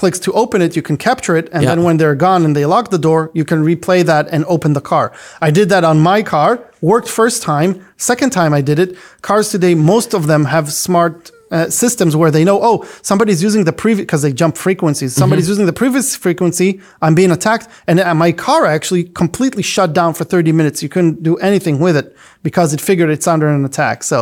clicks 0.00 0.18
to 0.26 0.30
open 0.42 0.58
it, 0.66 0.70
you 0.78 0.82
can 0.88 0.96
capture 1.08 1.34
it, 1.40 1.46
and 1.52 1.62
Yeah. 1.62 1.70
then 1.70 1.80
when 1.86 1.96
they're 2.00 2.18
gone 2.28 2.40
and 2.46 2.52
they 2.56 2.66
lock 2.74 2.86
the 2.96 3.02
door, 3.08 3.20
you 3.38 3.44
can 3.50 3.60
replay 3.70 4.00
that 4.12 4.24
and 4.34 4.40
open 4.54 4.70
the 4.78 4.84
car. 4.92 5.06
I 5.48 5.50
did 5.58 5.66
that 5.72 5.84
on 5.90 5.96
my 6.10 6.20
car. 6.34 6.50
Worked 6.92 7.08
first 7.22 7.38
time. 7.52 7.70
Second 8.12 8.30
time 8.40 8.52
I 8.60 8.62
did 8.70 8.78
it. 8.84 8.90
Cars 9.28 9.46
today, 9.54 9.74
most 9.94 10.10
of 10.18 10.22
them 10.30 10.42
have 10.54 10.66
smart. 10.86 11.16
Uh, 11.50 11.70
systems 11.84 12.12
where 12.20 12.32
they 12.36 12.44
know, 12.48 12.58
oh, 12.68 12.76
somebody's 13.10 13.40
using 13.48 13.62
the 13.70 13.76
previous 13.82 14.04
because 14.06 14.22
they 14.26 14.32
jump 14.42 14.54
frequencies. 14.66 15.12
Somebody's 15.22 15.48
using 15.52 15.66
the 15.72 15.78
previous 15.82 16.06
frequency. 16.26 16.68
I'm 17.04 17.14
being 17.14 17.30
attacked, 17.38 17.66
and 17.86 17.96
my 18.26 18.32
car 18.46 18.60
actually 18.76 19.04
completely 19.22 19.62
shut 19.62 19.90
down 19.98 20.10
for 20.14 20.24
30 20.24 20.52
minutes. 20.60 20.82
You 20.84 20.88
couldn't 20.94 21.16
do 21.22 21.34
anything 21.50 21.76
with 21.86 21.96
it 22.02 22.06
because 22.42 22.68
it 22.74 22.80
figured 22.80 23.08
it's 23.16 23.28
under 23.34 23.46
an 23.56 23.64
attack. 23.70 24.02
So 24.02 24.18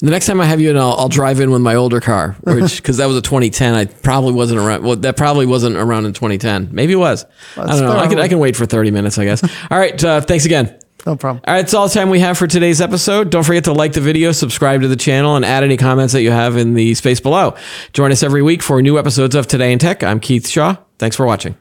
The 0.00 0.10
next 0.10 0.26
time 0.26 0.40
I 0.42 0.44
have 0.44 0.60
you 0.60 0.68
in, 0.70 0.76
I'll, 0.76 0.92
I'll 0.92 1.08
drive 1.08 1.40
in 1.40 1.50
with 1.50 1.62
my 1.62 1.74
older 1.74 2.00
car, 2.00 2.36
which 2.42 2.76
because 2.76 2.98
that 2.98 3.06
was 3.06 3.16
a 3.16 3.22
2010. 3.22 3.74
I 3.74 3.86
probably 3.86 4.32
wasn't 4.32 4.60
around. 4.60 4.84
Well, 4.84 4.96
that 4.96 5.16
probably 5.16 5.46
wasn't 5.46 5.76
around 5.76 6.04
in 6.04 6.12
2010. 6.12 6.68
Maybe 6.70 6.92
it 6.92 6.96
was. 6.96 7.24
I 7.56 7.66
don't 7.66 7.80
know. 7.80 7.96
I 7.96 8.06
can 8.06 8.18
I 8.20 8.28
can 8.28 8.38
wait 8.38 8.56
for 8.56 8.66
30 8.66 8.90
minutes, 8.90 9.16
I 9.18 9.24
guess. 9.24 9.42
All 9.70 9.78
right. 9.78 10.02
Uh, 10.04 10.20
thanks 10.20 10.44
again. 10.44 10.78
no 11.06 11.16
problem. 11.16 11.42
All 11.46 11.54
right, 11.54 11.62
that's 11.62 11.72
all 11.72 11.88
the 11.88 11.94
time 11.94 12.10
we 12.10 12.20
have 12.20 12.36
for 12.36 12.46
today's 12.46 12.80
episode. 12.80 13.30
Don't 13.30 13.44
forget 13.44 13.64
to 13.64 13.72
like 13.72 13.92
the 13.94 14.00
video, 14.02 14.32
subscribe 14.32 14.82
to 14.82 14.88
the 14.88 14.96
channel, 14.96 15.36
and 15.36 15.44
add 15.44 15.62
any 15.64 15.76
comments 15.78 16.12
that 16.12 16.22
you 16.22 16.30
have 16.30 16.56
in 16.58 16.74
the 16.74 16.94
space 16.94 17.20
below. 17.20 17.54
Join 17.92 18.12
us 18.12 18.22
every 18.22 18.42
week 18.42 18.62
for 18.62 18.82
new 18.82 18.98
episodes 18.98 19.34
of 19.34 19.46
Today 19.46 19.72
in 19.72 19.78
Tech. 19.78 20.02
I'm 20.02 20.20
Keith 20.20 20.46
Shaw. 20.48 20.76
Thanks 20.98 21.16
for 21.16 21.24
watching. 21.24 21.56